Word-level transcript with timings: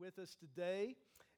with 0.00 0.18
us 0.18 0.34
today. 0.34 0.96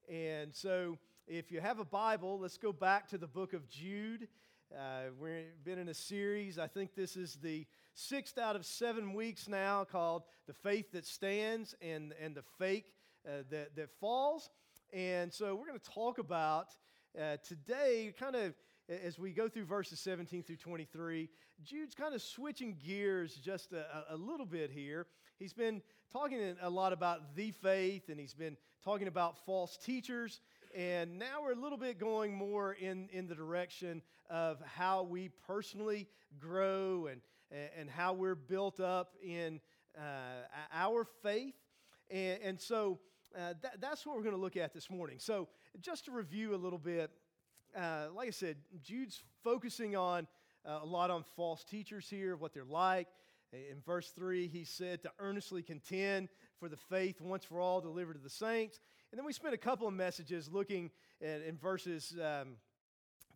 And 0.08 0.54
so, 0.54 0.96
if 1.26 1.50
you 1.50 1.60
have 1.60 1.80
a 1.80 1.84
Bible, 1.84 2.38
let's 2.38 2.58
go 2.58 2.72
back 2.72 3.08
to 3.08 3.18
the 3.18 3.26
book 3.26 3.54
of 3.54 3.68
Jude. 3.68 4.28
Uh, 4.72 5.10
we've 5.20 5.64
been 5.64 5.78
in 5.78 5.88
a 5.88 5.94
series, 5.94 6.60
I 6.60 6.68
think 6.68 6.94
this 6.94 7.16
is 7.16 7.38
the 7.42 7.66
sixth 7.94 8.38
out 8.38 8.54
of 8.54 8.64
seven 8.64 9.14
weeks 9.14 9.48
now, 9.48 9.82
called 9.82 10.22
The 10.46 10.52
Faith 10.52 10.92
That 10.92 11.06
Stands 11.06 11.74
and, 11.82 12.14
and 12.22 12.36
the 12.36 12.44
Fake 12.56 12.92
uh, 13.26 13.42
that, 13.50 13.74
that 13.74 13.90
Falls. 13.98 14.48
And 14.92 15.32
so, 15.32 15.56
we're 15.56 15.66
going 15.66 15.80
to 15.80 15.90
talk 15.90 16.18
about 16.18 16.68
uh, 17.20 17.38
today 17.44 18.14
kind 18.16 18.36
of 18.36 18.54
as 18.88 19.18
we 19.18 19.32
go 19.32 19.48
through 19.48 19.64
verses 19.64 20.00
17 20.00 20.42
through 20.42 20.56
23, 20.56 21.28
Jude's 21.64 21.94
kind 21.94 22.14
of 22.14 22.22
switching 22.22 22.76
gears 22.84 23.34
just 23.34 23.72
a, 23.72 24.04
a, 24.10 24.16
little 24.16 24.46
bit 24.46 24.70
here. 24.70 25.06
He's 25.42 25.52
been 25.52 25.82
talking 26.12 26.54
a 26.62 26.70
lot 26.70 26.92
about 26.92 27.34
the 27.34 27.50
faith, 27.50 28.10
and 28.10 28.20
he's 28.20 28.32
been 28.32 28.56
talking 28.84 29.08
about 29.08 29.44
false 29.44 29.76
teachers. 29.76 30.40
And 30.72 31.18
now 31.18 31.42
we're 31.42 31.50
a 31.50 31.60
little 31.60 31.76
bit 31.76 31.98
going 31.98 32.32
more 32.32 32.74
in, 32.74 33.08
in 33.12 33.26
the 33.26 33.34
direction 33.34 34.02
of 34.30 34.62
how 34.64 35.02
we 35.02 35.30
personally 35.44 36.06
grow 36.38 37.08
and, 37.08 37.20
and 37.76 37.90
how 37.90 38.12
we're 38.12 38.36
built 38.36 38.78
up 38.78 39.14
in 39.20 39.60
uh, 39.98 40.46
our 40.72 41.04
faith. 41.24 41.56
And, 42.08 42.38
and 42.40 42.60
so 42.60 43.00
uh, 43.36 43.54
that, 43.62 43.80
that's 43.80 44.06
what 44.06 44.14
we're 44.14 44.22
going 44.22 44.36
to 44.36 44.40
look 44.40 44.56
at 44.56 44.72
this 44.72 44.88
morning. 44.90 45.16
So, 45.18 45.48
just 45.80 46.04
to 46.04 46.12
review 46.12 46.54
a 46.54 46.56
little 46.56 46.78
bit, 46.78 47.10
uh, 47.76 48.06
like 48.14 48.28
I 48.28 48.30
said, 48.30 48.58
Jude's 48.80 49.20
focusing 49.42 49.96
on 49.96 50.28
uh, 50.64 50.78
a 50.82 50.86
lot 50.86 51.10
on 51.10 51.24
false 51.34 51.64
teachers 51.64 52.08
here, 52.08 52.36
what 52.36 52.54
they're 52.54 52.62
like. 52.64 53.08
In 53.52 53.82
verse 53.84 54.08
3, 54.10 54.48
he 54.48 54.64
said 54.64 55.02
to 55.02 55.10
earnestly 55.18 55.62
contend 55.62 56.30
for 56.58 56.70
the 56.70 56.76
faith 56.76 57.20
once 57.20 57.44
for 57.44 57.60
all 57.60 57.82
delivered 57.82 58.14
to 58.14 58.20
the 58.20 58.30
saints. 58.30 58.80
And 59.10 59.18
then 59.18 59.26
we 59.26 59.32
spent 59.34 59.52
a 59.52 59.58
couple 59.58 59.86
of 59.86 59.92
messages 59.92 60.48
looking 60.50 60.90
at, 61.20 61.42
in 61.42 61.58
verses 61.58 62.14
um, 62.18 62.56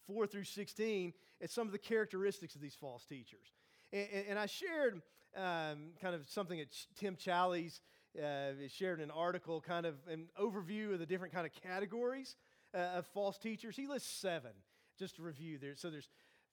4 0.07 0.27
through 0.27 0.45
16 0.45 1.13
at 1.43 1.51
some 1.51 1.67
of 1.67 1.73
the 1.73 1.79
characteristics 1.79 2.55
of 2.55 2.63
these 2.63 2.75
false 2.75 3.05
teachers. 3.05 3.53
And, 3.93 4.09
and, 4.31 4.39
I 4.39 4.47
shared 4.47 5.03
um, 5.37 5.91
kind 6.01 6.15
of 6.15 6.27
something 6.29 6.59
that 6.59 6.75
Tim 6.97 7.17
Challies 7.17 7.81
uh, 8.19 8.53
shared 8.69 9.01
an 9.01 9.11
article, 9.11 9.61
kind 9.61 9.85
of 9.85 9.97
an 10.09 10.29
overview 10.41 10.95
of 10.95 10.99
the 10.99 11.07
different 11.07 11.35
kind 11.35 11.47
of 11.47 11.53
categories 11.53 12.37
uh, 12.75 12.79
of 12.97 13.07
false 13.09 13.37
teachers. 13.37 13.77
He 13.77 13.87
lists 13.87 14.11
seven, 14.11 14.53
just 14.99 15.17
to 15.17 15.23
review. 15.23 15.59
There, 15.59 15.77
so 15.77 15.91
there's 15.91 16.09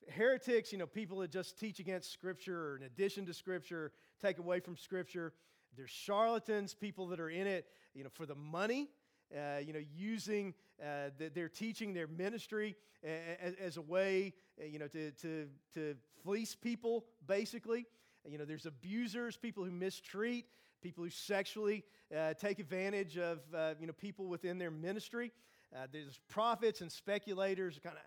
heretics, 0.10 0.72
you 0.72 0.78
know, 0.78 0.88
people 0.88 1.20
that 1.20 1.32
just 1.32 1.60
teach 1.60 1.80
against 1.80 2.12
Scripture 2.12 2.72
or 2.72 2.78
in 2.78 2.84
addition 2.84 3.26
to 3.26 3.34
Scripture, 3.34 3.92
take 4.22 4.40
away 4.40 4.60
from 4.60 4.78
Scripture. 4.78 5.34
There's 5.76 5.90
charlatans, 5.90 6.74
people 6.74 7.08
that 7.08 7.20
are 7.20 7.30
in 7.30 7.48
it, 7.48 7.68
you 7.94 8.04
know, 8.04 8.10
for 8.14 8.26
the 8.26 8.36
money. 8.36 8.90
Uh, 9.36 9.58
you 9.66 9.74
know, 9.74 9.82
using 9.96 10.54
uh, 10.80 11.10
the, 11.18 11.28
their 11.30 11.50
teaching, 11.50 11.92
their 11.96 12.06
ministry 12.06 12.76
as, 13.04 13.56
as 13.56 13.78
a 13.78 13.82
way, 13.82 14.32
uh, 14.62 14.66
you 14.66 14.78
know, 14.78 14.86
to, 14.88 15.10
to, 15.12 15.48
to 15.74 15.96
fleece 16.24 16.54
people, 16.54 17.06
basically. 17.26 17.88
You 18.30 18.38
know, 18.38 18.46
there's 18.46 18.68
abusers, 18.68 19.36
people 19.36 19.64
who 19.64 19.72
mistreat, 19.72 20.46
people 20.84 21.04
who 21.04 21.10
sexually 21.10 21.84
uh, 22.16 22.36
take 22.36 22.60
advantage 22.60 23.18
of, 23.18 23.40
uh, 23.56 23.74
you 23.80 23.88
know, 23.88 23.94
people 23.94 24.28
within 24.28 24.60
their 24.60 24.70
ministry. 24.70 25.32
Uh, 25.76 25.88
there's 25.92 26.20
prophets 26.30 26.82
and 26.82 26.92
speculators 26.92 27.80
kind 27.84 27.96
of 27.96 28.04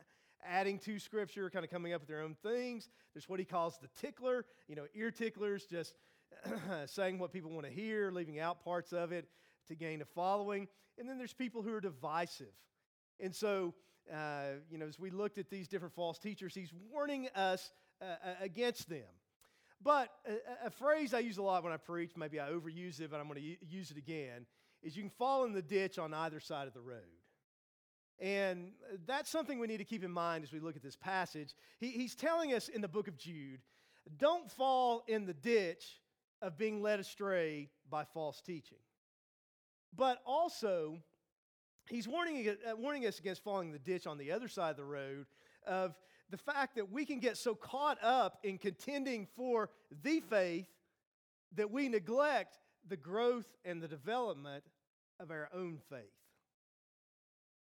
adding 0.49 0.79
to 0.81 0.99
Scripture, 0.99 1.51
kind 1.51 1.65
of 1.65 1.71
coming 1.71 1.93
up 1.93 2.01
with 2.01 2.09
their 2.09 2.23
own 2.23 2.37
things. 2.43 2.89
There's 3.15 3.29
what 3.29 3.39
he 3.39 3.45
calls 3.45 3.79
the 3.79 3.89
tickler, 4.01 4.45
you 4.69 4.77
know, 4.77 4.87
ear 4.95 5.11
ticklers, 5.11 5.67
just 5.67 5.95
saying 6.87 7.19
what 7.19 7.33
people 7.33 7.51
want 7.51 7.67
to 7.67 7.73
hear, 7.73 8.11
leaving 8.11 8.39
out 8.39 8.65
parts 8.65 8.93
of 8.93 9.13
it 9.13 9.29
to 9.69 9.75
gain 9.75 10.03
a 10.03 10.05
following. 10.05 10.69
And 10.99 11.09
then 11.09 11.19
there's 11.19 11.35
people 11.35 11.63
who 11.63 11.73
are 11.75 11.81
divisive. 11.81 12.55
And 13.21 13.35
so, 13.35 13.75
uh, 14.13 14.59
you 14.71 14.79
know, 14.79 14.87
as 14.87 14.99
we 14.99 15.11
looked 15.11 15.39
at 15.39 15.51
these 15.51 15.69
different 15.69 15.95
false 15.95 16.19
teachers, 16.19 16.55
he's 16.55 16.73
warning 16.93 17.29
us 17.35 17.73
uh, 18.01 18.05
uh 18.05 18.35
against 18.41 18.89
them. 18.89 19.05
But 19.83 20.11
a, 20.27 20.67
a, 20.67 20.71
phrase 20.71 21.13
I 21.13 21.19
use 21.19 21.37
a 21.37 21.43
lot 21.43 21.63
when 21.63 21.73
I 21.73 21.77
preach, 21.77 22.13
maybe 22.17 22.41
I 22.41 22.49
overuse 22.49 23.01
it, 23.01 23.11
but 23.11 23.21
I'm 23.21 23.29
going 23.29 23.41
to 23.41 23.67
use 23.67 23.91
it 23.91 23.99
again, 23.99 24.47
is 24.83 24.97
you 24.97 25.03
can 25.03 25.11
fall 25.11 25.45
in 25.45 25.53
the 25.53 25.63
ditch 25.63 25.99
on 25.99 26.15
either 26.15 26.41
side 26.41 26.67
of 26.67 26.75
the 26.75 26.81
road. 26.81 27.03
And 28.19 28.73
that's 29.07 29.31
something 29.31 29.59
we 29.59 29.67
need 29.67 29.79
to 29.79 29.85
keep 29.85 30.03
in 30.03 30.11
mind 30.11 30.43
as 30.43 30.53
we 30.53 30.61
look 30.61 30.77
at 30.77 30.83
this 30.83 30.97
passage. 30.97 31.55
He, 31.79 31.91
he's 31.91 32.15
telling 32.15 32.55
us 32.55 32.69
in 32.69 32.81
the 32.81 32.89
book 32.89 33.09
of 33.09 33.19
Jude 33.19 33.61
don't 34.19 34.51
fall 34.51 35.03
in 35.07 35.27
the 35.27 35.35
ditch 35.35 36.01
of 36.41 36.57
being 36.57 36.81
led 36.81 37.01
astray 37.01 37.69
by 37.91 38.05
false 38.05 38.41
teaching. 38.41 38.79
But 39.95 40.21
also, 40.25 40.99
he's 41.89 42.07
warning, 42.07 42.49
uh, 42.49 42.77
warning 42.77 43.07
us 43.07 43.19
against 43.19 43.43
falling 43.43 43.69
in 43.69 43.73
the 43.73 43.79
ditch 43.79 44.07
on 44.07 44.19
the 44.19 44.33
other 44.33 44.49
side 44.49 44.71
of 44.71 44.77
the 44.77 44.85
road 44.85 45.27
of 45.67 45.95
the 46.31 46.37
fact 46.37 46.77
that 46.77 46.91
we 46.91 47.05
can 47.05 47.21
get 47.21 47.37
so 47.37 47.55
caught 47.55 48.03
up 48.03 48.39
in 48.43 48.59
contending 48.59 49.27
for 49.37 49.71
the 50.03 50.21
faith 50.21 50.69
that 51.55 51.71
we 51.71 51.89
neglect 51.89 52.59
the 52.89 52.97
growth 52.97 53.47
and 53.65 53.83
the 53.83 53.89
development 53.89 54.65
of 55.21 55.31
our 55.31 55.49
own 55.55 55.79
faith. 55.89 56.26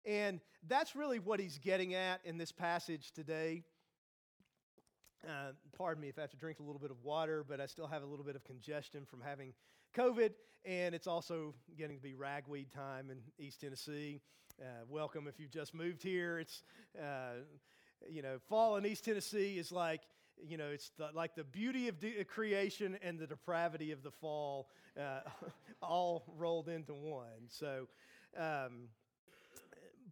And 0.04 0.40
that's 0.68 0.94
really 0.94 1.18
what 1.18 1.40
he's 1.40 1.58
getting 1.58 1.94
at 1.94 2.20
in 2.24 2.36
this 2.36 2.52
passage 2.52 3.12
today. 3.12 3.62
Uh, 5.26 5.52
pardon 5.76 6.02
me 6.02 6.08
if 6.08 6.18
I 6.18 6.22
have 6.22 6.30
to 6.30 6.36
drink 6.36 6.60
a 6.60 6.62
little 6.62 6.78
bit 6.78 6.90
of 6.90 7.02
water, 7.02 7.44
but 7.48 7.60
I 7.60 7.66
still 7.66 7.86
have 7.86 8.02
a 8.02 8.06
little 8.06 8.24
bit 8.24 8.36
of 8.36 8.44
congestion 8.44 9.06
from 9.06 9.22
having 9.22 9.54
COVID, 9.96 10.30
and 10.66 10.94
it's 10.94 11.06
also 11.06 11.54
getting 11.78 11.96
to 11.96 12.02
be 12.02 12.14
ragweed 12.14 12.70
time 12.70 13.10
in 13.10 13.18
East 13.38 13.62
Tennessee. 13.62 14.20
Uh, 14.60 14.84
welcome 14.88 15.26
if 15.26 15.40
you've 15.40 15.50
just 15.50 15.74
moved 15.74 16.02
here. 16.02 16.38
It's, 16.38 16.62
uh, 17.00 17.40
you 18.06 18.20
know, 18.20 18.38
fall 18.48 18.76
in 18.76 18.84
East 18.84 19.06
Tennessee 19.06 19.58
is 19.58 19.72
like, 19.72 20.02
you 20.46 20.58
know, 20.58 20.68
it's 20.68 20.90
the, 20.98 21.08
like 21.14 21.34
the 21.34 21.44
beauty 21.44 21.88
of 21.88 21.98
de- 21.98 22.22
creation 22.24 22.98
and 23.02 23.18
the 23.18 23.26
depravity 23.26 23.92
of 23.92 24.02
the 24.02 24.10
fall 24.10 24.68
uh, 25.00 25.20
all 25.82 26.24
rolled 26.36 26.68
into 26.68 26.92
one. 26.92 27.48
So, 27.48 27.88
um, 28.36 28.88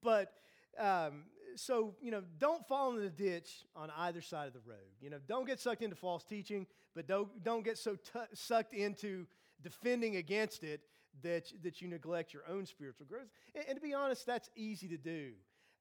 but 0.02 0.32
um, 0.78 1.24
so, 1.56 1.94
you 2.00 2.10
know, 2.10 2.22
don't 2.38 2.66
fall 2.66 2.90
in 2.96 3.02
the 3.02 3.10
ditch 3.10 3.64
on 3.76 3.90
either 3.98 4.20
side 4.20 4.46
of 4.46 4.52
the 4.52 4.60
road. 4.66 4.78
You 5.00 5.10
know, 5.10 5.18
don't 5.26 5.46
get 5.46 5.60
sucked 5.60 5.82
into 5.82 5.96
false 5.96 6.24
teaching, 6.24 6.66
but 6.94 7.06
don't, 7.06 7.42
don't 7.44 7.64
get 7.64 7.78
so 7.78 7.96
t- 7.96 8.20
sucked 8.34 8.74
into 8.74 9.26
defending 9.62 10.16
against 10.16 10.64
it 10.64 10.80
that, 11.22 11.52
that 11.62 11.80
you 11.80 11.88
neglect 11.88 12.32
your 12.32 12.42
own 12.48 12.66
spiritual 12.66 13.06
growth. 13.06 13.28
And, 13.54 13.64
and 13.68 13.76
to 13.76 13.82
be 13.82 13.94
honest, 13.94 14.26
that's 14.26 14.50
easy 14.56 14.88
to 14.88 14.96
do. 14.96 15.32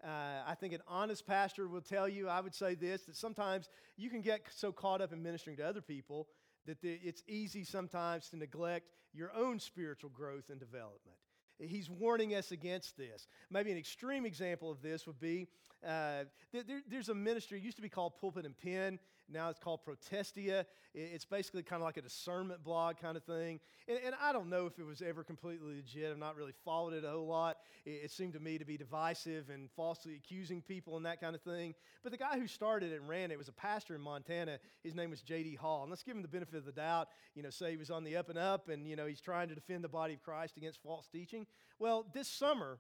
Uh, 0.04 0.42
I 0.48 0.56
think 0.56 0.74
an 0.74 0.82
honest 0.88 1.28
pastor 1.28 1.68
will 1.68 1.82
tell 1.82 2.10
you, 2.10 2.28
I 2.28 2.42
would 2.42 2.56
say 2.56 2.76
this, 2.76 3.04
that 3.04 3.16
sometimes 3.16 3.70
you 3.98 4.10
can 4.10 4.22
get 4.22 4.42
so 4.50 4.72
caught 4.72 5.00
up 5.00 5.14
in 5.14 5.22
ministering 5.22 5.58
to 5.58 5.64
other 5.64 5.82
people 5.82 6.28
that 6.66 6.82
the, 6.82 7.00
it's 7.04 7.24
easy 7.28 7.64
sometimes 7.64 8.30
to 8.30 8.38
neglect 8.38 8.88
your 9.14 9.32
own 9.36 9.60
spiritual 9.60 10.10
growth 10.10 10.50
and 10.50 10.60
development. 10.60 11.18
He's 11.62 11.90
warning 11.90 12.34
us 12.36 12.52
against 12.52 12.98
this. 12.98 13.28
Maybe 13.50 13.72
an 13.72 13.78
extreme 13.78 14.26
example 14.26 14.72
of 14.72 14.82
this 14.82 15.06
would 15.08 15.20
be 15.20 15.48
uh, 15.86 16.26
there, 16.52 16.82
there's 16.88 17.10
a 17.10 17.16
ministry, 17.16 17.60
used 17.60 17.78
to 17.78 17.82
be 17.82 17.90
called 17.90 18.14
Pulpit 18.20 18.46
and 18.46 18.58
Pen. 18.58 19.00
Now 19.32 19.50
it's 19.50 19.60
called 19.60 19.84
Protestia. 19.84 20.66
It's 20.94 21.26
basically 21.26 21.64
kind 21.64 21.82
of 21.82 21.86
like 21.86 21.98
a 21.98 22.02
discernment 22.02 22.64
blog 22.64 22.98
kind 22.98 23.16
of 23.16 23.24
thing. 23.24 23.60
And, 23.88 23.98
and, 24.06 24.16
I 24.22 24.34
don't 24.34 24.50
know 24.50 24.66
if 24.66 24.78
it 24.78 24.86
was 24.86 25.02
ever 25.02 25.24
completely 25.24 25.76
legit. 25.76 26.12
I've 26.12 26.18
not 26.18 26.36
really 26.36 26.54
followed 26.66 26.94
it 26.94 27.06
a 27.06 27.10
whole 27.10 27.28
lot. 27.28 27.58
It, 27.86 28.02
it, 28.04 28.12
seemed 28.12 28.34
to 28.34 28.40
me 28.40 28.58
to 28.58 28.66
be 28.66 28.78
divisive 28.78 29.50
and 29.50 29.70
falsely 29.72 30.16
accusing 30.16 30.62
people 30.62 30.98
and 30.98 31.06
that 31.06 31.22
kind 31.22 31.34
of 31.34 31.42
thing. 31.42 31.74
But 32.04 32.12
the 32.12 32.18
guy 32.18 32.38
who 32.38 32.48
started 32.48 32.92
it 32.92 33.00
and 33.00 33.08
ran 33.08 33.32
it 33.32 33.38
was 33.38 33.48
a 33.48 33.54
pastor 33.54 33.96
in 33.96 34.02
Montana. 34.02 34.60
His 34.84 34.96
name 34.96 35.10
was 35.10 35.22
J.D. 35.22 35.56
Hall. 35.56 35.84
And 35.84 35.90
let's 35.90 36.04
give 36.04 36.16
him 36.16 36.22
the 36.22 36.28
benefit 36.28 36.56
of 36.56 36.66
the 36.66 36.72
doubt. 36.74 37.08
You 37.36 37.44
know, 37.44 37.50
say 37.50 37.72
he 37.72 37.78
was 37.78 37.90
on 37.90 38.04
the 38.04 38.18
up 38.18 38.30
and 38.30 38.38
up 38.38 38.70
and, 38.70 38.88
you 38.88 38.96
know, 38.96 39.06
he's 39.06 39.22
trying 39.22 39.48
to 39.50 39.56
defend 39.56 39.84
the 39.84 39.90
body 39.90 40.14
of 40.14 40.22
Christ 40.22 40.58
against 40.58 40.82
false 40.84 41.08
teaching. 41.08 41.48
Well, 41.80 42.06
this 42.14 42.28
summer, 42.28 42.80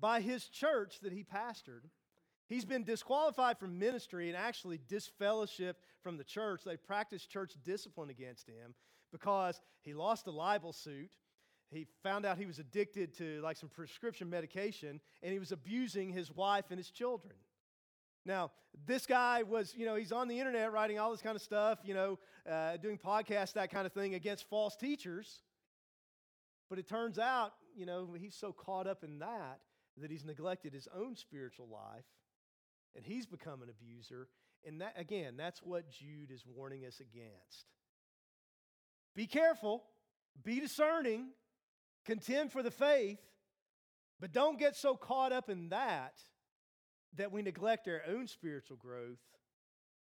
by 0.00 0.20
his 0.20 0.48
church 0.48 1.00
that 1.02 1.12
he 1.12 1.24
pastored, 1.24 1.82
He's 2.46 2.64
been 2.64 2.84
disqualified 2.84 3.58
from 3.58 3.78
ministry 3.78 4.28
and 4.28 4.36
actually 4.36 4.78
disfellowshipped 4.78 5.74
from 6.02 6.18
the 6.18 6.24
church. 6.24 6.62
They 6.64 6.76
practiced 6.76 7.30
church 7.30 7.54
discipline 7.64 8.10
against 8.10 8.48
him 8.48 8.74
because 9.12 9.60
he 9.82 9.94
lost 9.94 10.26
a 10.26 10.30
libel 10.30 10.72
suit. 10.72 11.10
He 11.70 11.86
found 12.02 12.26
out 12.26 12.36
he 12.36 12.46
was 12.46 12.58
addicted 12.58 13.16
to 13.18 13.40
like 13.40 13.56
some 13.56 13.70
prescription 13.70 14.28
medication 14.28 15.00
and 15.22 15.32
he 15.32 15.38
was 15.38 15.52
abusing 15.52 16.12
his 16.12 16.30
wife 16.30 16.66
and 16.70 16.78
his 16.78 16.90
children. 16.90 17.34
Now, 18.26 18.52
this 18.86 19.06
guy 19.06 19.42
was, 19.42 19.74
you 19.76 19.86
know, 19.86 19.96
he's 19.96 20.12
on 20.12 20.28
the 20.28 20.38
internet 20.38 20.72
writing 20.72 20.98
all 20.98 21.10
this 21.10 21.20
kind 21.20 21.36
of 21.36 21.42
stuff, 21.42 21.78
you 21.84 21.94
know, 21.94 22.18
uh, 22.50 22.76
doing 22.76 22.98
podcasts, 22.98 23.54
that 23.54 23.70
kind 23.70 23.86
of 23.86 23.92
thing 23.92 24.14
against 24.14 24.48
false 24.48 24.76
teachers. 24.76 25.40
But 26.68 26.78
it 26.78 26.88
turns 26.88 27.18
out, 27.18 27.52
you 27.76 27.86
know, 27.86 28.08
he's 28.16 28.34
so 28.34 28.52
caught 28.52 28.86
up 28.86 29.02
in 29.04 29.18
that 29.18 29.60
that 30.00 30.10
he's 30.10 30.24
neglected 30.24 30.72
his 30.72 30.88
own 30.94 31.16
spiritual 31.16 31.68
life 31.68 32.04
and 32.96 33.04
he's 33.04 33.26
become 33.26 33.62
an 33.62 33.68
abuser. 33.68 34.28
And 34.66 34.80
that, 34.80 34.94
again, 34.96 35.36
that's 35.36 35.60
what 35.62 35.90
Jude 35.90 36.30
is 36.30 36.44
warning 36.46 36.84
us 36.86 37.00
against. 37.00 37.66
Be 39.14 39.26
careful, 39.26 39.84
be 40.42 40.60
discerning, 40.60 41.28
contend 42.04 42.52
for 42.52 42.62
the 42.62 42.70
faith, 42.70 43.18
But 44.20 44.32
don't 44.32 44.58
get 44.58 44.76
so 44.76 44.96
caught 44.96 45.32
up 45.32 45.50
in 45.50 45.68
that 45.70 46.14
that 47.16 47.32
we 47.32 47.42
neglect 47.42 47.86
our 47.88 48.02
own 48.08 48.26
spiritual 48.26 48.76
growth 48.76 49.20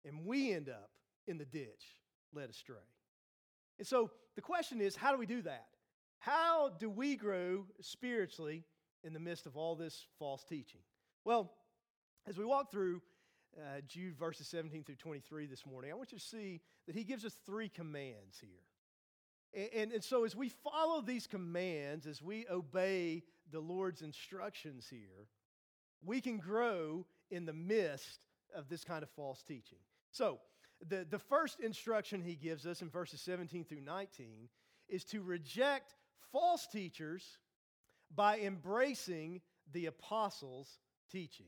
and 0.06 0.26
we 0.26 0.54
end 0.54 0.70
up 0.70 0.90
in 1.28 1.38
the 1.38 1.46
ditch, 1.46 1.98
led 2.34 2.50
astray. 2.50 2.78
And 3.80 3.88
so 3.88 4.12
the 4.36 4.42
question 4.42 4.82
is 4.82 4.96
how 4.96 5.12
do 5.12 5.18
we 5.18 5.26
do 5.26 5.42
that? 5.44 5.68
How 6.20 6.70
do 6.80 6.90
we 6.90 7.16
grow 7.16 7.66
spiritually 7.82 8.64
in 9.04 9.14
the 9.14 9.20
midst 9.20 9.46
of 9.46 9.58
all 9.58 9.76
this 9.76 10.06
false 10.20 10.44
teaching? 10.44 10.82
Well, 11.26 11.52
as 12.28 12.38
we 12.38 12.46
walk 12.46 12.72
through 12.72 13.02
uh, 13.58 13.82
Jude 13.88 14.18
verses 14.18 14.48
17 14.48 14.84
through 14.84 14.96
23 14.96 15.46
this 15.46 15.66
morning, 15.66 15.92
I 15.92 15.96
want 15.96 16.12
you 16.12 16.18
to 16.18 16.24
see 16.24 16.62
that 16.88 16.96
he 16.96 17.04
gives 17.04 17.26
us 17.26 17.36
three 17.46 17.70
commands 17.70 18.40
here. 18.40 18.50
And, 19.54 19.70
and, 19.74 19.92
and, 19.94 20.04
so, 20.04 20.26
as 20.26 20.36
we 20.36 20.50
follow 20.50 21.02
these 21.02 21.28
commands, 21.28 22.08
as 22.08 22.22
we 22.22 22.48
obey 22.50 23.24
the 23.52 23.60
Lord's 23.60 24.02
instructions 24.02 24.88
here, 24.90 25.28
we 26.04 26.22
can 26.22 26.38
grow 26.38 27.06
in 27.30 27.46
the 27.46 27.54
midst 27.54 28.20
of 28.56 28.68
this 28.70 28.84
kind 28.84 29.04
of 29.04 29.10
false 29.10 29.44
teaching. 29.44 29.80
So, 30.12 30.40
the, 30.88 31.06
the 31.10 31.20
first 31.20 31.60
instruction 31.60 32.22
he 32.22 32.36
gives 32.36 32.66
us 32.66 32.82
in 32.82 32.90
verses 32.90 33.22
17 33.22 33.66
through 33.66 33.82
19 33.82 34.50
is 34.90 35.04
to 35.06 35.22
reject 35.22 35.96
false 36.32 36.68
teachers 36.68 37.38
by 38.14 38.40
embracing 38.40 39.42
the 39.72 39.86
apostles' 39.86 40.80
teaching. 41.12 41.48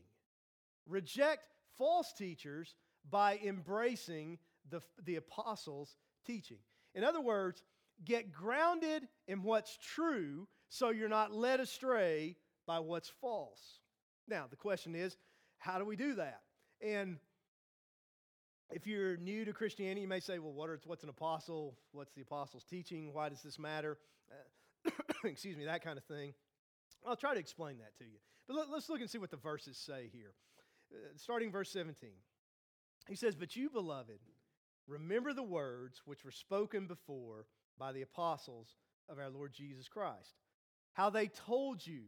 Reject 0.86 1.42
false 1.78 2.12
teachers 2.12 2.74
by 3.10 3.38
embracing 3.44 4.38
the, 4.70 4.80
the 5.04 5.16
apostles' 5.16 5.96
teaching. 6.26 6.58
In 6.94 7.04
other 7.04 7.20
words, 7.20 7.62
get 8.04 8.32
grounded 8.32 9.06
in 9.28 9.42
what's 9.42 9.78
true 9.78 10.48
so 10.68 10.90
you're 10.90 11.08
not 11.08 11.32
led 11.32 11.60
astray 11.60 12.36
by 12.66 12.78
what's 12.80 13.10
false. 13.20 13.80
Now, 14.28 14.46
the 14.50 14.56
question 14.56 14.94
is, 14.94 15.16
how 15.58 15.78
do 15.78 15.84
we 15.84 15.96
do 15.96 16.14
that? 16.14 16.40
And 16.82 17.18
if 18.70 18.86
you're 18.86 19.16
new 19.16 19.44
to 19.44 19.52
Christianity, 19.52 20.00
you 20.00 20.08
may 20.08 20.20
say, 20.20 20.38
well, 20.38 20.52
what 20.52 20.68
are, 20.68 20.80
what's 20.86 21.04
an 21.04 21.08
apostle? 21.08 21.76
What's 21.92 22.12
the 22.12 22.22
apostles' 22.22 22.64
teaching? 22.64 23.12
Why 23.12 23.28
does 23.28 23.42
this 23.42 23.58
matter? 23.58 23.98
Uh, 24.30 24.90
excuse 25.24 25.56
me, 25.56 25.64
that 25.66 25.82
kind 25.82 25.96
of 25.96 26.04
thing. 26.04 26.34
I'll 27.06 27.16
try 27.16 27.34
to 27.34 27.40
explain 27.40 27.78
that 27.78 27.96
to 27.98 28.04
you. 28.04 28.18
But 28.48 28.56
let, 28.56 28.68
us 28.76 28.88
look 28.88 29.00
and 29.00 29.08
see 29.08 29.18
what 29.18 29.30
the 29.30 29.36
verses 29.36 29.76
say 29.76 30.10
here. 30.12 30.34
Uh, 30.92 30.98
starting 31.16 31.50
verse 31.50 31.70
17. 31.70 32.10
He 33.08 33.16
says, 33.16 33.34
But 33.34 33.56
you, 33.56 33.70
beloved, 33.70 34.20
remember 34.86 35.32
the 35.32 35.42
words 35.42 36.02
which 36.04 36.24
were 36.24 36.30
spoken 36.30 36.86
before 36.86 37.46
by 37.78 37.92
the 37.92 38.02
apostles 38.02 38.76
of 39.08 39.18
our 39.18 39.30
Lord 39.30 39.52
Jesus 39.52 39.88
Christ, 39.88 40.34
how 40.94 41.10
they 41.10 41.28
told 41.28 41.86
you 41.86 42.02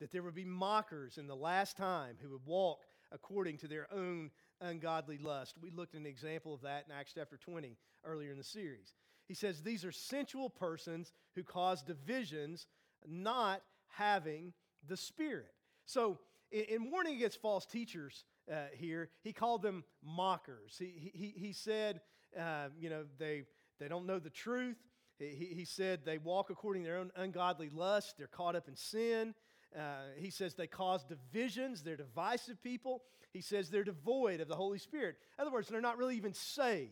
that 0.00 0.10
there 0.10 0.22
would 0.22 0.34
be 0.34 0.44
mockers 0.44 1.18
in 1.18 1.26
the 1.26 1.36
last 1.36 1.76
time 1.76 2.16
who 2.20 2.30
would 2.30 2.44
walk 2.44 2.80
according 3.12 3.58
to 3.58 3.68
their 3.68 3.86
own 3.92 4.30
ungodly 4.60 5.18
lust. 5.18 5.56
We 5.60 5.70
looked 5.70 5.94
at 5.94 6.00
an 6.00 6.06
example 6.06 6.54
of 6.54 6.62
that 6.62 6.84
in 6.86 6.92
Acts 6.92 7.12
chapter 7.14 7.36
20 7.36 7.76
earlier 8.04 8.30
in 8.30 8.38
the 8.38 8.44
series. 8.44 8.94
He 9.28 9.34
says 9.34 9.62
these 9.62 9.84
are 9.84 9.92
sensual 9.92 10.50
persons 10.50 11.12
who 11.34 11.42
cause 11.42 11.82
divisions, 11.82 12.66
not 13.06 13.62
having 13.88 14.52
the 14.88 14.96
Spirit. 14.96 15.52
So, 15.84 16.18
in, 16.52 16.64
in 16.64 16.90
warning 16.90 17.16
against 17.16 17.40
false 17.40 17.66
teachers 17.66 18.24
uh, 18.50 18.56
here, 18.74 19.10
he 19.22 19.32
called 19.32 19.62
them 19.62 19.84
mockers. 20.04 20.76
He, 20.78 21.10
he, 21.14 21.34
he 21.36 21.52
said, 21.52 22.00
uh, 22.38 22.68
you 22.78 22.90
know, 22.90 23.04
they, 23.18 23.44
they 23.80 23.88
don't 23.88 24.06
know 24.06 24.18
the 24.18 24.30
truth. 24.30 24.76
He, 25.18 25.52
he 25.54 25.64
said 25.64 26.00
they 26.04 26.18
walk 26.18 26.50
according 26.50 26.82
to 26.82 26.88
their 26.88 26.98
own 26.98 27.10
ungodly 27.16 27.70
lust. 27.72 28.14
They're 28.18 28.26
caught 28.26 28.56
up 28.56 28.68
in 28.68 28.76
sin. 28.76 29.34
Uh, 29.76 29.80
he 30.16 30.30
says 30.30 30.54
they 30.54 30.66
cause 30.66 31.04
divisions. 31.04 31.82
They're 31.82 31.96
divisive 31.96 32.62
people. 32.62 33.02
He 33.32 33.40
says 33.40 33.70
they're 33.70 33.84
devoid 33.84 34.40
of 34.40 34.48
the 34.48 34.56
Holy 34.56 34.78
Spirit. 34.78 35.16
In 35.38 35.42
other 35.42 35.52
words, 35.52 35.68
they're 35.68 35.80
not 35.80 35.96
really 35.96 36.16
even 36.16 36.34
saved. 36.34 36.90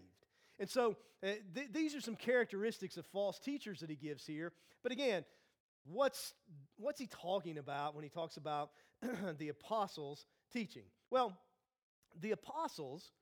And 0.58 0.68
so 0.68 0.96
uh, 1.22 1.28
th- 1.54 1.72
these 1.72 1.94
are 1.94 2.00
some 2.00 2.16
characteristics 2.16 2.96
of 2.96 3.04
false 3.06 3.38
teachers 3.38 3.80
that 3.80 3.90
he 3.90 3.96
gives 3.96 4.24
here. 4.26 4.52
But 4.82 4.92
again, 4.92 5.24
what's, 5.84 6.32
what's 6.78 7.00
he 7.00 7.06
talking 7.06 7.58
about 7.58 7.94
when 7.94 8.04
he 8.04 8.10
talks 8.10 8.36
about 8.36 8.70
the 9.38 9.48
apostles' 9.48 10.26
teaching? 10.52 10.84
Well, 11.10 11.36
the 12.20 12.32
apostles, 12.32 13.12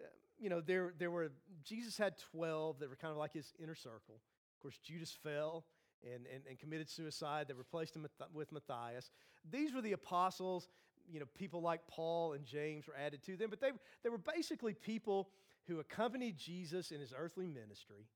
uh, 0.00 0.06
you 0.38 0.48
know, 0.48 0.60
there, 0.60 0.92
there 0.98 1.10
were, 1.10 1.30
Jesus 1.64 1.96
had 1.96 2.18
12 2.32 2.80
that 2.80 2.88
were 2.88 2.96
kind 2.96 3.12
of 3.12 3.18
like 3.18 3.32
his 3.32 3.52
inner 3.62 3.74
circle. 3.74 4.16
Of 4.56 4.62
course, 4.62 4.78
Judas 4.78 5.16
fell 5.22 5.64
and, 6.04 6.26
and, 6.32 6.42
and 6.48 6.58
committed 6.58 6.88
suicide. 6.88 7.48
They 7.48 7.54
replaced 7.54 7.96
him 7.96 8.06
with 8.32 8.52
Matthias. 8.52 9.10
These 9.50 9.74
were 9.74 9.82
the 9.82 9.92
apostles. 9.92 10.68
You 11.10 11.20
know, 11.20 11.26
people 11.34 11.60
like 11.60 11.86
Paul 11.86 12.32
and 12.32 12.46
James 12.46 12.86
were 12.86 12.96
added 12.96 13.22
to 13.24 13.36
them, 13.36 13.50
but 13.50 13.60
they, 13.60 13.70
they 14.02 14.08
were 14.08 14.18
basically 14.18 14.72
people 14.72 15.28
who 15.66 15.80
accompanied 15.80 16.38
Jesus 16.38 16.90
in 16.90 17.00
his 17.00 17.12
earthly 17.16 17.46
ministry. 17.46 18.06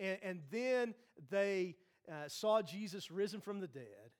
And, 0.00 0.18
and 0.22 0.40
then 0.50 0.94
they 1.30 1.76
uh, 2.08 2.28
saw 2.28 2.62
Jesus 2.62 3.10
risen 3.10 3.40
from 3.40 3.60
the 3.60 3.66
dead. 3.66 4.10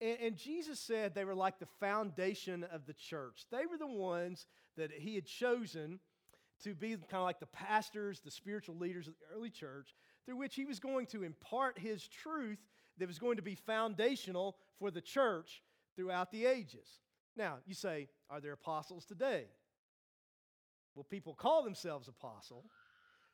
And, 0.00 0.18
and, 0.22 0.36
Jesus 0.36 0.78
said 0.78 1.14
they 1.14 1.24
were 1.24 1.34
like 1.34 1.58
the 1.58 1.68
foundation 1.80 2.64
of 2.64 2.86
the 2.86 2.92
church. 2.92 3.46
They 3.50 3.64
were 3.66 3.78
the 3.78 3.86
ones 3.86 4.46
that 4.76 4.92
he 4.92 5.14
had 5.14 5.24
chosen 5.24 6.00
to 6.64 6.74
be 6.74 6.90
kind 6.90 7.14
of 7.14 7.22
like 7.22 7.40
the 7.40 7.46
pastors, 7.46 8.20
the 8.20 8.30
spiritual 8.30 8.76
leaders 8.76 9.08
of 9.08 9.14
the 9.18 9.36
early 9.36 9.50
church, 9.50 9.94
through 10.24 10.36
which 10.36 10.54
he 10.54 10.64
was 10.64 10.80
going 10.80 11.06
to 11.06 11.22
impart 11.22 11.78
his 11.78 12.06
truth 12.06 12.58
that 12.98 13.08
was 13.08 13.18
going 13.18 13.36
to 13.36 13.42
be 13.42 13.54
foundational 13.54 14.56
for 14.78 14.90
the 14.90 15.00
church 15.00 15.62
throughout 15.94 16.30
the 16.30 16.46
ages. 16.46 17.00
Now, 17.36 17.58
you 17.66 17.74
say, 17.74 18.08
are 18.30 18.40
there 18.40 18.52
apostles 18.52 19.04
today? 19.04 19.44
Well, 20.94 21.04
people 21.04 21.34
call 21.34 21.62
themselves 21.62 22.08
apostle, 22.08 22.64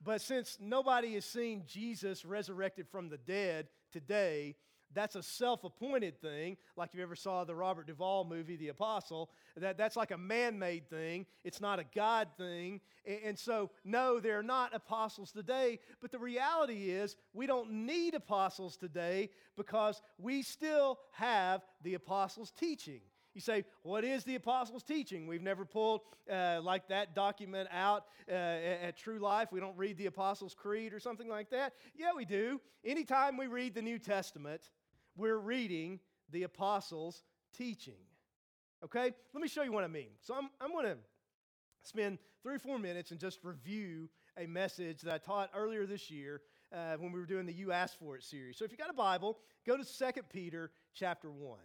but 0.03 0.21
since 0.21 0.59
nobody 0.61 1.15
has 1.15 1.25
seen 1.25 1.63
Jesus 1.67 2.25
resurrected 2.25 2.89
from 2.89 3.09
the 3.09 3.19
dead 3.19 3.69
today, 3.93 4.57
that's 4.95 5.17
a 5.17 5.23
self-appointed 5.23 6.21
thing 6.21 6.57
like 6.77 6.95
you 6.95 7.03
ever 7.03 7.17
saw 7.17 7.45
the 7.45 7.55
robert 7.55 7.87
duvall 7.87 8.25
movie 8.25 8.57
the 8.57 8.69
apostle 8.69 9.31
that, 9.57 9.77
that's 9.77 9.97
like 9.97 10.11
a 10.11 10.19
man-made 10.19 10.89
thing 10.89 11.27
it's 11.45 11.61
not 11.61 11.79
a 11.79 11.85
god 11.95 12.29
thing 12.37 12.81
and, 13.05 13.19
and 13.25 13.39
so 13.39 13.71
no 13.85 14.21
they're 14.21 14.43
not 14.43 14.75
apostles 14.75 15.33
today 15.33 15.79
but 16.01 16.11
the 16.11 16.19
reality 16.19 16.91
is 16.91 17.17
we 17.33 17.47
don't 17.47 17.71
need 17.71 18.15
apostles 18.15 18.77
today 18.77 19.29
because 19.57 20.03
we 20.19 20.43
still 20.43 20.99
have 21.13 21.63
the 21.83 21.95
apostles 21.95 22.53
teaching 22.59 23.01
you 23.35 23.41
say, 23.41 23.65
what 23.83 24.05
is 24.05 24.25
the 24.25 24.35
apostles' 24.35 24.83
teaching? 24.83 25.27
We've 25.27 25.43
never 25.43 25.65
pulled 25.65 26.03
uh, 26.31 26.61
like 26.63 26.89
that 26.89 27.15
document 27.15 27.69
out 27.73 28.05
uh, 28.29 28.33
at 28.33 28.97
True 28.99 29.19
Life. 29.19 29.49
We 29.53 29.61
don't 29.61 29.77
read 29.77 29.97
the 29.97 30.07
Apostles' 30.07 30.55
Creed 30.55 30.93
or 30.93 31.01
something 31.01 31.29
like 31.29 31.49
that. 31.51 31.73
Yeah, 31.97 32.11
we 32.15 32.27
do. 32.27 32.61
Anytime 32.85 33.39
we 33.39 33.47
read 33.47 33.75
the 33.75 33.81
New 33.81 33.99
Testament, 33.99 34.71
we're 35.17 35.39
reading 35.39 36.01
the 36.31 36.45
apostles' 36.45 37.23
teaching. 37.57 38.01
Okay? 38.85 39.13
Let 39.33 39.43
me 39.43 39.49
show 39.49 39.63
you 39.63 39.73
what 39.73 39.85
I 39.85 39.89
mean. 39.89 40.11
So 40.21 40.35
I'm, 40.35 40.49
I'm 40.61 40.73
going 40.73 40.87
to 40.87 40.97
spend 41.83 42.19
three 42.43 42.55
or 42.55 42.59
four 42.59 42.79
minutes 42.79 43.11
and 43.11 43.21
just 43.21 43.39
review 43.43 44.09
a 44.37 44.47
message 44.47 45.03
that 45.03 45.15
I 45.15 45.19
taught 45.19 45.51
earlier 45.55 45.87
this 45.87 46.11
year 46.11 46.41
uh, 46.73 46.97
when 46.97 47.13
we 47.13 47.21
were 47.21 47.27
doing 47.27 47.47
the 47.47 47.53
You 47.53 47.73
Asked 47.73 47.99
For 47.99 48.17
It 48.17 48.25
series. 48.25 48.57
So 48.57 48.65
if 48.65 48.71
you 48.71 48.77
got 48.77 48.91
a 48.91 48.95
Bible, 48.95 49.39
go 49.67 49.77
to 49.77 49.85
2 49.85 50.23
Peter 50.31 50.71
chapter 50.95 51.31
1. 51.31 51.59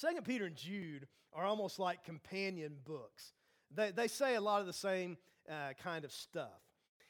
2 0.00 0.22
Peter 0.22 0.46
and 0.46 0.56
Jude 0.56 1.06
are 1.32 1.44
almost 1.44 1.78
like 1.78 2.04
companion 2.04 2.76
books. 2.84 3.32
They, 3.74 3.90
they 3.90 4.08
say 4.08 4.36
a 4.36 4.40
lot 4.40 4.60
of 4.60 4.66
the 4.66 4.72
same 4.72 5.16
uh, 5.48 5.72
kind 5.82 6.04
of 6.04 6.12
stuff. 6.12 6.60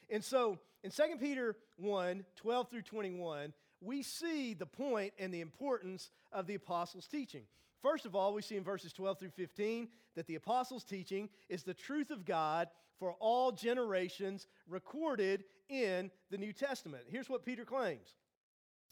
And 0.09 0.23
so 0.23 0.59
in 0.83 0.91
2 0.91 1.03
Peter 1.19 1.55
1 1.77 2.25
12 2.35 2.69
through 2.69 2.81
21, 2.81 3.53
we 3.81 4.03
see 4.03 4.53
the 4.53 4.65
point 4.65 5.13
and 5.19 5.33
the 5.33 5.41
importance 5.41 6.11
of 6.31 6.47
the 6.47 6.55
apostles' 6.55 7.07
teaching. 7.07 7.43
First 7.81 8.05
of 8.05 8.15
all, 8.15 8.33
we 8.33 8.43
see 8.43 8.57
in 8.57 8.63
verses 8.63 8.93
12 8.93 9.19
through 9.19 9.31
15 9.31 9.87
that 10.15 10.27
the 10.27 10.35
apostles' 10.35 10.83
teaching 10.83 11.29
is 11.49 11.63
the 11.63 11.73
truth 11.73 12.11
of 12.11 12.25
God 12.25 12.67
for 12.99 13.13
all 13.19 13.51
generations 13.51 14.47
recorded 14.67 15.43
in 15.67 16.11
the 16.29 16.37
New 16.37 16.53
Testament. 16.53 17.03
Here's 17.07 17.29
what 17.29 17.45
Peter 17.45 17.65
claims 17.65 18.13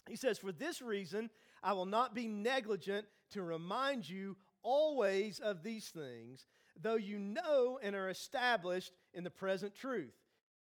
He 0.07 0.15
says, 0.15 0.39
For 0.39 0.51
this 0.51 0.81
reason, 0.81 1.29
I 1.61 1.73
will 1.73 1.85
not 1.85 2.15
be 2.15 2.27
negligent 2.27 3.05
to 3.31 3.43
remind 3.43 4.09
you 4.09 4.35
always 4.63 5.39
of 5.39 5.61
these 5.61 5.89
things, 5.89 6.47
though 6.81 6.95
you 6.95 7.19
know 7.19 7.79
and 7.83 7.95
are 7.95 8.09
established 8.09 8.91
in 9.13 9.23
the 9.23 9.29
present 9.29 9.75
truth. 9.75 10.13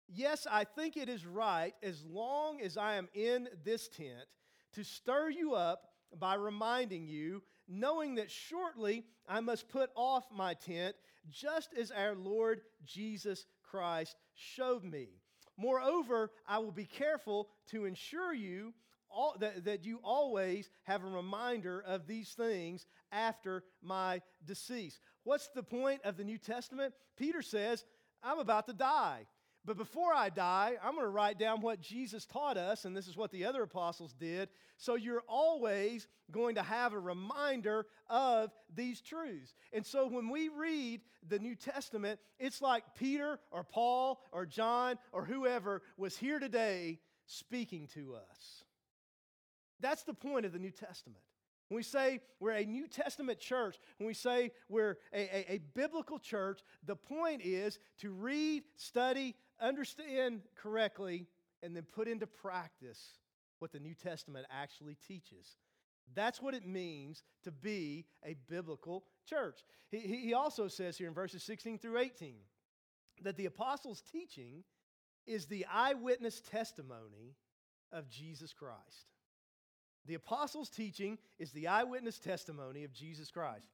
Yes, 0.09 0.47
I 0.50 0.65
think 0.65 0.97
it 0.97 1.09
is 1.09 1.27
right, 1.27 1.75
as 1.83 2.05
long 2.05 2.61
as 2.62 2.77
I 2.77 2.95
am 2.95 3.09
in 3.15 3.49
this 3.65 3.88
tent, 3.88 4.27
to 4.73 4.83
stir 4.83 5.29
you 5.29 5.55
up 5.55 5.83
by 6.19 6.35
reminding 6.35 7.07
you, 7.07 7.43
knowing 7.69 8.15
that 8.15 8.31
shortly 8.31 9.05
I 9.29 9.41
must 9.41 9.69
put 9.69 9.91
off 9.95 10.25
my 10.33 10.55
tent, 10.55 10.97
just 11.29 11.75
as 11.79 11.91
our 11.91 12.15
Lord 12.15 12.62
Jesus 12.85 13.45
Christ 13.62 14.17
showed 14.35 14.83
me. 14.83 15.09
Moreover, 15.59 16.31
I 16.47 16.59
will 16.59 16.73
be 16.73 16.87
careful 16.87 17.49
to 17.71 17.85
ensure 17.85 18.33
you 18.33 18.73
all, 19.11 19.35
that, 19.41 19.65
that 19.65 19.85
you 19.85 20.00
always 20.03 20.71
have 20.85 21.05
a 21.05 21.09
reminder 21.09 21.83
of 21.87 22.07
these 22.07 22.31
things 22.31 22.87
after 23.12 23.65
my 23.83 24.23
decease. 24.45 25.00
What's 25.25 25.49
the 25.49 25.62
point 25.62 26.00
of 26.05 26.17
the 26.17 26.25
New 26.25 26.38
Testament? 26.38 26.95
Peter 27.17 27.43
says, 27.43 27.85
I'm 28.23 28.38
about 28.38 28.67
to 28.67 28.73
die. 28.73 29.27
But 29.69 29.77
before 29.77 30.15
I 30.15 30.31
die, 30.31 30.77
I'm 30.83 30.95
going 30.95 31.05
to 31.05 31.11
write 31.11 31.39
down 31.39 31.61
what 31.61 31.83
Jesus 31.83 32.25
taught 32.25 32.57
us, 32.57 32.87
and 32.87 32.97
this 32.97 33.07
is 33.07 33.19
what 33.19 33.31
the 33.31 33.45
other 33.45 33.63
apostles 33.63 34.15
did. 34.19 34.49
So 34.79 34.95
you're 34.95 35.25
always 35.29 36.09
going 36.31 36.55
to 36.55 36.63
have 36.63 36.95
a 36.95 36.99
reminder 36.99 37.85
of 38.09 38.51
these 38.75 39.03
truths. 39.03 39.53
And 39.75 39.85
so 39.85 40.07
when 40.07 40.31
we 40.31 40.49
read 40.49 41.03
the 41.29 41.39
New 41.39 41.55
Testament, 41.55 42.19
it's 42.39 42.63
like 42.63 42.83
Peter 42.95 43.41
or 43.51 43.63
Paul 43.63 44.23
or 44.33 44.47
John 44.47 44.97
or 45.13 45.27
whoever 45.27 45.83
was 45.99 46.17
here 46.17 46.39
today 46.39 46.99
speaking 47.27 47.89
to 47.89 48.15
us. 48.15 48.65
That's 49.81 50.05
the 50.05 50.15
point 50.15 50.47
of 50.47 50.55
the 50.55 50.59
New 50.59 50.71
Testament. 50.71 51.21
When 51.69 51.77
we 51.77 51.83
say 51.83 52.23
we're 52.41 52.53
a 52.53 52.65
New 52.65 52.89
Testament 52.89 53.39
church, 53.39 53.77
when 53.99 54.07
we 54.07 54.15
say 54.15 54.53
we're 54.71 54.97
a, 55.13 55.21
a, 55.21 55.53
a, 55.53 55.61
biblical 55.75 56.19
church, 56.19 56.61
the 56.87 56.97
point 56.97 57.43
is 57.45 57.79
to 57.99 58.11
read, 58.11 58.63
study, 58.77 59.37
understand 59.61 60.43
correctly, 60.57 61.27
and 61.62 61.75
then 61.75 61.85
put 61.85 62.09
into 62.09 62.27
practice 62.27 63.15
what 63.59 63.73
the 63.73 63.81
New 63.81 63.95
Testament 63.95 64.47
actually 64.50 64.97
teaches. 65.07 65.57
That's 66.15 66.41
what 66.41 66.55
it 66.55 66.67
means 66.67 67.23
to 67.45 67.50
be 67.50 68.07
a 68.25 68.35
biblical 68.49 69.05
church. 69.27 69.61
He, 69.91 69.99
he 69.99 70.35
also 70.35 70.69
says 70.69 70.97
here 70.97 71.09
in 71.09 71.15
verses 71.15 71.43
16 71.43 71.79
through 71.79 71.99
18 71.99 72.35
that 73.23 73.37
the 73.37 73.47
apostles' 73.47 74.03
teaching 74.12 74.65
is 75.27 75.47
the 75.47 75.67
eyewitness 75.71 76.41
testimony 76.41 77.37
of 77.93 78.09
Jesus 78.09 78.53
Christ. 78.53 79.09
The 80.07 80.15
apostles' 80.15 80.71
teaching 80.71 81.19
is 81.38 81.53
the 81.53 81.69
eyewitness 81.69 82.19
testimony 82.19 82.85
of 82.85 82.93
Jesus 82.93 83.31
Christ. 83.31 83.69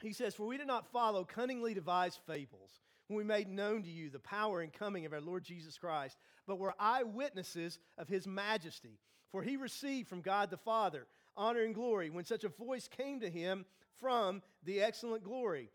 He 0.00 0.12
says, 0.12 0.34
For 0.34 0.46
we 0.46 0.56
did 0.56 0.66
not 0.66 0.90
follow 0.90 1.24
cunningly 1.24 1.74
devised 1.74 2.20
fables 2.26 2.70
when 3.08 3.16
we 3.16 3.24
made 3.24 3.48
known 3.48 3.82
to 3.82 3.90
you 3.90 4.10
the 4.10 4.18
power 4.18 4.60
and 4.60 4.72
coming 4.72 5.04
of 5.04 5.12
our 5.12 5.20
Lord 5.20 5.42
Jesus 5.42 5.76
Christ, 5.76 6.16
but 6.46 6.58
were 6.58 6.74
eyewitnesses 6.78 7.78
of 7.96 8.08
his 8.08 8.26
majesty. 8.26 8.98
For 9.32 9.42
he 9.42 9.56
received 9.56 10.08
from 10.08 10.20
God 10.20 10.50
the 10.50 10.56
Father 10.56 11.06
honor 11.36 11.64
and 11.64 11.74
glory 11.74 12.10
when 12.10 12.24
such 12.24 12.44
a 12.44 12.48
voice 12.48 12.88
came 12.88 13.20
to 13.20 13.30
him 13.30 13.64
from 14.00 14.42
the 14.64 14.80
excellent 14.82 15.24
glory. 15.24 15.70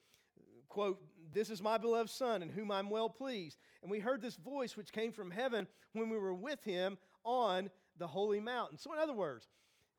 Quote, 0.69 1.01
This 1.33 1.49
is 1.49 1.61
my 1.61 1.77
beloved 1.77 2.09
Son, 2.09 2.41
in 2.41 2.49
whom 2.49 2.71
I'm 2.71 2.89
well 2.89 3.09
pleased. 3.09 3.57
And 3.81 3.91
we 3.91 3.99
heard 3.99 4.21
this 4.21 4.35
voice 4.35 4.75
which 4.75 4.91
came 4.91 5.11
from 5.11 5.31
heaven 5.31 5.67
when 5.93 6.09
we 6.09 6.17
were 6.17 6.33
with 6.33 6.63
him 6.63 6.97
on 7.23 7.69
the 7.97 8.07
holy 8.07 8.39
mountain. 8.39 8.77
So, 8.77 8.93
in 8.93 8.99
other 8.99 9.13
words, 9.13 9.47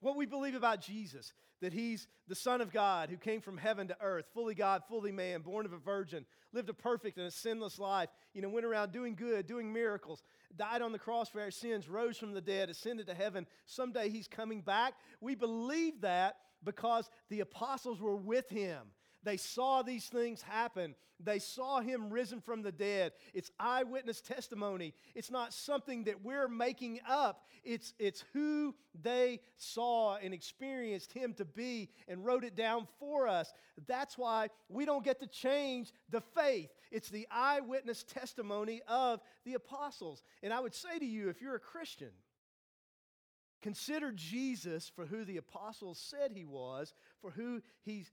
what 0.01 0.17
we 0.17 0.27
believe 0.27 0.55
about 0.55 0.81
Jesus, 0.81 1.33
that 1.61 1.73
he's 1.73 2.07
the 2.29 2.35
Son 2.35 2.61
of 2.61 2.73
God 2.73 3.09
who 3.11 3.17
came 3.17 3.41
from 3.41 3.57
heaven 3.57 3.89
to 3.89 3.97
earth, 4.01 4.27
fully 4.35 4.55
God, 4.55 4.83
fully 4.89 5.13
man, 5.13 5.41
born 5.41 5.65
of 5.65 5.73
a 5.73 5.79
virgin, 5.79 6.27
lived 6.53 6.69
a 6.69 6.75
perfect 6.75 7.17
and 7.17 7.27
a 7.27 7.31
sinless 7.31 7.79
life, 7.79 8.11
you 8.35 8.43
know, 8.43 8.49
went 8.49 8.67
around 8.67 8.93
doing 8.93 9.15
good, 9.15 9.47
doing 9.47 9.73
miracles, 9.73 10.23
died 10.57 10.83
on 10.83 10.93
the 10.93 10.99
cross 10.99 11.29
for 11.29 11.41
our 11.41 11.51
sins, 11.51 11.89
rose 11.89 12.19
from 12.19 12.33
the 12.33 12.41
dead, 12.41 12.71
ascended 12.71 13.07
to 13.07 13.15
heaven. 13.15 13.47
Someday 13.67 14.11
he's 14.11 14.29
coming 14.29 14.61
back. 14.61 14.95
We 15.21 15.35
believe 15.35 16.01
that 16.03 16.37
because 16.63 17.09
the 17.29 17.41
apostles 17.41 18.01
were 18.01 18.17
with 18.17 18.49
him. 18.49 18.81
They 19.25 19.39
saw 19.39 19.83
these 19.83 20.07
things 20.07 20.43
happen. 20.43 20.95
They 21.19 21.39
saw 21.39 21.81
him 21.81 22.11
risen 22.11 22.41
from 22.41 22.63
the 22.63 22.73
dead. 22.73 23.13
It's 23.33 23.51
eyewitness 23.59 24.21
testimony. 24.21 24.93
It's 25.15 25.31
not 25.31 25.55
something 25.55 26.05
that 26.05 26.23
we're 26.23 26.49
making 26.49 27.01
up. 27.09 27.47
It's, 27.63 27.95
it's 27.99 28.25
who 28.35 28.75
they 29.01 29.41
saw 29.57 30.17
and 30.17 30.35
experienced 30.35 31.13
him 31.13 31.33
to 31.35 31.45
be 31.45 31.89
and 32.07 32.25
wrote 32.25 32.45
it 32.45 32.55
down 32.55 32.87
for 33.01 33.27
us. 33.27 33.53
That's 33.87 34.19
why 34.19 34.51
we 34.69 34.85
don't 34.85 35.05
get 35.05 35.21
to 35.21 35.27
change 35.27 35.93
the 36.11 36.21
faith. 36.21 36.71
It's 36.91 37.09
the 37.09 37.27
eyewitness 37.31 38.03
testimony 38.03 38.83
of 38.87 39.21
the 39.45 39.55
apostles. 39.55 40.23
And 40.43 40.53
I 40.53 40.61
would 40.61 40.75
say 40.75 40.99
to 40.99 41.07
you, 41.07 41.31
if 41.31 41.41
you're 41.41 41.57
a 41.57 41.61
Christian, 41.61 42.11
consider 43.63 44.13
Jesus 44.13 44.93
for 44.95 45.07
who 45.07 45.25
the 45.25 45.39
apostles 45.39 45.99
said 45.99 46.33
he 46.35 46.45
was, 46.45 46.93
for 47.23 47.31
who 47.31 47.63
he's 47.83 48.11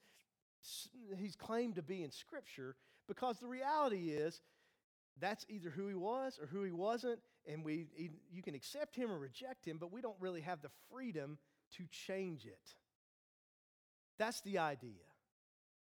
he's 1.17 1.35
claimed 1.35 1.75
to 1.75 1.81
be 1.81 2.03
in 2.03 2.11
Scripture 2.11 2.75
because 3.07 3.39
the 3.39 3.47
reality 3.47 4.09
is 4.09 4.41
that's 5.19 5.45
either 5.49 5.69
who 5.69 5.87
he 5.87 5.95
was 5.95 6.39
or 6.41 6.47
who 6.47 6.63
he 6.63 6.71
wasn't, 6.71 7.19
and 7.47 7.63
we, 7.63 7.87
you 8.31 8.41
can 8.41 8.55
accept 8.55 8.95
him 8.95 9.11
or 9.11 9.19
reject 9.19 9.65
him, 9.65 9.77
but 9.77 9.91
we 9.91 10.01
don't 10.01 10.15
really 10.19 10.41
have 10.41 10.61
the 10.61 10.69
freedom 10.91 11.37
to 11.77 11.83
change 12.07 12.45
it. 12.45 12.75
That's 14.17 14.41
the 14.41 14.59
idea. 14.59 15.03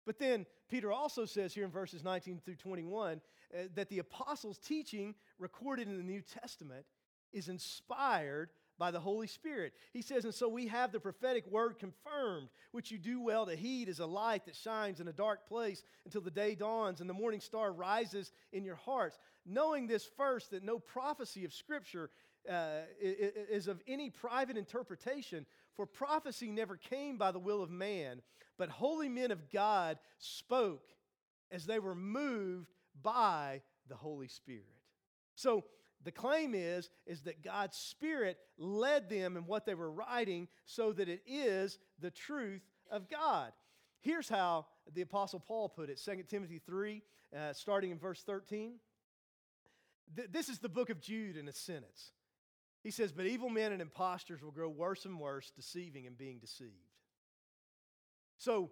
But 0.06 0.20
then 0.20 0.46
Peter 0.70 0.92
also 0.92 1.26
says 1.26 1.54
here 1.54 1.66
in 1.66 1.72
verses 1.72 2.04
19 2.04 2.42
through 2.46 2.56
21 2.56 3.20
uh, 3.54 3.64
that 3.76 3.90
the 3.90 4.00
apostles' 4.00 4.60
teaching 4.60 5.16
recorded 5.38 5.88
in 5.88 5.98
the 5.98 6.04
New 6.04 6.22
Testament 6.22 6.86
is 7.34 7.50
inspired 7.50 8.52
by 8.78 8.92
the 8.92 9.00
Holy 9.00 9.28
Spirit. 9.28 9.74
He 9.94 10.02
says, 10.02 10.26
And 10.26 10.34
so 10.34 10.48
we 10.48 10.68
have 10.68 10.92
the 10.92 11.00
prophetic 11.00 11.46
word 11.48 11.80
confirmed, 11.80 12.50
which 12.72 12.92
you 12.92 12.98
do 12.98 13.22
well 13.22 13.46
to 13.46 13.56
heed 13.56 13.90
as 13.90 14.00
a 14.00 14.06
light 14.06 14.46
that 14.46 14.56
shines 14.56 15.00
in 15.00 15.08
a 15.08 15.14
dark 15.14 15.48
place 15.48 15.84
until 16.06 16.22
the 16.22 16.32
day 16.32 16.56
dawns 16.56 17.02
and 17.02 17.10
the 17.10 17.14
morning 17.14 17.40
star 17.40 17.72
rises 17.72 18.32
in 18.52 18.64
your 18.64 18.76
hearts. 18.76 19.18
Knowing 19.46 19.88
this 19.88 20.08
first, 20.18 20.52
that 20.52 20.64
no 20.64 20.80
prophecy 20.80 21.46
of 21.46 21.54
Scripture 21.54 22.10
uh, 22.50 22.82
is 23.02 23.68
of 23.68 23.82
any 23.88 24.10
private 24.10 24.58
interpretation, 24.58 25.46
for 25.76 25.86
prophecy 25.86 26.52
never 26.52 26.78
came 26.78 27.18
by 27.18 27.32
the 27.32 27.40
will 27.40 27.62
of 27.62 27.70
man, 27.70 28.22
but 28.58 28.70
holy 28.70 29.10
men 29.10 29.32
of 29.32 29.50
God 29.52 30.00
spoke 30.18 30.88
as 31.52 31.66
they 31.66 31.80
were 31.80 31.96
moved 31.96 32.74
by 33.02 33.62
the 33.88 33.96
Holy 33.96 34.28
Spirit. 34.28 34.66
So, 35.36 35.64
the 36.04 36.12
claim 36.12 36.54
is, 36.54 36.90
is 37.06 37.22
that 37.22 37.44
God's 37.44 37.78
Spirit 37.78 38.38
led 38.58 39.10
them 39.10 39.36
in 39.36 39.46
what 39.46 39.66
they 39.66 39.74
were 39.74 39.92
writing 39.92 40.48
so 40.66 40.94
that 40.94 41.10
it 41.10 41.22
is 41.26 41.80
the 42.00 42.12
truth 42.12 42.62
of 42.92 43.10
God. 43.10 43.52
Here's 44.02 44.30
how 44.30 44.68
the 44.94 45.02
Apostle 45.02 45.40
Paul 45.40 45.70
put 45.70 45.90
it 45.90 46.00
2 46.04 46.24
Timothy 46.30 46.60
3, 46.66 47.02
uh, 47.36 47.54
starting 47.54 47.92
in 47.92 47.98
verse 47.98 48.22
13. 48.24 48.76
Th- 50.16 50.30
this 50.32 50.50
is 50.50 50.60
the 50.60 50.70
book 50.70 50.90
of 50.90 51.02
Jude 51.02 51.36
in 51.36 51.48
a 51.48 51.54
sentence. 51.54 52.12
He 52.84 52.92
says, 52.92 53.12
But 53.12 53.26
evil 53.26 53.50
men 53.50 53.72
and 53.72 53.82
impostors 53.82 54.42
will 54.42 54.52
grow 54.52 54.70
worse 54.70 55.06
and 55.06 55.20
worse, 55.20 55.52
deceiving 55.56 56.08
and 56.08 56.18
being 56.18 56.38
deceived. 56.40 56.72
So, 58.38 58.72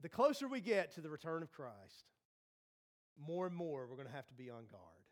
the 0.00 0.08
closer 0.08 0.48
we 0.48 0.60
get 0.60 0.92
to 0.94 1.00
the 1.00 1.10
return 1.10 1.42
of 1.42 1.52
Christ, 1.52 2.08
more 3.16 3.46
and 3.46 3.54
more 3.54 3.86
we're 3.86 3.96
going 3.96 4.08
to 4.08 4.14
have 4.14 4.26
to 4.28 4.34
be 4.34 4.50
on 4.50 4.64
guard. 4.70 5.03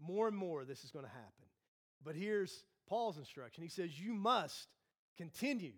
More 0.00 0.28
and 0.28 0.36
more, 0.36 0.64
this 0.64 0.84
is 0.84 0.90
going 0.90 1.04
to 1.04 1.10
happen. 1.10 1.46
But 2.04 2.14
here's 2.14 2.64
Paul's 2.88 3.18
instruction 3.18 3.62
He 3.62 3.68
says, 3.68 3.98
You 3.98 4.14
must 4.14 4.68
continue 5.16 5.72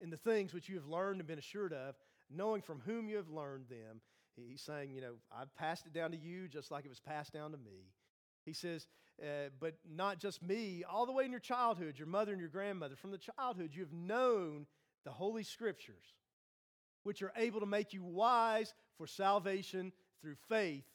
in 0.00 0.10
the 0.10 0.16
things 0.16 0.52
which 0.52 0.68
you 0.68 0.76
have 0.76 0.86
learned 0.86 1.20
and 1.20 1.28
been 1.28 1.38
assured 1.38 1.72
of, 1.72 1.94
knowing 2.30 2.62
from 2.62 2.80
whom 2.84 3.08
you 3.08 3.16
have 3.16 3.28
learned 3.28 3.66
them. 3.68 4.00
He's 4.36 4.62
saying, 4.62 4.92
You 4.92 5.00
know, 5.00 5.14
I've 5.30 5.54
passed 5.54 5.86
it 5.86 5.92
down 5.92 6.12
to 6.12 6.16
you 6.16 6.48
just 6.48 6.70
like 6.70 6.84
it 6.84 6.88
was 6.88 7.00
passed 7.00 7.32
down 7.32 7.52
to 7.52 7.58
me. 7.58 7.92
He 8.44 8.52
says, 8.52 8.86
uh, 9.22 9.50
but 9.60 9.74
not 9.88 10.18
just 10.18 10.42
me, 10.42 10.82
all 10.88 11.06
the 11.06 11.12
way 11.12 11.24
in 11.24 11.30
your 11.30 11.40
childhood, 11.40 11.98
your 11.98 12.08
mother 12.08 12.32
and 12.32 12.40
your 12.40 12.48
grandmother, 12.48 12.96
from 12.96 13.10
the 13.10 13.18
childhood, 13.18 13.70
you 13.72 13.82
have 13.82 13.92
known 13.92 14.66
the 15.04 15.10
Holy 15.10 15.44
Scriptures, 15.44 16.16
which 17.04 17.22
are 17.22 17.32
able 17.36 17.60
to 17.60 17.66
make 17.66 17.92
you 17.92 18.02
wise 18.02 18.74
for 18.96 19.06
salvation 19.06 19.92
through 20.20 20.36
faith, 20.48 20.86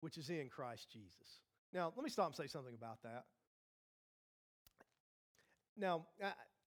which 0.00 0.18
is 0.18 0.30
in 0.30 0.48
Christ 0.48 0.88
Jesus. 0.92 1.40
Now, 1.74 1.92
let 1.96 2.04
me 2.04 2.10
stop 2.10 2.26
and 2.26 2.36
say 2.36 2.46
something 2.46 2.74
about 2.74 3.02
that. 3.02 3.24
Now, 5.76 6.06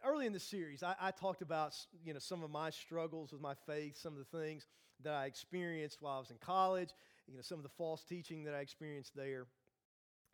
early 0.03 0.25
in 0.25 0.33
the 0.33 0.39
series, 0.39 0.83
I, 0.83 0.95
I, 0.99 1.11
talked 1.11 1.41
about 1.41 1.73
you 2.03 2.13
know 2.13 2.19
some 2.19 2.43
of 2.43 2.51
my 2.51 2.69
struggles 2.69 3.31
with 3.31 3.39
my 3.41 3.53
faith, 3.65 3.97
some 3.97 4.13
of 4.13 4.19
the 4.19 4.37
things 4.37 4.67
that 5.03 5.13
I 5.13 5.25
experienced 5.25 6.01
while 6.01 6.17
I 6.17 6.19
was 6.19 6.29
in 6.29 6.37
college, 6.37 6.89
you 7.25 7.35
know 7.37 7.41
some 7.41 7.57
of 7.57 7.63
the 7.63 7.69
false 7.69 8.03
teaching 8.03 8.43
that 8.43 8.53
I 8.53 8.59
experienced 8.59 9.15
there. 9.15 9.45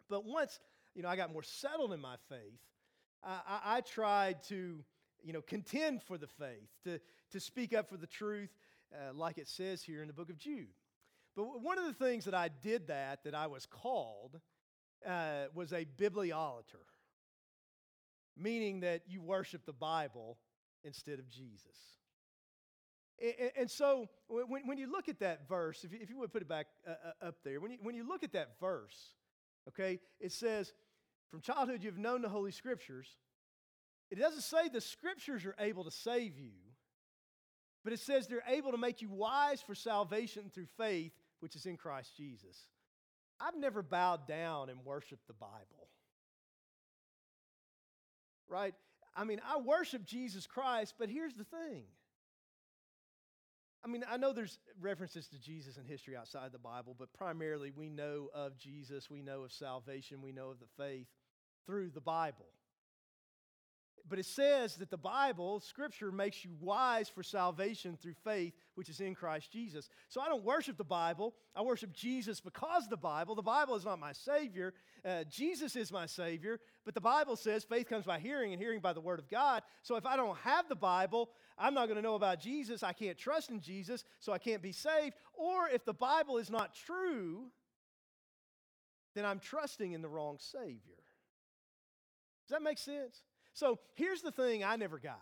But 0.09 0.25
once 0.25 0.59
you 0.95 1.03
know 1.03 1.09
I 1.09 1.15
got 1.15 1.31
more 1.31 1.43
settled 1.43 1.93
in 1.93 1.99
my 1.99 2.15
faith, 2.27 2.59
I, 3.23 3.39
I, 3.47 3.77
I 3.77 3.81
tried 3.81 4.41
to 4.45 4.83
you 5.23 5.33
know 5.33 5.41
contend 5.43 6.01
for 6.01 6.17
the 6.17 6.27
faith, 6.27 6.67
to 6.85 6.99
to 7.31 7.39
speak 7.39 7.75
up 7.75 7.89
for 7.89 7.97
the 7.97 8.07
truth, 8.07 8.49
uh, 8.91 9.13
like 9.13 9.37
it 9.37 9.47
says 9.47 9.83
here 9.83 10.01
in 10.01 10.07
the 10.07 10.15
book 10.15 10.31
of 10.31 10.39
Jude. 10.39 10.73
But 11.35 11.61
one 11.61 11.77
of 11.77 11.85
the 11.85 11.93
things 11.93 12.25
that 12.25 12.33
I 12.33 12.49
did 12.63 12.87
that 12.87 13.23
that 13.23 13.35
I 13.35 13.45
was 13.45 13.67
called 13.67 14.39
uh, 15.07 15.45
was 15.53 15.71
a 15.73 15.85
bibliolater, 15.97 16.85
meaning 18.37 18.81
that 18.81 19.01
you 19.07 19.21
worship 19.21 19.65
the 19.65 19.73
Bible 19.73 20.37
instead 20.83 21.19
of 21.19 21.29
Jesus. 21.29 21.77
And, 23.55 23.69
so 23.69 24.09
when, 24.27 24.77
you 24.77 24.91
look 24.91 25.07
at 25.07 25.19
that 25.19 25.47
verse, 25.47 25.85
if 25.85 26.09
you, 26.09 26.17
would 26.17 26.33
put 26.33 26.41
it 26.41 26.49
back 26.49 26.67
uh, 26.85 26.91
uh, 26.91 27.27
up 27.27 27.35
there, 27.43 27.59
when 27.59 27.95
you 27.95 28.07
look 28.07 28.23
at 28.23 28.33
that 28.33 28.59
verse, 28.59 29.13
okay, 29.69 29.99
it 30.19 30.31
says, 30.31 30.73
from 31.29 31.41
childhood 31.41 31.83
you've 31.83 31.97
known 31.97 32.21
the 32.21 32.29
Holy 32.29 32.51
Scriptures. 32.51 33.07
It 34.11 34.19
doesn't 34.19 34.41
say 34.41 34.67
the 34.67 34.81
Scriptures 34.81 35.45
are 35.45 35.55
able 35.57 35.83
to 35.83 35.91
save 35.91 36.37
you, 36.37 36.51
but 37.83 37.93
it 37.93 37.99
says 37.99 38.27
they're 38.27 38.43
able 38.47 38.71
to 38.71 38.77
make 38.77 39.01
you 39.01 39.09
wise 39.09 39.61
for 39.61 39.73
salvation 39.73 40.51
through 40.53 40.67
faith, 40.77 41.13
which 41.39 41.55
is 41.55 41.65
in 41.65 41.77
Christ 41.77 42.15
Jesus. 42.15 42.67
I've 43.39 43.57
never 43.57 43.81
bowed 43.81 44.27
down 44.27 44.69
and 44.69 44.85
worshiped 44.85 45.27
the 45.27 45.33
Bible. 45.33 45.87
Right? 48.47 48.73
I 49.15 49.23
mean, 49.23 49.41
I 49.47 49.57
worship 49.57 50.05
Jesus 50.05 50.47
Christ, 50.47 50.95
but 50.97 51.09
here's 51.09 51.33
the 51.33 51.43
thing. 51.43 51.83
I 53.83 53.89
mean, 53.89 54.05
I 54.09 54.15
know 54.15 54.31
there's 54.31 54.59
references 54.79 55.27
to 55.27 55.39
Jesus 55.39 55.77
in 55.77 55.85
history 55.85 56.15
outside 56.15 56.53
the 56.53 56.57
Bible, 56.57 56.95
but 56.97 57.11
primarily 57.13 57.71
we 57.75 57.89
know 57.89 58.29
of 58.33 58.57
Jesus, 58.57 59.09
we 59.09 59.21
know 59.21 59.43
of 59.43 59.51
salvation, 59.51 60.21
we 60.21 60.31
know 60.31 60.49
of 60.49 60.59
the 60.59 60.83
faith 60.83 61.07
through 61.65 61.89
the 61.89 62.01
Bible. 62.01 62.47
But 64.09 64.19
it 64.19 64.25
says 64.25 64.75
that 64.75 64.91
the 64.91 64.97
Bible, 64.97 65.61
Scripture, 65.61 66.11
makes 66.11 66.43
you 66.43 66.51
wise 66.59 67.07
for 67.07 67.23
salvation 67.23 67.97
through 68.01 68.15
faith, 68.25 68.53
which 68.75 68.89
is 68.89 68.99
in 68.99 69.15
Christ 69.15 69.49
Jesus. 69.49 69.89
So 70.09 70.19
I 70.19 70.27
don't 70.27 70.43
worship 70.43 70.75
the 70.77 70.83
Bible. 70.83 71.33
I 71.55 71.61
worship 71.61 71.93
Jesus 71.93 72.41
because 72.41 72.89
the 72.89 72.97
Bible. 72.97 73.33
The 73.33 73.41
Bible 73.41 73.75
is 73.75 73.85
not 73.85 73.99
my 73.99 74.11
Savior. 74.11 74.73
Uh, 75.05 75.23
Jesus 75.29 75.77
is 75.77 75.89
my 75.89 76.05
Savior. 76.05 76.59
But 76.83 76.95
the 76.95 77.01
Bible 77.01 77.37
says 77.37 77.63
faith 77.63 77.87
comes 77.87 78.05
by 78.05 78.19
hearing, 78.19 78.51
and 78.51 78.61
hearing 78.61 78.81
by 78.81 78.91
the 78.91 78.99
Word 78.99 79.19
of 79.19 79.29
God. 79.29 79.63
So 79.83 79.95
if 79.95 80.05
I 80.05 80.17
don't 80.17 80.37
have 80.39 80.67
the 80.67 80.75
Bible, 80.75 81.29
I'm 81.57 81.73
not 81.73 81.85
going 81.85 81.95
to 81.95 82.01
know 82.01 82.15
about 82.15 82.41
Jesus. 82.41 82.83
I 82.83 82.91
can't 82.91 83.17
trust 83.17 83.51
in 83.51 83.61
Jesus, 83.61 84.03
so 84.19 84.33
I 84.33 84.37
can't 84.37 84.61
be 84.61 84.73
saved. 84.73 85.15
Or 85.33 85.69
if 85.69 85.85
the 85.85 85.93
Bible 85.93 86.37
is 86.37 86.49
not 86.49 86.75
true, 86.75 87.45
then 89.15 89.23
I'm 89.23 89.39
trusting 89.39 89.93
in 89.93 90.01
the 90.01 90.09
wrong 90.09 90.39
Savior. 90.39 90.99
Does 92.45 92.49
that 92.49 92.61
make 92.61 92.77
sense? 92.77 93.23
So 93.53 93.79
here's 93.95 94.21
the 94.21 94.31
thing 94.31 94.63
I 94.63 94.75
never 94.75 94.99
got. 94.99 95.21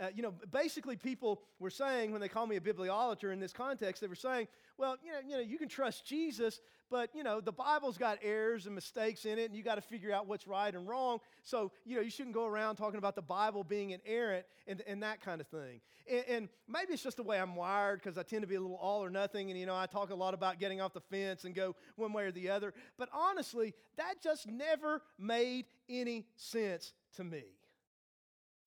Uh, 0.00 0.08
you 0.14 0.22
know, 0.22 0.32
basically, 0.52 0.96
people 0.96 1.42
were 1.58 1.70
saying 1.70 2.12
when 2.12 2.20
they 2.20 2.28
call 2.28 2.46
me 2.46 2.56
a 2.56 2.60
bibliolater 2.60 3.32
in 3.32 3.40
this 3.40 3.52
context, 3.52 4.00
they 4.00 4.06
were 4.06 4.14
saying, 4.14 4.46
"Well, 4.76 4.96
you 5.04 5.10
know, 5.10 5.18
you 5.26 5.34
know, 5.36 5.40
you 5.40 5.58
can 5.58 5.68
trust 5.68 6.06
Jesus, 6.06 6.60
but 6.90 7.10
you 7.14 7.22
know, 7.22 7.40
the 7.40 7.52
Bible's 7.52 7.98
got 7.98 8.18
errors 8.22 8.66
and 8.66 8.74
mistakes 8.74 9.24
in 9.24 9.38
it, 9.38 9.46
and 9.46 9.56
you 9.56 9.62
got 9.62 9.74
to 9.74 9.80
figure 9.80 10.12
out 10.12 10.26
what's 10.26 10.46
right 10.46 10.72
and 10.72 10.88
wrong. 10.88 11.18
So, 11.42 11.72
you 11.84 11.96
know, 11.96 12.02
you 12.02 12.10
shouldn't 12.10 12.34
go 12.34 12.46
around 12.46 12.76
talking 12.76 12.98
about 12.98 13.14
the 13.14 13.22
Bible 13.22 13.64
being 13.64 13.90
inerrant 13.90 14.46
and, 14.66 14.82
and 14.86 15.02
that 15.02 15.20
kind 15.20 15.40
of 15.40 15.48
thing. 15.48 15.80
And, 16.08 16.24
and 16.28 16.48
maybe 16.68 16.92
it's 16.92 17.02
just 17.02 17.16
the 17.16 17.22
way 17.22 17.40
I'm 17.40 17.56
wired 17.56 18.00
because 18.00 18.16
I 18.18 18.22
tend 18.22 18.42
to 18.42 18.48
be 18.48 18.54
a 18.54 18.60
little 18.60 18.76
all 18.76 19.04
or 19.04 19.10
nothing, 19.10 19.50
and 19.50 19.58
you 19.58 19.66
know, 19.66 19.76
I 19.76 19.86
talk 19.86 20.10
a 20.10 20.14
lot 20.14 20.32
about 20.32 20.60
getting 20.60 20.80
off 20.80 20.92
the 20.94 21.00
fence 21.00 21.44
and 21.44 21.54
go 21.54 21.74
one 21.96 22.12
way 22.12 22.24
or 22.24 22.32
the 22.32 22.50
other. 22.50 22.72
But 22.96 23.08
honestly, 23.12 23.74
that 23.96 24.22
just 24.22 24.46
never 24.46 25.02
made 25.18 25.66
any 25.88 26.26
sense 26.36 26.92
to 27.16 27.24
me. 27.24 27.57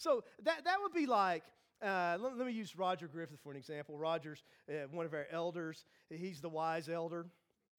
So 0.01 0.23
that, 0.43 0.65
that 0.65 0.77
would 0.81 0.93
be 0.93 1.05
like, 1.05 1.43
uh, 1.79 2.17
let, 2.19 2.35
let, 2.35 2.47
me 2.47 2.53
use 2.53 2.75
Roger 2.75 3.07
Griffith 3.07 3.39
for 3.43 3.51
an 3.51 3.57
example. 3.57 3.99
Roger's 3.99 4.43
uh, 4.67 4.87
one 4.89 5.05
of 5.05 5.13
our 5.13 5.27
elders, 5.31 5.85
he's 6.09 6.41
the 6.41 6.49
wise 6.49 6.89
elder. 6.89 7.27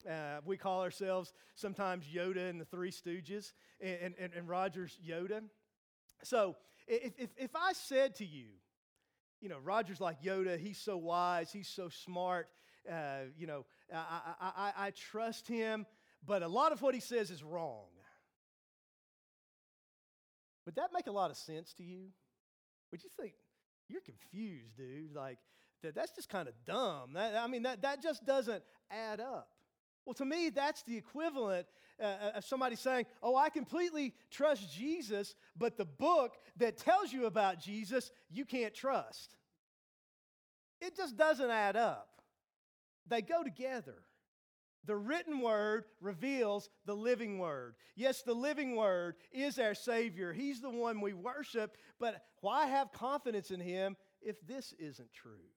Uh, 0.09 0.39
we 0.45 0.55
call 0.55 0.81
ourselves 0.81 1.33
sometimes 1.55 2.05
Yoda 2.05 2.49
and 2.49 2.61
the 2.61 2.65
Three 2.65 2.91
Stooges, 2.91 3.51
and, 3.81 4.13
and, 4.17 4.31
and 4.33 4.47
Roger's 4.47 4.97
Yoda. 5.05 5.41
So 6.23 6.55
if, 6.87 7.11
if, 7.17 7.29
if 7.37 7.55
I 7.57 7.73
said 7.73 8.15
to 8.15 8.25
you, 8.25 8.47
you 9.41 9.49
know, 9.49 9.59
Roger's 9.61 9.99
like 9.99 10.21
Yoda, 10.23 10.57
he's 10.57 10.77
so 10.77 10.95
wise, 10.95 11.51
he's 11.51 11.67
so 11.67 11.89
smart, 11.89 12.47
uh, 12.89 13.25
you 13.37 13.47
know, 13.47 13.65
I, 13.93 13.97
I, 14.39 14.51
I, 14.55 14.87
I 14.87 14.91
trust 14.91 15.45
him, 15.45 15.85
but 16.25 16.41
a 16.41 16.47
lot 16.47 16.71
of 16.71 16.81
what 16.81 16.93
he 16.93 17.01
says 17.01 17.31
is 17.31 17.43
wrong. 17.43 17.87
Would 20.65 20.75
that 20.75 20.89
make 20.93 21.07
a 21.07 21.11
lot 21.11 21.31
of 21.31 21.37
sense 21.37 21.73
to 21.75 21.83
you? 21.83 22.07
Would 22.91 23.03
you 23.03 23.09
think, 23.19 23.33
you're 23.89 24.01
confused, 24.01 24.77
dude? 24.77 25.13
Like, 25.13 25.39
that, 25.81 25.95
that's 25.95 26.11
just 26.11 26.29
kind 26.29 26.47
of 26.47 26.53
dumb. 26.65 27.13
That, 27.13 27.35
I 27.35 27.47
mean, 27.47 27.63
that, 27.63 27.81
that 27.81 28.01
just 28.01 28.25
doesn't 28.25 28.63
add 28.89 29.19
up. 29.19 29.49
Well, 30.05 30.13
to 30.15 30.25
me, 30.25 30.49
that's 30.49 30.83
the 30.83 30.97
equivalent 30.97 31.67
uh, 32.01 32.03
uh, 32.03 32.31
of 32.35 32.45
somebody 32.45 32.75
saying, 32.75 33.05
Oh, 33.21 33.35
I 33.35 33.49
completely 33.49 34.13
trust 34.31 34.73
Jesus, 34.73 35.35
but 35.55 35.77
the 35.77 35.85
book 35.85 36.35
that 36.57 36.77
tells 36.77 37.13
you 37.13 37.25
about 37.25 37.59
Jesus, 37.59 38.11
you 38.29 38.45
can't 38.45 38.73
trust. 38.73 39.35
It 40.81 40.97
just 40.97 41.15
doesn't 41.15 41.49
add 41.49 41.77
up. 41.77 42.21
They 43.07 43.21
go 43.21 43.43
together. 43.43 43.95
The 44.85 44.95
written 44.95 45.39
word 45.39 45.85
reveals 46.01 46.69
the 46.85 46.95
living 46.95 47.39
word. 47.39 47.75
Yes, 47.95 48.21
the 48.21 48.33
living 48.33 48.75
word 48.75 49.15
is 49.31 49.57
our 49.57 49.75
Savior. 49.75 50.33
He's 50.33 50.59
the 50.59 50.69
one 50.69 50.99
we 50.99 51.13
worship, 51.13 51.77
but 51.99 52.21
why 52.41 52.67
have 52.67 52.91
confidence 52.91 53.51
in 53.51 53.61
Him 53.61 53.95
if 54.21 54.35
this 54.45 54.73
isn't 54.77 55.13
true? 55.13 55.49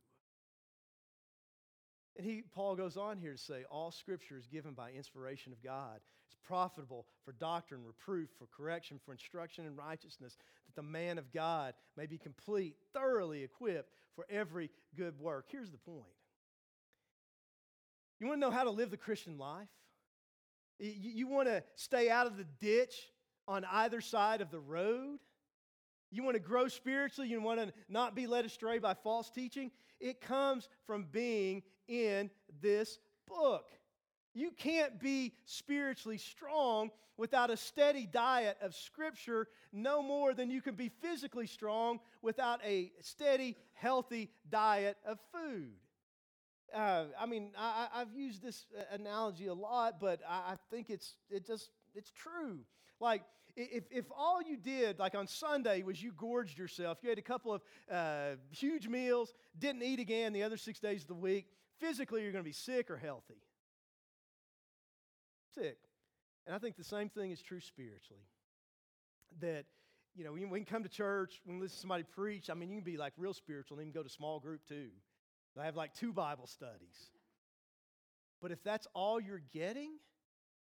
And 2.16 2.26
he, 2.26 2.42
Paul 2.54 2.76
goes 2.76 2.96
on 2.96 3.18
here 3.18 3.32
to 3.32 3.38
say, 3.38 3.64
all 3.70 3.90
scripture 3.90 4.38
is 4.38 4.46
given 4.46 4.72
by 4.72 4.92
inspiration 4.92 5.52
of 5.52 5.62
God. 5.62 6.00
It's 6.26 6.36
profitable 6.46 7.06
for 7.24 7.32
doctrine, 7.32 7.84
reproof, 7.84 8.30
for 8.38 8.46
correction, 8.46 8.98
for 9.04 9.12
instruction 9.12 9.66
in 9.66 9.76
righteousness, 9.76 10.36
that 10.66 10.76
the 10.76 10.82
man 10.82 11.18
of 11.18 11.32
God 11.32 11.74
may 11.96 12.06
be 12.06 12.16
complete, 12.16 12.76
thoroughly 12.94 13.42
equipped 13.42 13.92
for 14.14 14.24
every 14.30 14.70
good 14.96 15.18
work. 15.20 15.46
Here's 15.50 15.70
the 15.70 15.78
point 15.78 16.06
you 18.20 18.26
want 18.26 18.40
to 18.40 18.46
know 18.46 18.50
how 18.50 18.64
to 18.64 18.70
live 18.70 18.90
the 18.90 18.96
Christian 18.96 19.38
life? 19.38 19.68
You, 20.78 21.26
want 21.26 21.48
to 21.48 21.62
stay 21.74 22.10
out 22.10 22.26
of 22.26 22.36
the 22.36 22.46
ditch 22.60 22.94
on 23.48 23.64
either 23.64 24.00
side 24.00 24.40
of 24.40 24.50
the 24.50 24.58
road? 24.58 25.18
You 26.10 26.22
want 26.22 26.34
to 26.34 26.40
grow 26.40 26.68
spiritually? 26.68 27.30
You 27.30 27.40
want 27.40 27.60
to 27.60 27.72
not 27.88 28.14
be 28.14 28.26
led 28.26 28.44
astray 28.44 28.78
by 28.78 28.94
false 28.94 29.30
teaching? 29.30 29.70
It 30.00 30.20
comes 30.20 30.68
from 30.86 31.06
being 31.10 31.62
in 31.88 32.30
this 32.60 32.98
book. 33.26 33.70
You 34.34 34.50
can't 34.50 35.00
be 35.00 35.32
spiritually 35.46 36.18
strong 36.18 36.90
without 37.16 37.50
a 37.50 37.56
steady 37.56 38.06
diet 38.06 38.58
of 38.60 38.74
Scripture, 38.74 39.48
no 39.72 40.02
more 40.02 40.34
than 40.34 40.50
you 40.50 40.60
can 40.60 40.74
be 40.74 40.90
physically 40.90 41.46
strong 41.46 42.00
without 42.20 42.60
a 42.62 42.92
steady, 43.00 43.56
healthy 43.72 44.30
diet 44.50 44.98
of 45.06 45.18
food. 45.32 45.72
Uh, 46.76 47.06
I 47.18 47.24
mean, 47.24 47.52
I, 47.56 47.88
have 47.94 48.14
used 48.14 48.42
this 48.42 48.66
uh, 48.78 48.82
analogy 48.94 49.46
a 49.46 49.54
lot, 49.54 49.98
but 49.98 50.20
I, 50.28 50.52
I 50.52 50.54
think 50.70 50.90
it's 50.90 51.14
it 51.30 51.46
just 51.46 51.70
it's 51.94 52.10
true. 52.10 52.58
Like 53.00 53.22
if, 53.56 53.84
if 53.90 54.04
all 54.14 54.42
you 54.42 54.58
did, 54.58 54.98
like 54.98 55.14
on 55.14 55.26
Sunday, 55.26 55.82
was 55.82 56.02
you 56.02 56.12
gorged 56.12 56.58
yourself, 56.58 56.98
you 57.02 57.10
ate 57.10 57.18
a 57.18 57.22
couple 57.22 57.54
of 57.54 57.62
uh, 57.90 58.36
huge 58.50 58.86
meals, 58.86 59.32
didn't 59.58 59.82
eat 59.82 59.98
again 59.98 60.34
the 60.34 60.42
other 60.42 60.58
six 60.58 60.78
days 60.78 61.02
of 61.02 61.08
the 61.08 61.14
week, 61.14 61.46
physically 61.80 62.22
you're 62.22 62.32
going 62.32 62.44
to 62.44 62.48
be 62.48 62.52
sick 62.52 62.90
or 62.90 62.98
healthy. 62.98 63.40
Sick. 65.54 65.78
And 66.46 66.54
I 66.54 66.58
think 66.58 66.76
the 66.76 66.84
same 66.84 67.08
thing 67.08 67.30
is 67.30 67.40
true 67.40 67.60
spiritually. 67.60 68.22
That, 69.40 69.64
you 70.14 70.24
know, 70.24 70.32
when 70.32 70.50
we 70.50 70.64
come 70.64 70.82
to 70.82 70.88
church, 70.88 71.40
we 71.46 71.54
listen 71.54 71.76
to 71.76 71.80
somebody 71.80 72.02
preach. 72.02 72.50
I 72.50 72.54
mean, 72.54 72.68
you 72.68 72.76
can 72.76 72.84
be 72.84 72.98
like 72.98 73.14
real 73.16 73.34
spiritual 73.34 73.78
and 73.78 73.86
even 73.86 73.94
go 73.94 74.02
to 74.02 74.10
small 74.10 74.38
group 74.38 74.60
too. 74.68 74.88
I 75.60 75.66
have 75.66 75.76
like 75.76 75.94
two 75.94 76.12
Bible 76.12 76.46
studies. 76.46 77.10
But 78.40 78.52
if 78.52 78.62
that's 78.62 78.86
all 78.94 79.20
you're 79.20 79.42
getting, 79.52 79.92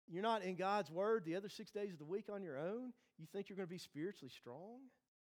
you're 0.09 0.23
not 0.23 0.43
in 0.43 0.57
God's 0.57 0.91
Word 0.91 1.25
the 1.25 1.37
other 1.37 1.49
six 1.49 1.71
days 1.71 1.93
of 1.93 1.99
the 1.99 2.05
week 2.05 2.27
on 2.33 2.43
your 2.43 2.59
own, 2.59 2.93
you 3.19 3.27
think 3.33 3.49
you're 3.49 3.57
going 3.57 3.69
to 3.69 3.73
be 3.73 3.79
spiritually 3.79 4.31
strong? 4.31 4.81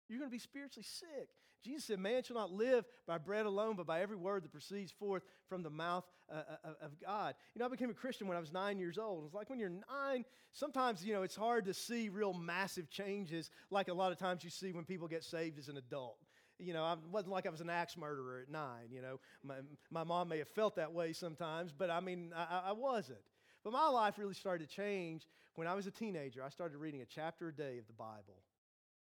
You're 0.09 0.19
going 0.19 0.31
to 0.31 0.35
be 0.35 0.39
spiritually 0.39 0.85
sick. 0.85 1.29
Jesus 1.65 1.85
said, 1.85 1.99
Man 1.99 2.23
shall 2.23 2.37
not 2.37 2.53
live 2.53 2.85
by 3.07 3.17
bread 3.17 3.47
alone, 3.47 3.75
but 3.77 3.87
by 3.87 4.03
every 4.03 4.17
word 4.17 4.45
that 4.45 4.53
proceeds 4.53 4.93
forth 4.93 5.23
from 5.49 5.63
the 5.63 5.71
mouth 5.71 6.05
uh, 6.31 6.35
uh, 6.37 6.69
uh, 6.69 6.85
of 6.85 7.01
God. 7.01 7.35
You 7.55 7.61
know, 7.61 7.67
I 7.67 7.69
became 7.69 7.89
a 7.89 7.95
Christian 7.95 8.29
when 8.29 8.37
I 8.37 8.41
was 8.41 8.53
nine 8.53 8.79
years 8.79 8.99
old. 8.99 9.25
It's 9.25 9.35
like 9.35 9.49
when 9.49 9.59
you're 9.59 9.71
nine, 9.71 10.27
sometimes, 10.53 11.05
you 11.05 11.15
know, 11.15 11.23
it's 11.23 11.37
hard 11.37 11.65
to 11.65 11.75
see 11.75 12.11
real 12.11 12.35
massive 12.35 12.91
changes 12.91 13.51
like 13.71 13.89
a 13.89 13.95
lot 13.95 14.13
of 14.13 14.19
times 14.19 14.45
you 14.45 14.51
see 14.51 14.73
when 14.73 14.85
people 14.85 15.09
get 15.09 15.25
saved 15.25 15.59
as 15.59 15.69
an 15.69 15.79
adult. 15.79 16.19
You 16.59 16.73
know, 16.73 16.85
I 16.85 16.97
wasn't 17.11 17.33
like 17.33 17.47
I 17.47 17.51
was 17.51 17.61
an 17.61 17.71
axe 17.71 17.97
murderer 17.97 18.41
at 18.43 18.51
nine. 18.51 18.91
You 18.91 19.03
know, 19.03 19.21
my, 19.43 19.57
my 19.91 20.05
mom 20.05 20.29
may 20.29 20.39
have 20.39 20.49
felt 20.49 20.77
that 20.77 20.93
way 20.93 21.13
sometimes, 21.13 21.73
but 21.77 21.91
I 21.91 22.01
mean, 22.01 22.33
I, 22.35 22.63
I 22.67 22.73
wasn't. 22.73 23.19
But 23.65 23.73
my 23.73 23.89
life 23.89 24.19
really 24.19 24.35
started 24.35 24.69
to 24.69 24.75
change 24.75 25.27
when 25.55 25.67
I 25.67 25.75
was 25.75 25.87
a 25.87 25.91
teenager. 25.91 26.43
I 26.45 26.51
started 26.51 26.77
reading 26.79 27.01
a 27.01 27.07
chapter 27.07 27.49
a 27.49 27.53
day 27.53 27.79
of 27.79 27.87
the 27.87 27.93
Bible, 27.93 28.43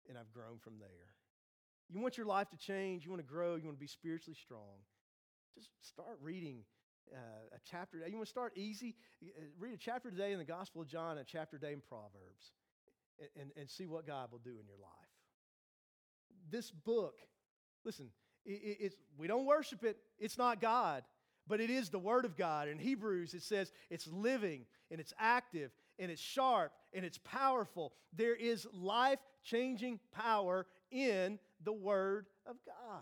and 0.08 0.18
I've 0.18 0.30
grown 0.32 0.58
from 0.58 0.74
there. 0.78 1.14
You 1.88 2.00
want 2.00 2.16
your 2.16 2.26
life 2.26 2.50
to 2.50 2.56
change, 2.56 3.04
you 3.04 3.10
want 3.10 3.22
to 3.22 3.32
grow, 3.32 3.56
you 3.56 3.64
want 3.64 3.76
to 3.76 3.80
be 3.80 3.86
spiritually 3.86 4.36
strong. 4.40 4.84
Just 5.54 5.70
start 5.82 6.18
reading 6.20 6.64
uh, 7.12 7.54
a 7.54 7.58
chapter. 7.68 7.98
You 8.06 8.16
want 8.16 8.26
to 8.26 8.30
start 8.30 8.52
easy? 8.56 8.96
Uh, 9.22 9.42
read 9.58 9.74
a 9.74 9.78
chapter 9.78 10.08
a 10.08 10.12
day 10.12 10.32
in 10.32 10.38
the 10.38 10.44
Gospel 10.44 10.82
of 10.82 10.88
John, 10.88 11.18
a 11.18 11.24
chapter 11.24 11.56
a 11.56 11.60
day 11.60 11.72
in 11.72 11.80
Proverbs, 11.80 12.52
and, 13.18 13.28
and, 13.40 13.50
and 13.56 13.70
see 13.70 13.86
what 13.86 14.06
God 14.06 14.30
will 14.30 14.38
do 14.38 14.50
in 14.50 14.66
your 14.66 14.78
life 14.80 15.09
this 16.50 16.70
book, 16.70 17.14
listen, 17.84 18.08
it, 18.44 18.76
it's, 18.80 18.96
we 19.18 19.26
don't 19.26 19.46
worship 19.46 19.84
it, 19.84 19.98
it's 20.18 20.38
not 20.38 20.60
God, 20.60 21.04
but 21.46 21.60
it 21.60 21.70
is 21.70 21.90
the 21.90 21.98
Word 21.98 22.24
of 22.24 22.36
God. 22.36 22.68
In 22.68 22.78
Hebrews, 22.78 23.34
it 23.34 23.42
says 23.42 23.72
it's 23.90 24.06
living 24.06 24.66
and 24.90 25.00
it's 25.00 25.12
active 25.18 25.70
and 25.98 26.10
it's 26.10 26.20
sharp 26.20 26.72
and 26.92 27.04
it's 27.04 27.18
powerful. 27.18 27.92
There 28.16 28.34
is 28.34 28.66
life 28.72 29.18
changing 29.42 30.00
power 30.12 30.66
in 30.90 31.38
the 31.64 31.72
Word 31.72 32.26
of 32.46 32.56
God. 32.66 33.00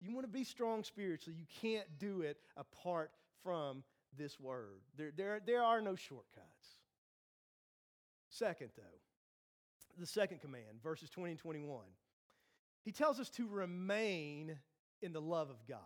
You 0.00 0.12
want 0.12 0.26
to 0.26 0.32
be 0.32 0.44
strong 0.44 0.82
spiritually, 0.82 1.38
you 1.38 1.46
can't 1.60 1.86
do 1.98 2.22
it 2.22 2.36
apart 2.56 3.12
from 3.44 3.84
this 4.18 4.38
Word. 4.40 4.80
There, 4.96 5.12
there, 5.16 5.40
there 5.44 5.62
are 5.62 5.80
no 5.80 5.94
shortcuts. 5.94 6.46
Second, 8.28 8.70
though, 8.76 8.82
the 9.98 10.06
second 10.06 10.40
command, 10.40 10.82
verses 10.82 11.10
20 11.10 11.32
and 11.32 11.40
21, 11.40 11.84
he 12.84 12.92
tells 12.92 13.20
us 13.20 13.28
to 13.30 13.46
remain 13.46 14.56
in 15.00 15.12
the 15.12 15.20
love 15.20 15.50
of 15.50 15.56
God. 15.68 15.78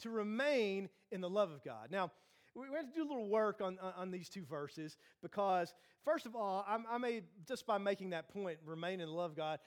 To 0.00 0.10
remain 0.10 0.88
in 1.12 1.20
the 1.20 1.30
love 1.30 1.50
of 1.50 1.62
God. 1.64 1.88
Now, 1.90 2.10
we 2.54 2.66
have 2.76 2.88
to 2.88 2.94
do 2.94 3.02
a 3.02 3.08
little 3.08 3.28
work 3.28 3.60
on, 3.60 3.78
on, 3.96 4.10
these 4.10 4.28
two 4.28 4.44
verses 4.44 4.96
because, 5.22 5.74
first 6.04 6.24
of 6.24 6.36
all, 6.36 6.64
I, 6.68 6.78
I 6.94 6.98
may, 6.98 7.22
just 7.48 7.66
by 7.66 7.78
making 7.78 8.10
that 8.10 8.28
point, 8.28 8.58
remain 8.64 9.00
in 9.00 9.08
the 9.08 9.14
love 9.14 9.32
of 9.32 9.36
God, 9.36 9.58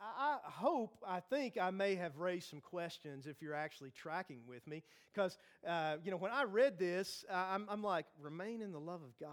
I, 0.00 0.38
hope, 0.44 0.98
I 1.06 1.20
think 1.20 1.56
I 1.60 1.70
may 1.70 1.94
have 1.94 2.18
raised 2.18 2.50
some 2.50 2.60
questions 2.60 3.26
if 3.26 3.40
you're 3.40 3.54
actually 3.54 3.90
tracking 3.90 4.40
with 4.46 4.66
me. 4.66 4.82
Because, 5.12 5.38
uh, 5.66 5.96
you 6.04 6.10
know, 6.10 6.18
when 6.18 6.32
I 6.32 6.44
read 6.44 6.78
this, 6.78 7.24
I'm, 7.32 7.66
I'm 7.68 7.82
like, 7.82 8.06
remain 8.20 8.60
in 8.60 8.72
the 8.72 8.80
love 8.80 9.02
of 9.02 9.18
God. 9.18 9.30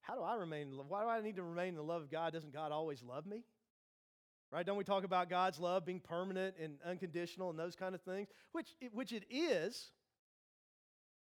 How 0.00 0.14
do 0.14 0.22
I 0.22 0.34
remain? 0.34 0.72
Why 0.88 1.02
do 1.02 1.08
I 1.08 1.20
need 1.20 1.36
to 1.36 1.42
remain 1.42 1.68
in 1.68 1.74
the 1.76 1.82
love 1.82 2.02
of 2.02 2.10
God? 2.10 2.32
Doesn't 2.32 2.52
God 2.52 2.72
always 2.72 3.02
love 3.02 3.26
me? 3.26 3.44
Right? 4.50 4.66
Don't 4.66 4.76
we 4.76 4.84
talk 4.84 5.04
about 5.04 5.30
God's 5.30 5.60
love 5.60 5.84
being 5.84 6.00
permanent 6.00 6.56
and 6.60 6.74
unconditional 6.84 7.50
and 7.50 7.58
those 7.58 7.76
kind 7.76 7.94
of 7.94 8.02
things? 8.02 8.28
Which, 8.52 8.68
which 8.92 9.12
it 9.12 9.24
is. 9.30 9.90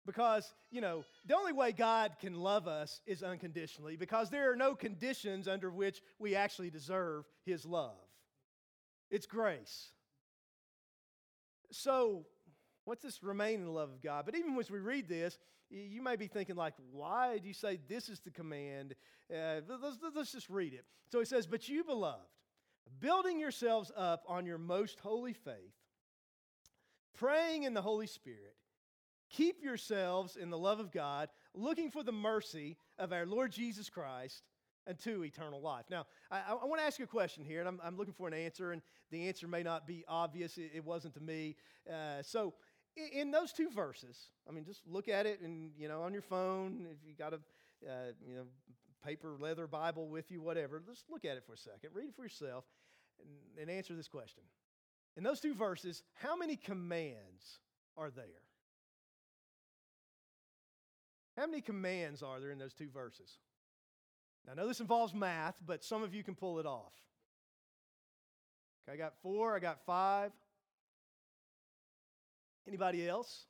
Because, 0.05 0.51
you 0.71 0.81
know, 0.81 1.05
the 1.27 1.36
only 1.36 1.53
way 1.53 1.71
God 1.71 2.13
can 2.19 2.34
love 2.34 2.67
us 2.67 3.01
is 3.05 3.21
unconditionally 3.21 3.95
because 3.97 4.31
there 4.31 4.51
are 4.51 4.55
no 4.55 4.73
conditions 4.73 5.47
under 5.47 5.69
which 5.69 6.01
we 6.17 6.36
actually 6.36 6.71
deserve 6.71 7.25
His 7.45 7.65
love. 7.65 7.93
It's 9.12 9.27
grace. 9.27 9.89
So, 11.71 12.25
what's 12.86 13.03
this 13.03 13.21
remain 13.21 13.60
in 13.60 13.65
the 13.65 13.71
love 13.71 13.89
of 13.89 14.01
God? 14.01 14.25
But 14.25 14.36
even 14.36 14.57
as 14.57 14.71
we 14.71 14.79
read 14.79 15.07
this, 15.07 15.38
you 15.71 16.01
may 16.01 16.15
be 16.15 16.27
thinking, 16.27 16.55
like, 16.55 16.73
why 16.91 17.38
do 17.38 17.47
you 17.47 17.53
say 17.53 17.79
this 17.88 18.10
is 18.10 18.19
the 18.19 18.31
command? 18.31 18.95
Uh, 19.34 19.62
let's, 19.67 19.97
let's 20.15 20.31
just 20.31 20.49
read 20.49 20.73
it. 20.73 20.86
So 21.12 21.19
he 21.19 21.25
says, 21.25 21.47
But 21.47 21.69
you, 21.69 21.84
beloved, 21.84 22.27
building 22.99 23.39
yourselves 23.39 23.91
up 23.95 24.23
on 24.27 24.45
your 24.45 24.57
most 24.57 24.99
holy 24.99 25.34
faith, 25.34 25.75
praying 27.17 27.63
in 27.63 27.73
the 27.73 27.81
Holy 27.81 28.07
Spirit, 28.07 28.55
keep 29.29 29.63
yourselves 29.63 30.36
in 30.36 30.49
the 30.49 30.57
love 30.57 30.79
of 30.79 30.91
God, 30.91 31.29
looking 31.53 31.89
for 31.89 32.03
the 32.03 32.12
mercy 32.12 32.77
of 32.99 33.13
our 33.13 33.25
Lord 33.25 33.51
Jesus 33.51 33.89
Christ 33.89 34.43
unto 34.88 35.23
eternal 35.23 35.62
life. 35.62 35.86
Now, 35.89 36.05
I, 36.29 36.41
I 36.49 36.65
want 36.65 36.81
to 36.81 36.86
ask 36.86 36.99
you 36.99 37.05
a 37.05 37.07
question 37.07 37.45
here, 37.45 37.60
and 37.60 37.67
I'm, 37.67 37.79
I'm, 37.84 37.97
looking 37.97 38.13
for 38.13 38.27
an 38.27 38.34
answer, 38.34 38.71
and 38.71 38.81
the 39.12 39.27
answer 39.27 39.47
may 39.47 39.63
not 39.63 39.86
be 39.86 40.03
obvious. 40.07 40.57
It, 40.57 40.71
it 40.75 40.84
wasn't 40.84 41.13
to 41.15 41.21
me. 41.21 41.55
Uh, 41.89 42.21
so, 42.21 42.55
in, 42.95 43.32
those 43.32 43.54
two 43.54 43.69
verses, 43.69 44.17
I 44.47 44.51
mean, 44.51 44.65
just 44.65 44.82
look 44.88 45.08
at 45.08 45.25
it, 45.25 45.41
and 45.41 45.71
you 45.77 45.88
know, 45.88 46.01
on 46.01 46.13
your 46.13 46.21
phone, 46.21 46.88
if 46.91 46.97
you 47.08 47.13
got 47.15 47.34
a, 47.34 47.39
uh, 47.88 48.12
you 48.27 48.36
know, 48.36 48.43
paper, 49.06 49.36
leather 49.39 49.67
Bible 49.67 50.08
with 50.08 50.32
you, 50.32 50.41
whatever, 50.41 50.82
just 50.86 51.06
look 51.10 51.25
at 51.25 51.38
it 51.38 51.43
for 51.45 51.54
a 51.54 51.58
second, 51.58 51.89
read 51.93 52.10
it 52.10 52.15
for 52.15 52.23
yourself, 52.23 52.65
and, 53.19 53.62
and 53.62 53.77
answer 53.77 53.95
this 53.95 54.08
question. 54.08 54.43
In 55.17 55.23
those 55.23 55.39
two 55.39 55.54
verses, 55.54 56.04
how 56.13 56.36
many 56.36 56.56
commands 56.56 57.60
are 57.97 58.10
there? 58.10 58.25
How 61.38 61.45
many 61.47 61.62
commands 61.62 62.21
are 62.21 62.39
there 62.39 62.51
in 62.51 62.60
those 62.60 62.73
two 62.73 62.89
verses? 62.89 63.38
Now, 64.45 64.54
I 64.54 64.56
know 64.56 64.67
this 64.67 64.80
involves 64.80 65.13
math, 65.13 65.56
but 65.65 65.84
some 65.84 66.04
of 66.04 66.13
you 66.13 66.23
can 66.23 66.36
pull 66.36 66.60
it 66.60 66.65
off. 66.65 66.93
Okay, 68.84 68.95
I 68.95 68.97
got 68.97 69.13
four, 69.21 69.56
I 69.56 69.60
got 69.60 69.86
five. 69.86 70.32
Anybody 72.67 73.08
else? 73.08 73.45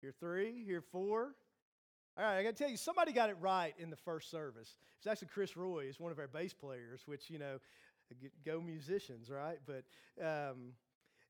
Here 0.00 0.14
three, 0.18 0.64
here 0.64 0.80
four. 0.80 1.34
All 2.18 2.24
right, 2.24 2.38
I 2.38 2.42
got 2.42 2.56
to 2.56 2.62
tell 2.62 2.70
you, 2.70 2.76
somebody 2.76 3.12
got 3.12 3.30
it 3.30 3.36
right 3.40 3.74
in 3.78 3.90
the 3.90 3.96
first 3.96 4.30
service. 4.30 4.74
It's 4.98 5.06
actually 5.06 5.28
Chris 5.28 5.56
Roy, 5.56 5.84
is 5.84 6.00
one 6.00 6.10
of 6.12 6.18
our 6.18 6.26
bass 6.26 6.52
players, 6.52 7.02
which, 7.06 7.30
you 7.30 7.38
know, 7.38 7.58
go 8.44 8.60
musicians, 8.60 9.30
right? 9.30 9.58
But 9.66 9.84
um, 10.22 10.72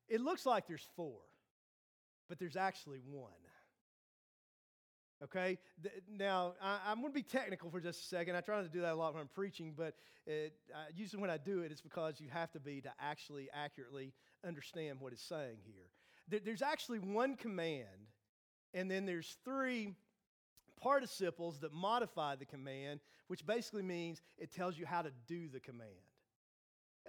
it 0.09 0.21
looks 0.21 0.47
like 0.47 0.67
there's 0.67 0.87
four, 0.97 1.21
but 2.29 2.39
there's 2.39 2.57
actually 2.57 3.01
one. 3.11 3.31
Okay? 5.23 5.59
Now, 6.11 6.55
I, 6.63 6.93
am 6.93 7.01
going 7.01 7.13
to 7.13 7.15
be 7.15 7.23
technical 7.23 7.71
for 7.71 7.81
just 7.81 8.01
a 8.01 8.07
second. 8.07 8.37
I 8.37 8.41
try 8.41 8.57
not 8.57 8.63
to 8.63 8.71
do 8.71 8.81
that 8.81 8.93
a 8.93 8.95
lot 8.95 9.13
when 9.13 9.21
I'm 9.21 9.29
preaching, 9.29 9.75
but 9.77 9.95
it, 10.27 10.55
usually 10.95 11.21
when 11.21 11.31
I 11.31 11.37
do 11.37 11.61
it, 11.61 11.71
it's 11.71 11.81
because 11.81 12.21
you 12.21 12.29
have 12.31 12.51
to 12.53 12.61
be 12.61 12.81
to 12.81 12.91
actually 13.01 13.49
accurately 13.53 14.13
understand 14.47 15.01
what 15.01 15.13
it's 15.13 15.23
saying 15.23 15.59
here. 15.65 16.41
there's 16.41 16.63
actually 16.63 16.99
one 16.99 17.37
command 17.37 17.87
and 18.73 18.91
then 18.91 19.05
there's 19.05 19.37
three 19.45 19.95
participles 20.81 21.59
that 21.59 21.73
modify 21.73 22.37
the 22.37 22.45
command, 22.45 23.01
which 23.29 23.45
basically 23.45 23.83
means 23.83 24.23
it 24.39 24.53
tells 24.53 24.79
you 24.79 24.87
how 24.87 25.03
to 25.03 25.11
do 25.27 25.49
the 25.49 25.61
command. 25.61 25.91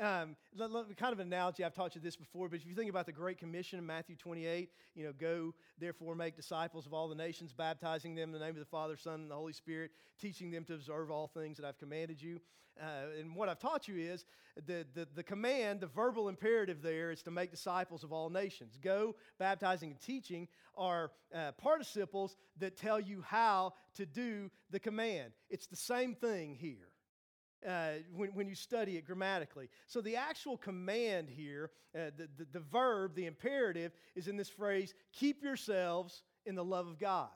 Um, 0.02 0.36
kind 0.98 1.14
of 1.14 1.20
an 1.20 1.28
analogy, 1.28 1.64
I've 1.64 1.76
taught 1.76 1.94
you 1.94 2.02
this 2.02 2.16
before, 2.16 2.50
but 2.50 2.56
if 2.56 2.66
you 2.66 2.74
think 2.74 2.90
about 2.90 3.06
the 3.06 3.12
Great 3.12 3.38
Commission 3.38 3.78
in 3.78 3.86
Matthew 3.86 4.16
28, 4.16 4.72
you 4.96 5.04
know, 5.04 5.14
go 5.14 5.54
therefore 5.78 6.16
make 6.16 6.36
disciples 6.36 6.88
of 6.88 6.94
all 6.94 7.08
the 7.08 7.14
nations, 7.14 7.54
baptizing 7.54 8.16
them 8.16 8.30
in 8.30 8.34
the 8.34 8.44
name 8.44 8.56
of 8.56 8.60
the 8.60 8.66
Father, 8.66 8.98
Son, 8.98 9.22
and 9.22 9.30
the 9.30 9.36
Holy 9.36 9.54
Spirit, 9.54 9.92
teaching 10.20 10.50
them 10.50 10.64
to 10.64 10.74
observe 10.74 11.12
all 11.12 11.28
things 11.28 11.58
that 11.58 11.68
I've 11.68 11.78
commanded 11.78 12.20
you. 12.20 12.42
Uh, 12.82 13.20
and 13.20 13.36
what 13.36 13.48
I've 13.48 13.60
taught 13.60 13.88
you 13.88 13.96
is 13.96 14.26
the, 14.66 14.88
the, 14.96 15.08
the 15.14 15.22
command, 15.22 15.82
the 15.82 15.88
verbal 15.88 16.30
imperative 16.30 16.82
there 16.82 17.12
is 17.12 17.22
to 17.24 17.32
make 17.32 17.52
disciples 17.52 18.04
of 18.04 18.12
all 18.12 18.32
nations. 18.32 18.80
Go, 18.82 19.16
baptizing, 19.38 19.92
and 19.92 20.02
teaching 20.02 20.48
are 20.76 21.12
uh, 21.36 21.52
participles 21.52 22.38
that 22.58 22.76
tell 22.76 23.00
you 23.00 23.22
how 23.22 23.74
to 23.98 24.08
do 24.08 24.50
the 24.72 24.80
command. 24.80 25.34
It's 25.52 25.68
the 25.68 25.76
same 25.76 26.16
thing 26.16 26.56
here 26.56 26.91
uh, 27.68 27.92
when, 28.16 28.30
when 28.30 28.48
you 28.48 28.56
study 28.56 28.98
it 28.98 29.06
grammatically. 29.06 29.70
So 29.88 30.02
the 30.02 30.16
actual 30.16 30.58
command 30.58 31.30
here, 31.30 31.72
uh, 31.96 32.12
the, 32.18 32.28
the, 32.38 32.48
the 32.54 32.60
verb, 32.60 33.16
the 33.16 33.26
imperative, 33.26 33.92
is 34.16 34.28
in 34.28 34.38
this 34.38 34.50
phrase 34.50 34.94
keep 35.14 35.44
yourselves 35.44 36.24
in 36.46 36.56
the 36.56 36.64
love 36.64 36.88
of 36.88 37.00
God. 37.00 37.30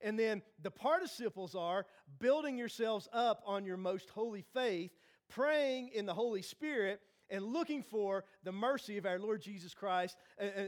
And 0.00 0.18
then 0.18 0.42
the 0.60 0.70
participles 0.70 1.54
are 1.54 1.86
building 2.18 2.58
yourselves 2.58 3.08
up 3.12 3.42
on 3.46 3.64
your 3.64 3.76
most 3.76 4.10
holy 4.10 4.44
faith, 4.52 4.90
praying 5.28 5.90
in 5.94 6.06
the 6.06 6.14
Holy 6.14 6.42
Spirit, 6.42 7.00
and 7.32 7.46
looking 7.46 7.82
for 7.82 8.24
the 8.44 8.52
mercy 8.52 8.98
of 8.98 9.06
our 9.06 9.18
Lord 9.18 9.40
Jesus 9.40 9.72
Christ 9.74 10.16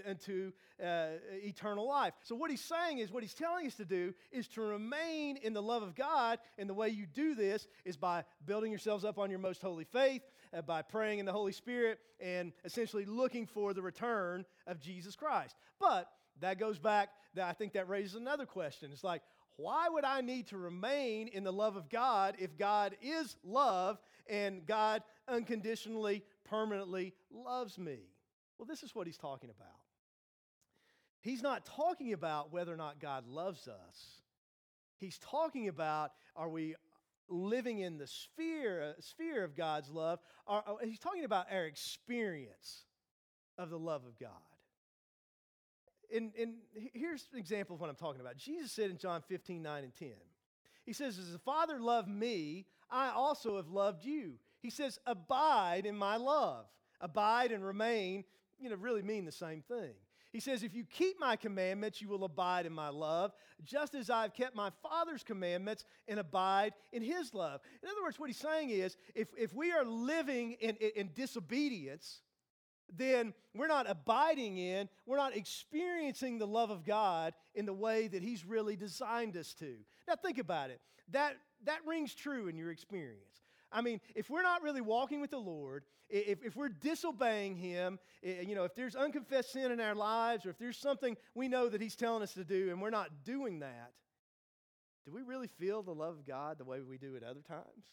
unto 0.09 0.51
uh, 0.83 1.09
eternal 1.45 1.87
life. 1.87 2.15
So, 2.25 2.35
what 2.35 2.51
he's 2.51 2.65
saying 2.65 2.99
is, 2.99 3.13
what 3.13 3.23
he's 3.23 3.35
telling 3.35 3.67
us 3.67 3.75
to 3.75 3.85
do 3.85 4.15
is 4.33 4.49
to 4.49 4.63
remain 4.63 5.37
in 5.37 5.53
the 5.53 5.63
love 5.63 5.83
of 5.83 5.95
God. 5.95 6.39
And 6.59 6.69
the 6.69 6.75
way 6.75 6.89
you 6.89 7.07
do 7.07 7.35
this 7.35 7.69
is 7.85 7.97
by 7.97 8.25
building 8.47 8.73
yourselves 8.73 9.05
up 9.05 9.19
on 9.19 9.31
your 9.31 9.39
most 9.39 9.61
holy 9.61 9.85
faith, 9.85 10.23
uh, 10.53 10.63
by 10.63 10.83
praying 10.83 11.19
in 11.19 11.27
the 11.27 11.33
Holy 11.33 11.53
Spirit, 11.53 11.99
and 12.19 12.53
essentially 12.65 13.05
looking 13.05 13.47
for 13.47 13.75
the 13.75 13.83
return 13.83 14.47
of 14.67 14.81
Jesus 14.81 15.15
Christ. 15.15 15.55
But 15.79 16.09
that 16.41 16.59
goes 16.59 16.79
back, 16.79 17.11
that 17.35 17.47
I 17.47 17.53
think 17.53 17.75
that 17.75 17.89
raises 17.89 18.15
another 18.15 18.47
question. 18.47 18.91
It's 18.91 19.05
like, 19.05 19.23
why 19.57 19.89
would 19.89 20.05
I 20.05 20.21
need 20.21 20.49
to 20.49 20.59
remain 20.59 21.29
in 21.29 21.45
the 21.45 21.53
love 21.53 21.77
of 21.77 21.89
God 21.89 22.37
if 22.41 22.57
God 22.59 22.97
is 23.01 23.37
love 23.45 23.99
and 24.29 24.67
God 24.67 25.03
unconditionally 25.29 26.25
permanently 26.45 27.15
loves 27.31 27.79
me. 27.79 27.99
Well, 28.59 28.67
this 28.67 28.83
is 28.83 28.95
what 28.95 29.07
he's 29.07 29.17
talking 29.17 29.51
about. 29.51 29.81
He's 31.21 31.43
not 31.43 31.65
talking 31.65 32.13
about 32.13 32.53
whether 32.53 32.73
or 32.73 32.77
not 32.77 33.01
God 33.01 33.27
loves 33.27 33.67
us. 33.67 34.21
He's 34.99 35.19
talking 35.19 35.69
about 35.69 36.13
are 36.37 36.49
we 36.49 36.75
living 37.29 37.79
in 37.79 37.99
the 37.99 38.07
sphere, 38.07 38.95
uh, 38.97 39.01
sphere 39.01 39.43
of 39.43 39.57
God's 39.57 39.89
love? 39.89 40.19
Or, 40.47 40.63
uh, 40.67 40.75
he's 40.85 40.99
talking 40.99 41.25
about 41.25 41.47
our 41.51 41.65
experience 41.65 42.85
of 43.59 43.71
the 43.71 43.79
love 43.79 44.05
of 44.05 44.19
God. 44.19 44.31
And, 46.15 46.33
and 46.39 46.55
here's 46.93 47.27
an 47.33 47.39
example 47.39 47.75
of 47.75 47.81
what 47.81 47.91
I'm 47.91 47.97
talking 47.97 48.21
about. 48.21 48.37
Jesus 48.37 48.73
said 48.73 48.91
in 48.91 48.99
John 48.99 49.23
15, 49.27 49.63
9 49.63 49.85
and 49.85 49.95
10, 49.95 50.09
He 50.85 50.93
says, 50.93 51.19
As 51.19 51.33
the 51.33 51.39
Father 51.39 51.81
loved 51.81 52.09
me, 52.09 52.67
I 52.91 53.11
also 53.11 53.57
have 53.57 53.69
loved 53.69 54.05
you. 54.05 54.35
He 54.65 54.71
says, 54.71 54.99
Abide 55.05 55.83
in 55.85 55.95
my 55.95 56.17
love. 56.17 56.65
Abide 56.99 57.53
and 57.53 57.63
remain, 57.63 58.25
you 58.59 58.71
know, 58.71 58.77
really 58.77 59.03
mean 59.03 59.27
the 59.27 59.31
same 59.31 59.61
thing. 59.61 59.93
He 60.33 60.41
says, 60.41 60.63
If 60.63 60.75
you 60.75 60.85
keep 60.85 61.21
my 61.21 61.37
commandments, 61.37 62.01
you 62.01 62.09
will 62.09 62.25
abide 62.25 62.65
in 62.65 62.73
my 62.73 62.89
love, 62.89 63.33
just 63.63 63.95
as 63.95 64.09
I've 64.09 64.33
kept 64.33 64.57
my 64.57 64.71
Father's 64.83 65.23
commandments 65.23 65.85
and 66.09 66.19
abide 66.19 66.73
in 66.95 67.03
his 67.03 67.35
love. 67.35 67.61
In 67.83 67.91
other 67.91 68.03
words, 68.03 68.19
what 68.19 68.31
he's 68.31 68.39
saying 68.39 68.71
is, 68.71 68.97
if, 69.15 69.29
if 69.37 69.53
we 69.53 69.71
are 69.71 69.85
living 69.85 70.53
in, 70.53 70.77
in, 70.77 70.91
in 70.97 71.11
disobedience, 71.15 72.23
then 72.97 73.35
we're 73.55 73.69
not 73.69 73.85
abiding 73.87 74.57
in, 74.57 74.89
we're 75.05 75.19
not 75.19 75.37
experiencing 75.37 76.39
the 76.39 76.47
love 76.47 76.71
of 76.71 76.87
God 76.87 77.35
in 77.55 77.67
the 77.67 77.75
way 77.75 78.09
that 78.09 78.23
He's 78.23 78.47
really 78.47 78.77
designed 78.77 79.37
us 79.37 79.53
to. 79.59 79.75
Now, 80.09 80.17
think 80.17 80.39
about 80.39 80.71
it. 80.71 80.81
That, 81.11 81.37
that 81.67 81.81
rings 81.87 82.15
true 82.15 82.49
in 82.49 82.57
your 82.57 82.71
experience. 82.71 83.44
I 83.75 83.81
mean, 83.81 84.01
if 84.15 84.31
we're 84.31 84.43
not 84.43 84.63
really 84.63 84.81
walking 84.81 85.21
with 85.21 85.33
the 85.33 85.39
Lord, 85.39 85.83
if, 86.09 86.45
if 86.45 86.55
we're 86.55 86.69
disobeying 86.69 87.57
Him, 87.57 87.99
you 88.23 88.55
know, 88.55 88.63
if 88.63 88.75
there's 88.77 88.95
unconfessed 88.95 89.53
sin 89.53 89.73
in 89.73 89.81
our 89.81 89.97
lives, 89.97 90.47
or 90.47 90.51
if 90.51 90.59
there's 90.59 90.79
something 90.79 91.17
we 91.35 91.49
know 91.49 91.69
that 91.69 91.81
He's 91.81 91.97
telling 91.97 92.23
us 92.23 92.35
to 92.35 92.45
do 92.45 92.71
and 92.71 92.81
we're 92.81 92.91
not 92.91 93.25
doing 93.25 93.59
that, 93.59 93.91
do 95.05 95.13
we 95.13 95.23
really 95.23 95.49
feel 95.49 95.83
the 95.83 95.93
love 95.93 96.15
of 96.15 96.27
God 96.27 96.57
the 96.57 96.65
way 96.65 96.81
we 96.81 96.99
do 96.99 97.17
at 97.17 97.25
other 97.25 97.43
times? 97.43 97.85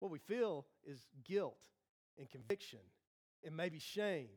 What 0.00 0.10
we 0.10 0.18
feel 0.18 0.66
is 0.84 1.06
guilt 1.24 1.58
and 2.18 2.28
conviction 2.30 2.80
and 3.44 3.54
maybe 3.54 3.78
shame. 3.78 4.28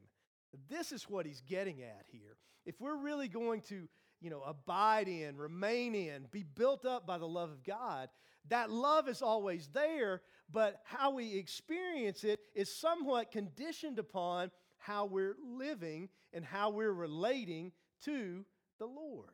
This 0.70 0.92
is 0.92 1.10
what 1.10 1.26
he's 1.26 1.42
getting 1.42 1.82
at 1.82 2.06
here. 2.12 2.38
If 2.66 2.80
we're 2.82 2.98
really 2.98 3.28
going 3.28 3.62
to, 3.70 3.88
you 4.20 4.30
know, 4.30 4.42
abide 4.46 5.08
in, 5.08 5.38
remain 5.38 5.96
in, 5.96 6.26
be 6.32 6.44
built 6.44 6.86
up 6.86 7.08
by 7.08 7.18
the 7.18 7.28
love 7.28 7.50
of 7.50 7.64
God, 7.64 8.10
that 8.48 8.72
love 8.72 9.08
is 9.08 9.22
always 9.22 9.68
there, 9.74 10.22
but 10.52 10.82
how 10.84 11.12
we 11.12 11.36
experience 11.36 12.24
it 12.24 12.40
is 12.56 12.74
somewhat 12.74 13.32
conditioned 13.32 14.00
upon 14.00 14.52
how 14.78 15.06
we're 15.06 15.36
living 15.44 16.10
and 16.34 16.44
how 16.44 16.70
we're 16.70 16.94
relating 16.94 17.72
to 18.06 18.46
the 18.80 18.86
Lord. 18.86 19.30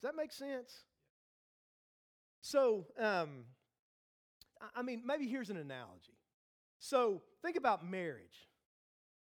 Does 0.00 0.10
that 0.10 0.16
make 0.16 0.32
sense? 0.32 0.84
So, 2.40 2.86
um, 2.98 3.44
I 4.74 4.82
mean, 4.82 5.02
maybe 5.04 5.26
here's 5.26 5.50
an 5.50 5.56
analogy. 5.56 6.18
So, 6.78 7.22
think 7.42 7.56
about 7.56 7.88
marriage. 7.88 8.48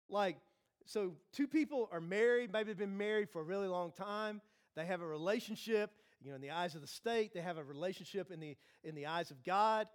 Like, 0.09 0.37
so 0.85 1.15
two 1.33 1.49
people 1.49 1.89
are 1.91 2.01
married, 2.01 2.53
maybe 2.53 2.69
they've 2.69 2.79
been 2.79 2.97
married 2.97 3.29
for 3.31 3.41
a 3.41 3.45
really 3.45 3.67
long 3.67 3.91
time. 3.91 4.41
They 4.77 4.87
have 4.87 5.01
a 5.01 5.07
relationship, 5.07 5.91
you 6.23 6.31
know, 6.31 6.37
in 6.37 6.41
the 6.41 6.51
eyes 6.51 6.75
of 6.75 6.81
the 6.81 6.87
state, 6.87 7.33
they 7.35 7.41
have 7.41 7.59
a 7.59 7.65
relationship 7.65 8.31
in 8.31 8.41
the 8.41 8.57
in 8.83 8.95
the 8.95 9.07
eyes 9.07 9.31
of 9.31 9.45
God. 9.45 9.87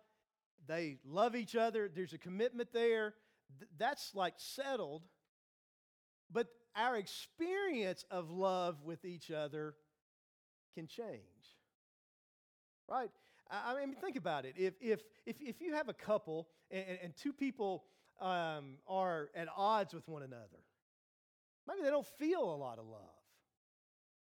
They 0.67 0.97
love 1.05 1.35
each 1.35 1.55
other, 1.55 1.89
there's 1.93 2.13
a 2.13 2.17
commitment 2.17 2.69
there. 2.71 3.15
Th- 3.59 3.69
that's 3.77 4.13
like 4.13 4.35
settled. 4.37 5.03
But 6.31 6.47
our 6.75 6.95
experience 6.95 8.05
of 8.09 8.29
love 8.29 8.83
with 8.83 9.03
each 9.03 9.31
other 9.31 9.75
can 10.75 10.87
change. 10.87 11.21
Right? 12.87 13.09
I 13.49 13.75
mean, 13.75 13.95
think 13.95 14.15
about 14.15 14.45
it. 14.45 14.55
If, 14.57 14.75
if, 14.79 15.01
if, 15.25 15.35
if 15.41 15.59
you 15.59 15.73
have 15.73 15.89
a 15.89 15.93
couple 15.93 16.47
and, 16.69 16.97
and 17.03 17.15
two 17.17 17.33
people 17.33 17.83
um, 18.21 18.77
are 18.87 19.29
at 19.35 19.47
odds 19.55 19.93
with 19.93 20.07
one 20.07 20.23
another. 20.23 20.61
Maybe 21.67 21.81
they 21.83 21.89
don't 21.89 22.07
feel 22.07 22.43
a 22.43 22.55
lot 22.55 22.79
of 22.79 22.85
love. 22.85 23.20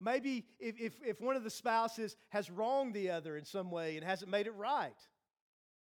Maybe 0.00 0.46
if, 0.58 0.80
if, 0.80 0.94
if 1.04 1.20
one 1.20 1.36
of 1.36 1.44
the 1.44 1.50
spouses 1.50 2.16
has 2.30 2.50
wronged 2.50 2.94
the 2.94 3.10
other 3.10 3.36
in 3.36 3.44
some 3.44 3.70
way 3.70 3.96
and 3.96 4.04
hasn't 4.04 4.30
made 4.30 4.46
it 4.46 4.54
right. 4.54 4.96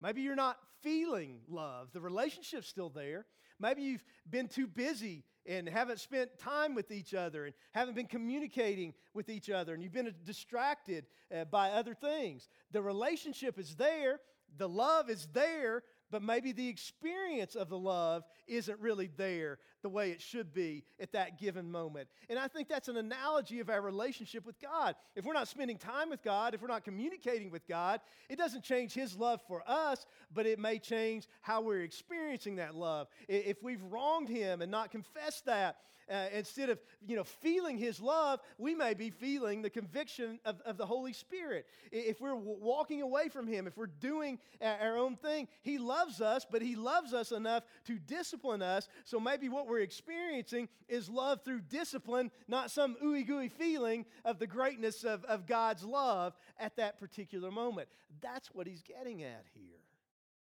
Maybe 0.00 0.22
you're 0.22 0.36
not 0.36 0.58
feeling 0.82 1.40
love. 1.48 1.88
The 1.92 2.00
relationship's 2.00 2.68
still 2.68 2.90
there. 2.90 3.26
Maybe 3.58 3.82
you've 3.82 4.04
been 4.28 4.48
too 4.48 4.66
busy 4.66 5.24
and 5.46 5.68
haven't 5.68 6.00
spent 6.00 6.38
time 6.38 6.74
with 6.74 6.90
each 6.90 7.14
other 7.14 7.46
and 7.46 7.54
haven't 7.72 7.94
been 7.94 8.06
communicating 8.06 8.94
with 9.14 9.28
each 9.28 9.50
other 9.50 9.74
and 9.74 9.82
you've 9.82 9.92
been 9.92 10.12
distracted 10.24 11.06
uh, 11.34 11.44
by 11.44 11.70
other 11.70 11.94
things. 11.94 12.48
The 12.72 12.82
relationship 12.82 13.58
is 13.58 13.74
there, 13.76 14.20
the 14.56 14.68
love 14.68 15.10
is 15.10 15.28
there, 15.32 15.82
but 16.10 16.22
maybe 16.22 16.52
the 16.52 16.68
experience 16.68 17.54
of 17.54 17.68
the 17.68 17.78
love 17.78 18.24
isn't 18.46 18.78
really 18.80 19.10
there 19.16 19.58
the 19.84 19.88
way 19.90 20.10
it 20.10 20.20
should 20.20 20.54
be 20.54 20.82
at 20.98 21.12
that 21.12 21.38
given 21.38 21.70
moment. 21.70 22.08
And 22.30 22.38
I 22.38 22.48
think 22.48 22.68
that's 22.68 22.88
an 22.88 22.96
analogy 22.96 23.60
of 23.60 23.68
our 23.68 23.82
relationship 23.82 24.46
with 24.46 24.58
God. 24.58 24.96
If 25.14 25.26
we're 25.26 25.34
not 25.34 25.46
spending 25.46 25.76
time 25.76 26.08
with 26.08 26.22
God, 26.22 26.54
if 26.54 26.62
we're 26.62 26.68
not 26.68 26.84
communicating 26.84 27.50
with 27.50 27.68
God, 27.68 28.00
it 28.30 28.38
doesn't 28.38 28.64
change 28.64 28.94
His 28.94 29.14
love 29.14 29.40
for 29.46 29.62
us, 29.66 30.06
but 30.32 30.46
it 30.46 30.58
may 30.58 30.78
change 30.78 31.28
how 31.42 31.60
we're 31.60 31.82
experiencing 31.82 32.56
that 32.56 32.74
love. 32.74 33.08
If 33.28 33.62
we've 33.62 33.82
wronged 33.90 34.30
Him 34.30 34.62
and 34.62 34.70
not 34.70 34.90
confessed 34.90 35.44
that, 35.44 35.76
uh, 36.10 36.26
instead 36.32 36.70
of 36.70 36.78
you 37.06 37.16
know 37.16 37.24
feeling 37.24 37.78
his 37.78 38.00
love 38.00 38.40
we 38.58 38.74
may 38.74 38.94
be 38.94 39.10
feeling 39.10 39.62
the 39.62 39.70
conviction 39.70 40.38
of, 40.44 40.60
of 40.62 40.76
the 40.76 40.86
holy 40.86 41.12
spirit 41.12 41.66
if 41.90 42.20
we're 42.20 42.34
walking 42.34 43.02
away 43.02 43.28
from 43.28 43.46
him 43.46 43.66
if 43.66 43.76
we're 43.76 43.86
doing 43.86 44.38
our 44.60 44.96
own 44.96 45.16
thing 45.16 45.48
he 45.62 45.78
loves 45.78 46.20
us 46.20 46.46
but 46.50 46.62
he 46.62 46.76
loves 46.76 47.14
us 47.14 47.32
enough 47.32 47.64
to 47.84 47.98
discipline 47.98 48.62
us 48.62 48.88
so 49.04 49.18
maybe 49.18 49.48
what 49.48 49.66
we're 49.66 49.73
experiencing 49.80 50.68
is 50.88 51.08
love 51.08 51.40
through 51.44 51.60
discipline 51.60 52.30
not 52.48 52.70
some 52.70 52.96
ooey 53.02 53.26
gooey 53.26 53.48
feeling 53.48 54.04
of 54.24 54.38
the 54.38 54.46
greatness 54.46 55.04
of, 55.04 55.24
of 55.24 55.46
god's 55.46 55.84
love 55.84 56.34
at 56.58 56.76
that 56.76 56.98
particular 56.98 57.50
moment. 57.50 57.88
That's 58.20 58.48
what 58.54 58.66
he's 58.66 58.82
getting 58.82 59.22
at 59.22 59.44
here. 59.54 59.80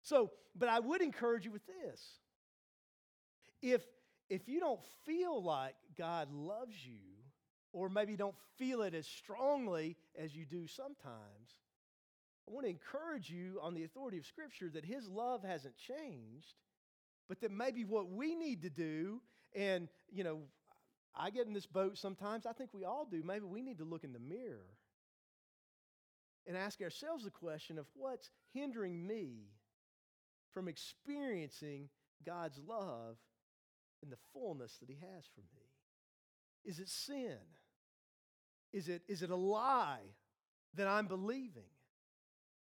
So 0.03 0.31
but 0.57 0.69
i 0.69 0.81
would 0.81 1.03
encourage 1.03 1.45
you 1.45 1.51
with 1.51 1.67
this. 1.67 2.01
If 3.63 3.83
if 4.29 4.49
you 4.49 4.61
don't 4.61 4.81
feel 5.05 5.43
like 5.43 5.75
God 5.99 6.33
loves 6.33 6.77
you, 6.87 7.01
or 7.73 7.89
maybe 7.89 8.17
don't 8.17 8.37
feel 8.57 8.83
it 8.83 8.95
as 8.95 9.07
strongly 9.07 9.97
as 10.17 10.35
you 10.35 10.45
do 10.45 10.67
sometimes, 10.69 11.59
I 12.49 12.53
want 12.53 12.65
to 12.65 12.71
encourage 12.71 13.29
you 13.29 13.59
on 13.61 13.75
the 13.75 13.85
authority 13.85 14.19
of 14.19 14.27
Scripture 14.27 14.71
that 14.71 14.85
His 14.85 15.09
love 15.09 15.43
hasn't 15.43 15.77
changed, 15.77 16.55
but 17.31 17.41
that 17.43 17.53
maybe 17.53 17.85
what 17.85 18.11
we 18.11 18.35
need 18.35 18.63
to 18.63 18.71
do, 18.71 19.21
and, 19.55 19.89
you 20.11 20.25
know, 20.25 20.41
I 21.15 21.31
get 21.31 21.47
in 21.47 21.53
this 21.53 21.65
boat 21.65 21.97
sometimes, 21.97 22.45
I 22.45 22.53
think 22.53 22.71
we 22.75 22.85
all 22.85 23.07
do, 23.09 23.23
maybe 23.25 23.45
we 23.45 23.63
need 23.63 23.79
to 23.79 23.85
look 23.85 24.03
in 24.03 24.13
the 24.13 24.19
mirror 24.19 24.67
and 26.45 26.57
ask 26.57 26.81
ourselves 26.83 27.23
the 27.23 27.31
question 27.31 27.79
of 27.79 27.87
what's 27.95 28.31
hindering 28.53 29.07
me 29.07 29.45
from 30.53 30.67
experiencing 30.67 31.89
God's 32.27 32.59
love 32.67 33.17
and 34.03 34.11
the 34.11 34.19
fullness 34.33 34.79
that 34.81 34.89
He 34.89 34.97
has 34.97 35.25
for 35.33 35.43
me? 35.55 35.69
Is 36.65 36.81
it 36.81 36.89
sin? 36.89 37.39
Is 38.73 38.89
it, 38.89 39.03
is 39.07 39.23
it 39.23 39.31
a 39.31 39.37
lie 39.37 40.17
that 40.75 40.89
I'm 40.89 41.07
believing? 41.07 41.71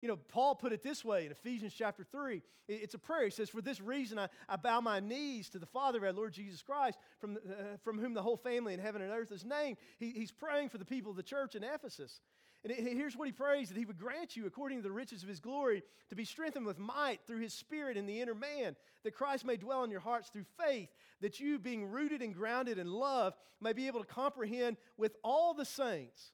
You 0.05 0.09
know, 0.09 0.19
Paul 0.29 0.55
put 0.55 0.75
it 0.75 0.83
this 0.83 1.03
way 1.03 1.25
in 1.25 1.33
Ephesians 1.33 1.73
chapter 1.73 2.05
3. 2.05 2.43
It's 2.69 2.93
a 2.93 2.99
prayer. 2.99 3.25
He 3.25 3.31
says, 3.31 3.49
For 3.49 3.63
this 3.63 3.81
reason 3.81 4.19
I, 4.19 4.29
I 4.51 4.57
bow 4.57 4.83
my 4.83 5.01
knees 5.01 5.49
to 5.49 5.59
the 5.59 5.65
Father 5.65 5.97
of 5.97 6.05
our 6.05 6.13
Lord 6.13 6.35
Jesus 6.35 6.61
Christ, 6.61 6.99
from, 7.19 7.39
uh, 7.39 7.79
from 7.83 7.99
whom 7.99 8.13
the 8.13 8.21
whole 8.21 8.37
family 8.37 8.75
in 8.75 8.81
heaven 8.81 9.01
and 9.01 9.11
earth 9.11 9.33
is 9.33 9.47
named. 9.47 9.79
He, 9.99 10.11
he's 10.11 10.31
praying 10.31 10.69
for 10.69 10.77
the 10.77 10.85
people 10.85 11.13
of 11.13 11.17
the 11.17 11.23
church 11.23 11.55
in 11.55 11.65
Ephesus. 11.65 12.21
And 12.65 12.71
here's 12.75 13.17
what 13.17 13.29
he 13.29 13.33
prays 13.33 13.71
that 13.71 13.79
he 13.79 13.87
would 13.87 13.99
grant 13.99 14.37
you, 14.37 14.45
according 14.45 14.77
to 14.77 14.83
the 14.83 14.93
riches 14.93 15.23
of 15.23 15.29
his 15.31 15.41
glory, 15.41 15.83
to 16.11 16.15
be 16.15 16.27
strengthened 16.27 16.67
with 16.67 16.79
might 16.79 17.21
through 17.27 17.41
his 17.41 17.55
spirit 17.55 17.97
in 17.97 18.05
the 18.05 18.21
inner 18.21 18.35
man, 18.35 18.77
that 19.05 19.15
Christ 19.15 19.47
may 19.47 19.57
dwell 19.57 19.85
in 19.85 19.91
your 19.91 20.01
hearts 20.01 20.29
through 20.29 20.45
faith, 20.63 20.91
that 21.23 21.41
you, 21.41 21.59
being 21.59 21.91
rooted 21.91 22.21
and 22.21 22.35
grounded 22.35 22.77
in 22.77 22.93
love, 22.93 23.33
may 23.59 23.73
be 23.73 23.87
able 23.87 24.01
to 24.01 24.07
comprehend 24.07 24.77
with 24.99 25.17
all 25.25 25.55
the 25.55 25.65
saints 25.65 26.33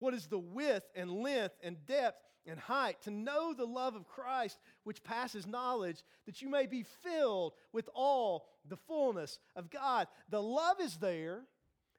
what 0.00 0.14
is 0.14 0.26
the 0.26 0.38
width 0.38 0.86
and 0.94 1.10
length 1.10 1.54
and 1.62 1.76
depth 1.86 2.20
and 2.46 2.58
height, 2.58 3.00
to 3.02 3.10
know 3.10 3.52
the 3.52 3.66
love 3.66 3.94
of 3.94 4.08
Christ 4.08 4.58
which 4.84 5.04
passes 5.04 5.46
knowledge, 5.46 6.02
that 6.26 6.42
you 6.42 6.48
may 6.48 6.66
be 6.66 6.84
filled 7.02 7.52
with 7.72 7.88
all 7.94 8.46
the 8.68 8.76
fullness 8.76 9.38
of 9.54 9.70
God. 9.70 10.08
The 10.30 10.42
love 10.42 10.80
is 10.80 10.96
there 10.96 11.42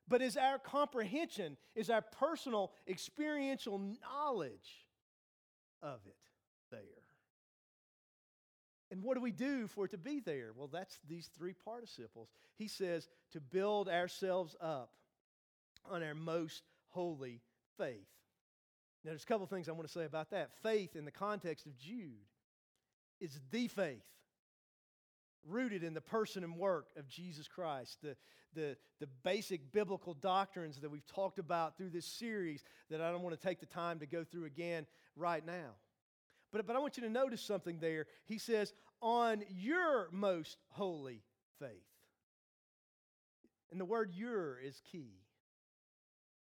but 0.08 0.22
is 0.22 0.36
our 0.36 0.60
comprehension, 0.60 1.56
is 1.74 1.90
our 1.90 2.02
personal 2.02 2.74
experiential 2.88 3.80
knowledge 3.80 4.86
of 5.82 6.00
it 6.06 6.16
there. 6.70 6.82
And 8.92 9.04
what 9.04 9.16
do 9.16 9.22
we 9.22 9.32
do 9.32 9.68
for 9.68 9.86
it 9.86 9.92
to 9.92 9.98
be 9.98 10.20
there? 10.20 10.52
Well, 10.54 10.68
that's 10.68 11.00
these 11.08 11.30
three 11.38 11.54
participles. 11.54 12.28
He 12.58 12.68
says 12.68 13.08
to 13.32 13.40
build 13.40 13.88
ourselves 13.88 14.54
up 14.60 14.92
on 15.90 16.04
our 16.04 16.14
most 16.14 16.64
holy 16.90 17.40
faith. 17.82 18.08
Now, 19.04 19.12
there's 19.12 19.24
a 19.24 19.28
couple 19.28 19.48
things 19.48 19.68
I 19.68 19.72
want 19.72 19.88
to 19.88 19.94
say 19.94 20.06
about 20.06 20.30
that. 20.32 20.52
Faith, 20.62 20.96
in 20.96 21.06
the 21.06 21.12
context 21.12 21.66
of 21.66 21.78
Jude, 21.78 22.28
is 23.20 23.40
the 23.52 23.68
faith 23.68 24.04
rooted 25.48 25.84
in 25.84 25.94
the 25.94 26.02
person 26.02 26.44
and 26.44 26.56
work 26.56 26.86
of 26.98 27.08
Jesus 27.08 27.48
Christ, 27.48 27.98
the, 28.04 28.16
the, 28.54 28.78
the 29.00 29.08
basic 29.24 29.72
biblical 29.72 30.14
doctrines 30.14 30.80
that 30.82 30.92
we've 30.92 31.06
talked 31.08 31.40
about 31.40 31.78
through 31.78 31.90
this 31.90 32.06
series 32.06 32.64
that 32.92 33.02
I 33.02 33.12
don't 33.12 33.24
want 33.24 33.40
to 33.40 33.48
take 33.48 33.60
the 33.60 33.66
time 33.66 34.00
to 34.00 34.06
go 34.06 34.24
through 34.24 34.46
again 34.46 34.86
right 35.16 35.44
now. 35.44 35.72
But, 36.52 36.68
but 36.68 36.76
I 36.76 36.80
want 36.80 36.98
you 36.98 37.04
to 37.04 37.10
notice 37.10 37.42
something 37.42 37.80
there. 37.80 38.06
He 38.26 38.38
says, 38.38 38.74
on 39.02 39.44
your 39.50 40.10
most 40.12 40.58
holy 40.70 41.24
faith. 41.60 41.70
And 43.72 43.80
the 43.80 43.86
word 43.86 44.12
your 44.14 44.60
is 44.60 44.80
key. 44.92 45.21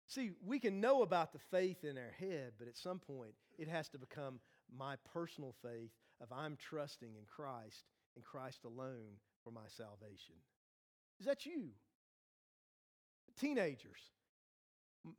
See, 0.08 0.30
we 0.44 0.58
can 0.58 0.80
know 0.80 1.02
about 1.02 1.32
the 1.32 1.38
faith 1.38 1.84
in 1.84 1.98
our 1.98 2.14
head, 2.18 2.52
but 2.58 2.66
at 2.66 2.78
some 2.78 2.98
point 2.98 3.34
it 3.58 3.68
has 3.68 3.90
to 3.90 3.98
become 3.98 4.40
my 4.74 4.96
personal 5.12 5.54
faith 5.62 5.90
of 6.22 6.32
I'm 6.32 6.56
trusting 6.56 7.14
in 7.14 7.24
Christ 7.26 7.84
and 8.16 8.24
Christ 8.24 8.64
alone 8.64 9.20
for 9.44 9.50
my 9.50 9.66
salvation. 9.68 10.34
Is 11.20 11.26
that 11.26 11.44
you? 11.44 11.68
Teenagers. 13.38 14.00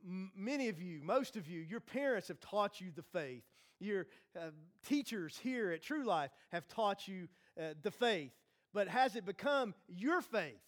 M- 0.04 0.32
many 0.36 0.68
of 0.68 0.82
you, 0.82 1.00
most 1.04 1.36
of 1.36 1.46
you, 1.46 1.60
your 1.60 1.80
parents 1.80 2.26
have 2.26 2.40
taught 2.40 2.80
you 2.80 2.88
the 2.94 3.02
faith. 3.02 3.44
Your 3.78 4.08
uh, 4.36 4.50
teachers 4.84 5.38
here 5.40 5.70
at 5.70 5.82
True 5.82 6.04
Life 6.04 6.30
have 6.50 6.66
taught 6.66 7.06
you 7.06 7.28
uh, 7.58 7.74
the 7.82 7.92
faith. 7.92 8.32
But 8.74 8.88
has 8.88 9.14
it 9.14 9.24
become 9.24 9.72
your 9.88 10.20
faith? 10.20 10.60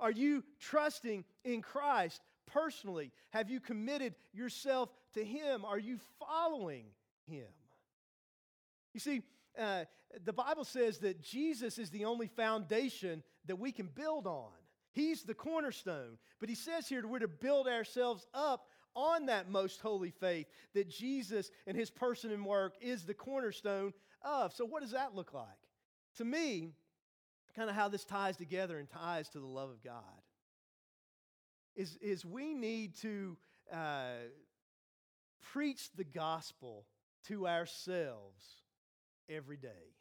Are 0.00 0.10
you 0.10 0.44
trusting 0.60 1.24
in 1.44 1.62
Christ 1.62 2.22
personally? 2.52 3.12
Have 3.30 3.50
you 3.50 3.60
committed 3.60 4.14
yourself 4.32 4.90
to 5.14 5.24
Him? 5.24 5.64
Are 5.64 5.78
you 5.78 5.98
following 6.18 6.86
Him? 7.26 7.46
You 8.94 9.00
see, 9.00 9.22
uh, 9.58 9.84
the 10.24 10.32
Bible 10.32 10.64
says 10.64 10.98
that 10.98 11.22
Jesus 11.22 11.78
is 11.78 11.90
the 11.90 12.04
only 12.04 12.28
foundation 12.28 13.22
that 13.46 13.58
we 13.58 13.72
can 13.72 13.88
build 13.94 14.26
on. 14.26 14.50
He's 14.92 15.22
the 15.22 15.34
cornerstone. 15.34 16.18
But 16.40 16.48
he 16.48 16.54
says 16.54 16.88
here 16.88 17.06
we're 17.06 17.18
to 17.18 17.28
build 17.28 17.68
ourselves 17.68 18.26
up 18.32 18.68
on 18.94 19.26
that 19.26 19.48
most 19.48 19.80
holy 19.80 20.10
faith 20.10 20.46
that 20.74 20.88
Jesus 20.88 21.50
and 21.66 21.76
his 21.76 21.90
person 21.90 22.32
and 22.32 22.44
work 22.44 22.74
is 22.80 23.04
the 23.04 23.14
cornerstone 23.14 23.92
of. 24.22 24.52
So, 24.52 24.64
what 24.64 24.82
does 24.82 24.92
that 24.92 25.14
look 25.14 25.34
like? 25.34 25.46
To 26.16 26.24
me, 26.24 26.70
kind 27.54 27.70
of 27.70 27.76
how 27.76 27.88
this 27.88 28.04
ties 28.04 28.36
together 28.36 28.78
and 28.78 28.88
ties 28.88 29.28
to 29.30 29.40
the 29.40 29.46
love 29.46 29.70
of 29.70 29.82
God 29.82 30.02
is, 31.78 31.96
is 32.02 32.26
we 32.26 32.52
need 32.52 32.96
to 32.96 33.36
uh, 33.72 34.26
preach 35.52 35.90
the 35.94 36.04
gospel 36.04 36.84
to 37.28 37.46
ourselves 37.46 38.44
every 39.30 39.56
day. 39.56 39.94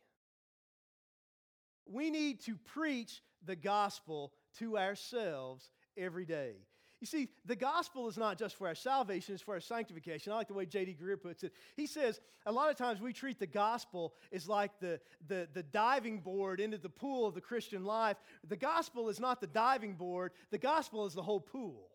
We 1.85 2.09
need 2.09 2.41
to 2.45 2.55
preach 2.55 3.21
the 3.45 3.55
gospel 3.55 4.33
to 4.57 4.77
ourselves 4.77 5.69
every 5.95 6.25
day. 6.25 6.55
You 6.99 7.05
see, 7.05 7.29
the 7.45 7.55
gospel 7.55 8.07
is 8.07 8.17
not 8.17 8.39
just 8.39 8.55
for 8.55 8.67
our 8.67 8.75
salvation, 8.75 9.35
it's 9.35 9.43
for 9.43 9.53
our 9.53 9.59
sanctification. 9.59 10.33
I 10.33 10.37
like 10.37 10.47
the 10.47 10.55
way 10.55 10.65
J.D. 10.65 10.97
Greear 11.01 11.21
puts 11.21 11.43
it. 11.43 11.53
He 11.75 11.85
says, 11.85 12.19
a 12.45 12.51
lot 12.51 12.71
of 12.71 12.75
times 12.75 12.99
we 12.99 13.13
treat 13.13 13.37
the 13.37 13.45
gospel 13.45 14.15
as 14.33 14.49
like 14.49 14.71
the, 14.79 14.99
the, 15.27 15.47
the 15.53 15.61
diving 15.61 16.19
board 16.19 16.59
into 16.59 16.77
the 16.77 16.89
pool 16.89 17.27
of 17.27 17.35
the 17.35 17.41
Christian 17.41 17.85
life. 17.85 18.17
The 18.47 18.57
gospel 18.57 19.09
is 19.09 19.19
not 19.19 19.41
the 19.41 19.47
diving 19.47 19.93
board, 19.93 20.31
the 20.49 20.57
gospel 20.57 21.05
is 21.05 21.13
the 21.13 21.21
whole 21.21 21.39
pool. 21.39 21.89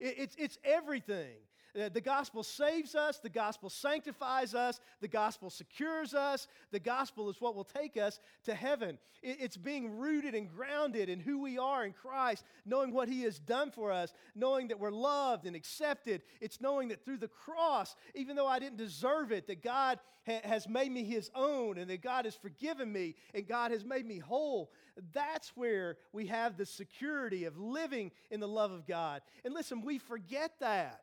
It, 0.00 0.16
it's, 0.18 0.36
it's 0.36 0.58
everything. 0.64 1.36
Uh, 1.78 1.88
the 1.88 2.00
gospel 2.00 2.42
saves 2.42 2.94
us, 2.94 3.18
the 3.18 3.28
gospel 3.28 3.70
sanctifies 3.70 4.54
us, 4.54 4.80
the 5.00 5.08
gospel 5.08 5.50
secures 5.50 6.14
us, 6.14 6.48
the 6.70 6.80
gospel 6.80 7.30
is 7.30 7.40
what 7.40 7.54
will 7.54 7.64
take 7.64 7.96
us 7.96 8.18
to 8.44 8.54
heaven. 8.54 8.98
It's 9.22 9.56
being 9.56 9.98
rooted 9.98 10.34
and 10.34 10.48
grounded 10.48 11.10
in 11.10 11.20
who 11.20 11.42
we 11.42 11.58
are 11.58 11.84
in 11.84 11.92
Christ, 11.92 12.44
knowing 12.64 12.92
what 12.92 13.08
He 13.08 13.22
has 13.22 13.38
done 13.38 13.70
for 13.70 13.92
us, 13.92 14.14
knowing 14.34 14.68
that 14.68 14.80
we're 14.80 14.90
loved 14.90 15.46
and 15.46 15.54
accepted. 15.54 16.22
It's 16.40 16.60
knowing 16.60 16.88
that 16.88 17.04
through 17.04 17.18
the 17.18 17.28
cross, 17.28 17.96
even 18.14 18.34
though 18.34 18.46
I 18.46 18.58
didn't 18.58 18.78
deserve 18.78 19.30
it, 19.30 19.46
that 19.48 19.62
God 19.62 19.98
ha- 20.26 20.40
has 20.42 20.66
made 20.66 20.90
me 20.90 21.04
His 21.04 21.30
own 21.34 21.76
and 21.76 21.90
that 21.90 22.02
God 22.02 22.24
has 22.24 22.34
forgiven 22.34 22.90
me 22.90 23.14
and 23.34 23.46
God 23.46 23.72
has 23.72 23.84
made 23.84 24.06
me 24.06 24.18
whole. 24.18 24.72
That's 25.12 25.54
where 25.54 25.98
we 26.12 26.26
have 26.26 26.56
the 26.56 26.66
security 26.66 27.44
of 27.44 27.58
living 27.58 28.12
in 28.30 28.40
the 28.40 28.48
love 28.48 28.72
of 28.72 28.86
God. 28.86 29.20
And 29.44 29.52
listen, 29.52 29.82
we 29.82 29.98
forget 29.98 30.52
that 30.60 31.02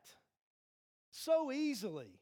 so 1.24 1.52
easily, 1.52 2.18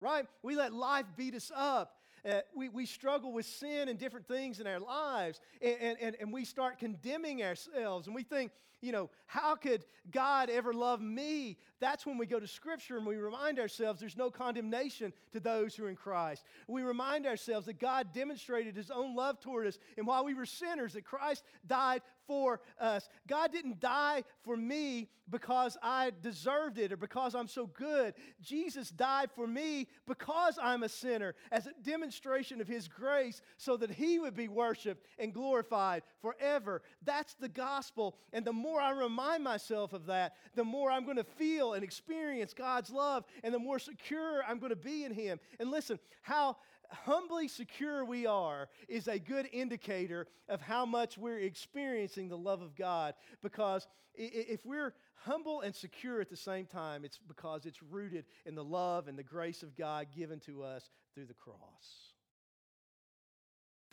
right? 0.00 0.26
We 0.42 0.56
let 0.56 0.72
life 0.72 1.06
beat 1.16 1.34
us 1.34 1.50
up. 1.54 1.96
Uh, 2.24 2.40
we, 2.54 2.68
we 2.68 2.86
struggle 2.86 3.32
with 3.32 3.46
sin 3.46 3.88
and 3.88 3.98
different 3.98 4.28
things 4.28 4.60
in 4.60 4.66
our 4.66 4.78
lives, 4.78 5.40
and, 5.60 5.98
and, 6.00 6.16
and 6.20 6.32
we 6.32 6.44
start 6.44 6.78
condemning 6.78 7.42
ourselves, 7.42 8.06
and 8.06 8.14
we 8.14 8.22
think, 8.22 8.52
you 8.82 8.92
know, 8.92 9.08
how 9.26 9.54
could 9.54 9.84
God 10.10 10.50
ever 10.50 10.74
love 10.74 11.00
me? 11.00 11.56
That's 11.80 12.04
when 12.04 12.18
we 12.18 12.26
go 12.26 12.38
to 12.38 12.46
Scripture 12.46 12.96
and 12.96 13.06
we 13.06 13.16
remind 13.16 13.58
ourselves 13.58 13.98
there's 13.98 14.16
no 14.16 14.30
condemnation 14.30 15.12
to 15.32 15.40
those 15.40 15.74
who 15.74 15.84
are 15.84 15.88
in 15.88 15.96
Christ. 15.96 16.44
We 16.68 16.82
remind 16.82 17.26
ourselves 17.26 17.66
that 17.66 17.80
God 17.80 18.12
demonstrated 18.12 18.76
His 18.76 18.90
own 18.90 19.16
love 19.16 19.40
toward 19.40 19.66
us, 19.66 19.78
and 19.96 20.06
while 20.06 20.24
we 20.24 20.34
were 20.34 20.46
sinners, 20.46 20.92
that 20.92 21.04
Christ 21.04 21.44
died 21.66 22.02
for 22.26 22.60
us. 22.80 23.08
God 23.28 23.52
didn't 23.52 23.80
die 23.80 24.24
for 24.42 24.56
me 24.56 25.08
because 25.28 25.76
I 25.82 26.12
deserved 26.22 26.78
it 26.78 26.92
or 26.92 26.96
because 26.96 27.34
I'm 27.34 27.48
so 27.48 27.66
good. 27.66 28.14
Jesus 28.40 28.90
died 28.90 29.30
for 29.34 29.46
me 29.46 29.88
because 30.06 30.58
I'm 30.62 30.82
a 30.82 30.88
sinner 30.88 31.34
as 31.50 31.66
a 31.66 31.72
demonstration 31.82 32.60
of 32.60 32.68
His 32.68 32.88
grace 32.88 33.42
so 33.56 33.76
that 33.76 33.90
He 33.90 34.18
would 34.18 34.34
be 34.36 34.48
worshiped 34.48 35.04
and 35.18 35.34
glorified 35.34 36.02
forever. 36.20 36.82
That's 37.04 37.34
the 37.34 37.48
gospel. 37.48 38.16
And 38.32 38.44
the 38.44 38.52
more 38.52 38.71
more 38.72 38.80
I 38.80 38.90
remind 38.90 39.44
myself 39.44 39.92
of 39.92 40.06
that, 40.06 40.34
the 40.54 40.64
more 40.64 40.90
I'm 40.90 41.04
going 41.04 41.18
to 41.18 41.24
feel 41.24 41.74
and 41.74 41.84
experience 41.84 42.54
God's 42.54 42.90
love, 42.90 43.24
and 43.44 43.52
the 43.52 43.58
more 43.58 43.78
secure 43.78 44.42
I'm 44.48 44.58
going 44.58 44.70
to 44.70 44.76
be 44.76 45.04
in 45.04 45.12
Him. 45.12 45.38
And 45.60 45.70
listen, 45.70 45.98
how 46.22 46.56
humbly 46.90 47.48
secure 47.48 48.04
we 48.04 48.24
are 48.24 48.68
is 48.88 49.08
a 49.08 49.18
good 49.18 49.48
indicator 49.52 50.26
of 50.48 50.62
how 50.62 50.86
much 50.86 51.18
we're 51.18 51.38
experiencing 51.38 52.28
the 52.28 52.38
love 52.38 52.62
of 52.62 52.74
God. 52.74 53.14
Because 53.42 53.86
if 54.14 54.64
we're 54.64 54.94
humble 55.16 55.60
and 55.60 55.74
secure 55.74 56.22
at 56.22 56.30
the 56.30 56.36
same 56.36 56.64
time, 56.64 57.04
it's 57.04 57.18
because 57.28 57.66
it's 57.66 57.82
rooted 57.82 58.24
in 58.46 58.54
the 58.54 58.64
love 58.64 59.06
and 59.06 59.18
the 59.18 59.22
grace 59.22 59.62
of 59.62 59.76
God 59.76 60.06
given 60.16 60.40
to 60.40 60.62
us 60.62 60.90
through 61.14 61.26
the 61.26 61.34
cross 61.34 62.12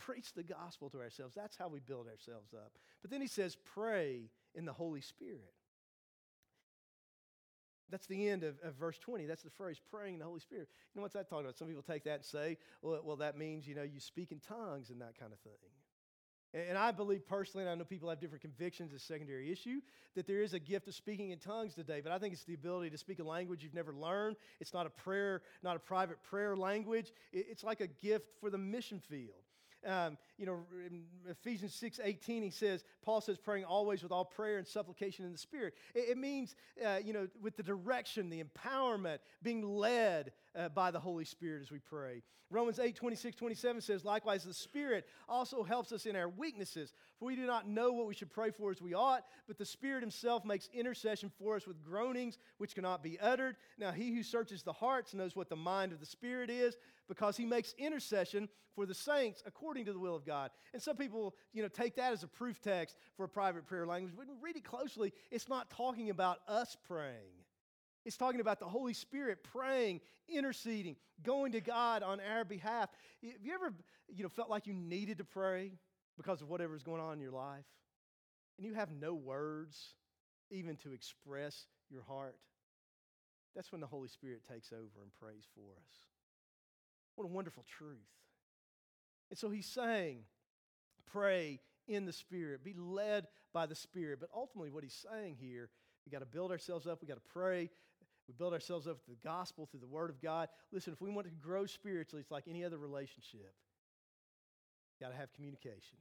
preach 0.09 0.33
the 0.33 0.43
gospel 0.43 0.89
to 0.89 0.99
ourselves. 0.99 1.35
That's 1.35 1.55
how 1.55 1.67
we 1.67 1.79
build 1.79 2.07
ourselves 2.07 2.53
up. 2.53 2.71
But 3.01 3.11
then 3.11 3.21
he 3.21 3.27
says, 3.27 3.55
pray 3.75 4.31
in 4.55 4.65
the 4.65 4.73
Holy 4.73 5.01
Spirit. 5.01 5.53
That's 7.91 8.07
the 8.07 8.29
end 8.29 8.43
of, 8.43 8.55
of, 8.63 8.75
verse 8.75 8.99
20. 8.99 9.25
That's 9.25 9.41
the 9.41 9.49
phrase, 9.49 9.79
praying 9.89 10.13
in 10.13 10.19
the 10.19 10.25
Holy 10.25 10.39
Spirit. 10.39 10.67
You 10.93 10.99
know 10.99 11.01
what's 11.01 11.15
that 11.15 11.27
talking 11.27 11.45
about? 11.45 11.57
Some 11.57 11.67
people 11.67 11.83
take 11.83 12.03
that 12.03 12.15
and 12.15 12.25
say, 12.25 12.57
well, 12.81 13.01
well 13.03 13.15
that 13.17 13.37
means, 13.37 13.67
you 13.67 13.75
know, 13.75 13.83
you 13.83 13.99
speak 13.99 14.31
in 14.31 14.39
tongues 14.39 14.89
and 14.89 15.01
that 15.01 15.17
kind 15.19 15.33
of 15.33 15.39
thing. 15.39 15.53
And, 16.53 16.69
and 16.69 16.77
I 16.77 16.91
believe 16.91 17.27
personally, 17.27 17.63
and 17.63 17.71
I 17.71 17.75
know 17.75 17.83
people 17.83 18.09
have 18.09 18.19
different 18.19 18.41
convictions, 18.41 18.93
a 18.93 18.99
secondary 18.99 19.51
issue, 19.51 19.81
that 20.15 20.27
there 20.27 20.41
is 20.41 20.53
a 20.53 20.59
gift 20.59 20.87
of 20.87 20.93
speaking 20.93 21.31
in 21.31 21.39
tongues 21.39 21.73
today. 21.73 22.01
But 22.01 22.11
I 22.11 22.19
think 22.19 22.33
it's 22.33 22.43
the 22.43 22.53
ability 22.53 22.91
to 22.91 22.97
speak 22.97 23.19
a 23.19 23.23
language 23.23 23.63
you've 23.63 23.73
never 23.73 23.93
learned. 23.93 24.35
It's 24.59 24.73
not 24.73 24.85
a 24.85 24.91
prayer, 24.91 25.41
not 25.63 25.75
a 25.75 25.79
private 25.79 26.21
prayer 26.23 26.55
language. 26.55 27.11
It, 27.31 27.47
it's 27.49 27.63
like 27.63 27.81
a 27.81 27.87
gift 27.87 28.27
for 28.39 28.49
the 28.49 28.57
mission 28.57 28.99
field. 28.99 29.43
Um, 29.85 30.17
you 30.39 30.45
know, 30.45 30.59
in 30.87 31.03
Ephesians 31.29 31.75
6 31.75 31.99
18, 32.01 32.43
he 32.43 32.49
says, 32.49 32.85
Paul 33.03 33.19
says, 33.19 33.37
praying 33.37 33.65
always 33.65 34.01
with 34.01 34.13
all 34.13 34.23
prayer 34.23 34.57
and 34.57 34.65
supplication 34.65 35.25
in 35.25 35.33
the 35.33 35.37
Spirit. 35.37 35.73
It, 35.93 36.11
it 36.11 36.17
means, 36.17 36.55
uh, 36.83 36.99
you 37.03 37.11
know, 37.11 37.27
with 37.41 37.57
the 37.57 37.63
direction, 37.63 38.29
the 38.29 38.41
empowerment, 38.41 39.17
being 39.43 39.63
led 39.63 40.31
uh, 40.55 40.69
by 40.69 40.91
the 40.91 40.99
Holy 40.99 41.25
Spirit 41.25 41.61
as 41.61 41.71
we 41.71 41.79
pray. 41.79 42.23
Romans 42.51 42.79
8 42.79 42.95
26 42.95 43.35
27 43.35 43.81
says, 43.81 44.05
Likewise, 44.05 44.43
the 44.43 44.53
Spirit 44.53 45.05
also 45.27 45.61
helps 45.61 45.91
us 45.91 46.05
in 46.05 46.15
our 46.15 46.29
weaknesses, 46.29 46.93
for 47.19 47.25
we 47.25 47.35
do 47.35 47.45
not 47.45 47.67
know 47.67 47.91
what 47.91 48.07
we 48.07 48.15
should 48.15 48.31
pray 48.31 48.49
for 48.49 48.71
as 48.71 48.81
we 48.81 48.93
ought, 48.93 49.25
but 49.47 49.57
the 49.57 49.65
Spirit 49.65 50.01
Himself 50.01 50.45
makes 50.45 50.69
intercession 50.73 51.31
for 51.37 51.57
us 51.57 51.67
with 51.67 51.83
groanings 51.83 52.39
which 52.57 52.75
cannot 52.75 53.03
be 53.03 53.19
uttered. 53.19 53.57
Now, 53.77 53.91
He 53.91 54.15
who 54.15 54.23
searches 54.23 54.63
the 54.63 54.73
hearts 54.73 55.13
knows 55.13 55.35
what 55.35 55.49
the 55.49 55.55
mind 55.55 55.91
of 55.91 55.99
the 55.99 56.05
Spirit 56.05 56.49
is, 56.49 56.77
because 57.07 57.37
He 57.37 57.45
makes 57.45 57.75
intercession 57.77 58.49
for 58.73 58.85
the 58.85 58.95
saints 58.95 59.43
according 59.45 59.85
to 59.85 59.93
the 59.93 59.99
will 59.99 60.15
of 60.15 60.25
God. 60.25 60.28
And 60.73 60.81
some 60.81 60.95
people, 60.95 61.35
you 61.53 61.61
know, 61.61 61.67
take 61.67 61.95
that 61.95 62.13
as 62.13 62.23
a 62.23 62.27
proof 62.27 62.61
text 62.61 62.95
for 63.17 63.23
a 63.23 63.29
private 63.29 63.65
prayer 63.65 63.85
language. 63.85 64.13
But 64.15 64.27
read 64.41 64.55
it 64.55 64.63
closely, 64.63 65.13
it's 65.31 65.49
not 65.49 65.69
talking 65.69 66.09
about 66.09 66.39
us 66.47 66.77
praying. 66.87 67.39
It's 68.05 68.17
talking 68.17 68.39
about 68.39 68.59
the 68.59 68.65
Holy 68.65 68.93
Spirit 68.93 69.43
praying, 69.43 70.01
interceding, 70.27 70.95
going 71.23 71.51
to 71.51 71.61
God 71.61 72.01
on 72.01 72.19
our 72.19 72.45
behalf. 72.45 72.89
Have 73.23 73.43
you 73.43 73.53
ever, 73.53 73.73
you 74.07 74.23
know, 74.23 74.29
felt 74.29 74.49
like 74.49 74.67
you 74.67 74.73
needed 74.73 75.17
to 75.17 75.25
pray 75.25 75.73
because 76.17 76.41
of 76.41 76.49
whatever's 76.49 76.83
going 76.83 77.01
on 77.01 77.13
in 77.13 77.19
your 77.19 77.31
life? 77.31 77.65
And 78.57 78.65
you 78.65 78.73
have 78.73 78.91
no 78.91 79.13
words 79.13 79.95
even 80.49 80.75
to 80.77 80.91
express 80.91 81.65
your 81.89 82.03
heart? 82.03 82.37
That's 83.55 83.71
when 83.71 83.81
the 83.81 83.87
Holy 83.87 84.07
Spirit 84.07 84.41
takes 84.49 84.71
over 84.71 85.01
and 85.01 85.11
prays 85.19 85.45
for 85.53 85.71
us. 85.75 85.93
What 87.15 87.25
a 87.25 87.27
wonderful 87.27 87.65
truth. 87.67 87.97
And 89.29 89.37
so 89.37 89.49
he's 89.49 89.67
saying, 89.67 90.19
pray 91.11 91.59
in 91.87 92.05
the 92.05 92.13
Spirit, 92.13 92.63
be 92.63 92.73
led 92.77 93.27
by 93.53 93.65
the 93.65 93.75
Spirit. 93.75 94.19
But 94.19 94.29
ultimately, 94.35 94.69
what 94.71 94.83
he's 94.83 95.05
saying 95.11 95.37
here, 95.39 95.69
we 96.05 96.11
got 96.11 96.19
to 96.19 96.25
build 96.25 96.51
ourselves 96.51 96.87
up, 96.87 97.01
we 97.01 97.07
got 97.07 97.15
to 97.15 97.33
pray, 97.33 97.69
we 98.27 98.33
build 98.37 98.53
ourselves 98.53 98.87
up 98.87 99.03
through 99.03 99.15
the 99.15 99.27
gospel, 99.27 99.67
through 99.69 99.79
the 99.79 99.87
word 99.87 100.09
of 100.09 100.21
God. 100.21 100.49
Listen, 100.71 100.93
if 100.93 101.01
we 101.01 101.09
want 101.09 101.27
to 101.27 101.33
grow 101.41 101.65
spiritually, 101.65 102.21
it's 102.21 102.31
like 102.31 102.45
any 102.47 102.63
other 102.63 102.77
relationship. 102.77 103.53
Got 105.01 105.09
to 105.09 105.15
have 105.15 105.33
communication. 105.33 105.97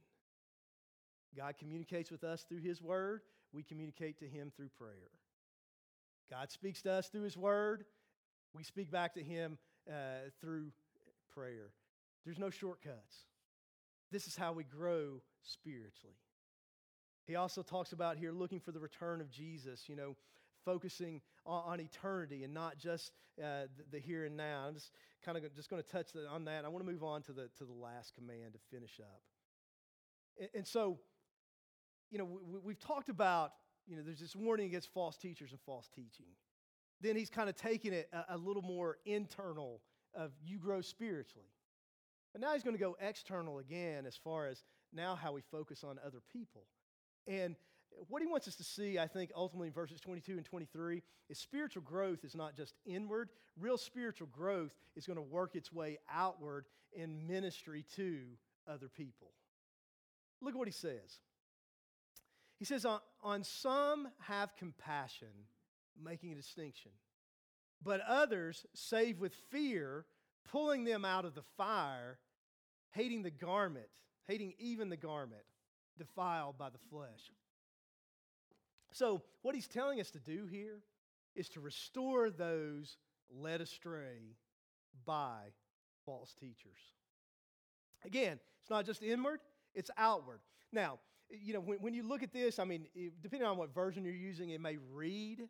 God 1.35 1.55
communicates 1.57 2.11
with 2.11 2.23
us 2.23 2.43
through 2.43 2.59
his 2.59 2.81
word. 2.81 3.21
We 3.51 3.63
communicate 3.63 4.19
to 4.19 4.27
him 4.27 4.51
through 4.55 4.69
prayer. 4.77 5.09
God 6.29 6.51
speaks 6.51 6.81
to 6.83 6.91
us 6.91 7.09
through 7.09 7.23
his 7.23 7.37
word. 7.37 7.85
We 8.53 8.63
speak 8.63 8.91
back 8.91 9.13
to 9.15 9.23
him 9.23 9.57
uh, 9.89 10.29
through 10.41 10.67
prayer. 11.33 11.71
There's 12.25 12.39
no 12.39 12.49
shortcuts. 12.49 13.25
This 14.11 14.27
is 14.27 14.35
how 14.35 14.53
we 14.53 14.63
grow 14.63 15.21
spiritually. 15.43 16.15
He 17.25 17.35
also 17.35 17.61
talks 17.61 17.91
about 17.91 18.17
here 18.17 18.31
looking 18.31 18.59
for 18.59 18.71
the 18.71 18.79
return 18.79 19.21
of 19.21 19.29
Jesus, 19.29 19.87
you 19.87 19.95
know, 19.95 20.15
focusing 20.65 21.21
on, 21.45 21.73
on 21.73 21.79
eternity 21.79 22.43
and 22.43 22.53
not 22.53 22.77
just 22.77 23.11
uh, 23.39 23.67
the, 23.77 23.83
the, 23.91 23.99
here 23.99 24.25
and 24.25 24.35
now. 24.35 24.65
I'm 24.67 24.73
just 24.73 24.91
kind 25.23 25.37
of 25.37 25.55
just 25.55 25.69
going 25.69 25.81
to 25.81 25.87
touch 25.87 26.09
on 26.29 26.45
that. 26.45 26.65
I 26.65 26.67
want 26.69 26.85
to 26.85 26.91
move 26.91 27.03
on 27.03 27.21
to 27.23 27.31
the, 27.31 27.49
to 27.59 27.65
the 27.65 27.73
last 27.73 28.15
command 28.15 28.53
to 28.53 28.59
finish 28.71 28.99
up. 28.99 29.21
And, 30.39 30.49
and 30.55 30.67
so, 30.67 30.99
you 32.09 32.17
know, 32.17 32.27
we, 32.63 32.73
have 32.73 32.79
talked 32.79 33.09
about, 33.09 33.51
you 33.87 33.95
know, 33.95 34.01
there's 34.03 34.19
this 34.19 34.35
warning 34.35 34.65
against 34.65 34.91
false 34.91 35.15
teachers 35.15 35.51
and 35.51 35.59
false 35.61 35.87
teaching. 35.87 36.25
Then 37.01 37.15
he's 37.15 37.29
kind 37.29 37.47
of 37.47 37.55
taking 37.55 37.93
it 37.93 38.09
a, 38.11 38.35
a 38.35 38.37
little 38.37 38.63
more 38.63 38.97
internal 39.05 39.81
of 40.13 40.31
you 40.43 40.57
grow 40.57 40.81
spiritually. 40.81 41.47
But 42.31 42.41
now 42.41 42.53
he's 42.53 42.63
going 42.63 42.75
to 42.75 42.81
go 42.81 42.95
external 42.99 43.59
again 43.59 44.05
as 44.05 44.15
far 44.15 44.47
as 44.47 44.63
now 44.93 45.15
how 45.15 45.31
we 45.31 45.41
focus 45.41 45.83
on 45.83 45.99
other 46.05 46.21
people. 46.31 46.63
And 47.27 47.55
what 48.07 48.21
he 48.21 48.27
wants 48.27 48.47
us 48.47 48.55
to 48.55 48.63
see, 48.63 48.99
I 48.99 49.07
think, 49.07 49.31
ultimately 49.35 49.67
in 49.67 49.73
verses 49.73 49.99
22 49.99 50.33
and 50.33 50.45
23, 50.45 51.01
is 51.29 51.37
spiritual 51.37 51.81
growth 51.81 52.23
is 52.23 52.35
not 52.35 52.55
just 52.55 52.75
inward. 52.85 53.29
Real 53.59 53.77
spiritual 53.77 54.27
growth 54.27 54.71
is 54.95 55.05
going 55.05 55.17
to 55.17 55.23
work 55.23 55.55
its 55.55 55.71
way 55.71 55.97
outward 56.11 56.65
in 56.93 57.27
ministry 57.27 57.85
to 57.95 58.21
other 58.67 58.89
people. 58.89 59.31
Look 60.41 60.53
at 60.53 60.57
what 60.57 60.67
he 60.67 60.73
says. 60.73 61.19
He 62.57 62.65
says, 62.65 62.85
On, 62.85 62.99
on 63.23 63.43
some 63.43 64.07
have 64.19 64.55
compassion, 64.55 65.27
making 66.01 66.31
a 66.31 66.35
distinction, 66.35 66.91
but 67.83 68.01
others 68.01 68.65
save 68.73 69.19
with 69.19 69.33
fear, 69.49 70.05
pulling 70.51 70.83
them 70.83 71.05
out 71.05 71.25
of 71.25 71.35
the 71.35 71.43
fire, 71.57 72.17
hating 72.91 73.23
the 73.23 73.31
garment, 73.31 73.87
hating 74.27 74.53
even 74.59 74.89
the 74.89 74.97
garment 74.97 75.43
defiled 75.97 76.57
by 76.57 76.69
the 76.69 76.77
flesh. 76.89 77.31
So, 78.91 79.21
what 79.41 79.55
he's 79.55 79.67
telling 79.67 79.99
us 79.99 80.09
to 80.11 80.19
do 80.19 80.45
here 80.45 80.79
is 81.35 81.49
to 81.49 81.59
restore 81.59 82.29
those 82.29 82.97
led 83.29 83.61
astray 83.61 84.35
by 85.05 85.53
false 86.05 86.33
teachers. 86.33 86.79
Again, 88.03 88.39
it's 88.61 88.69
not 88.69 88.85
just 88.85 89.03
inward, 89.03 89.39
it's 89.75 89.91
outward. 89.97 90.39
Now, 90.71 90.99
you 91.29 91.53
know, 91.53 91.59
when, 91.59 91.77
when 91.79 91.93
you 91.93 92.03
look 92.03 92.23
at 92.23 92.33
this, 92.33 92.57
I 92.57 92.63
mean, 92.63 92.87
depending 93.21 93.47
on 93.47 93.57
what 93.57 93.73
version 93.73 94.03
you're 94.03 94.13
using, 94.13 94.49
it 94.49 94.61
may 94.61 94.77
read 94.91 95.47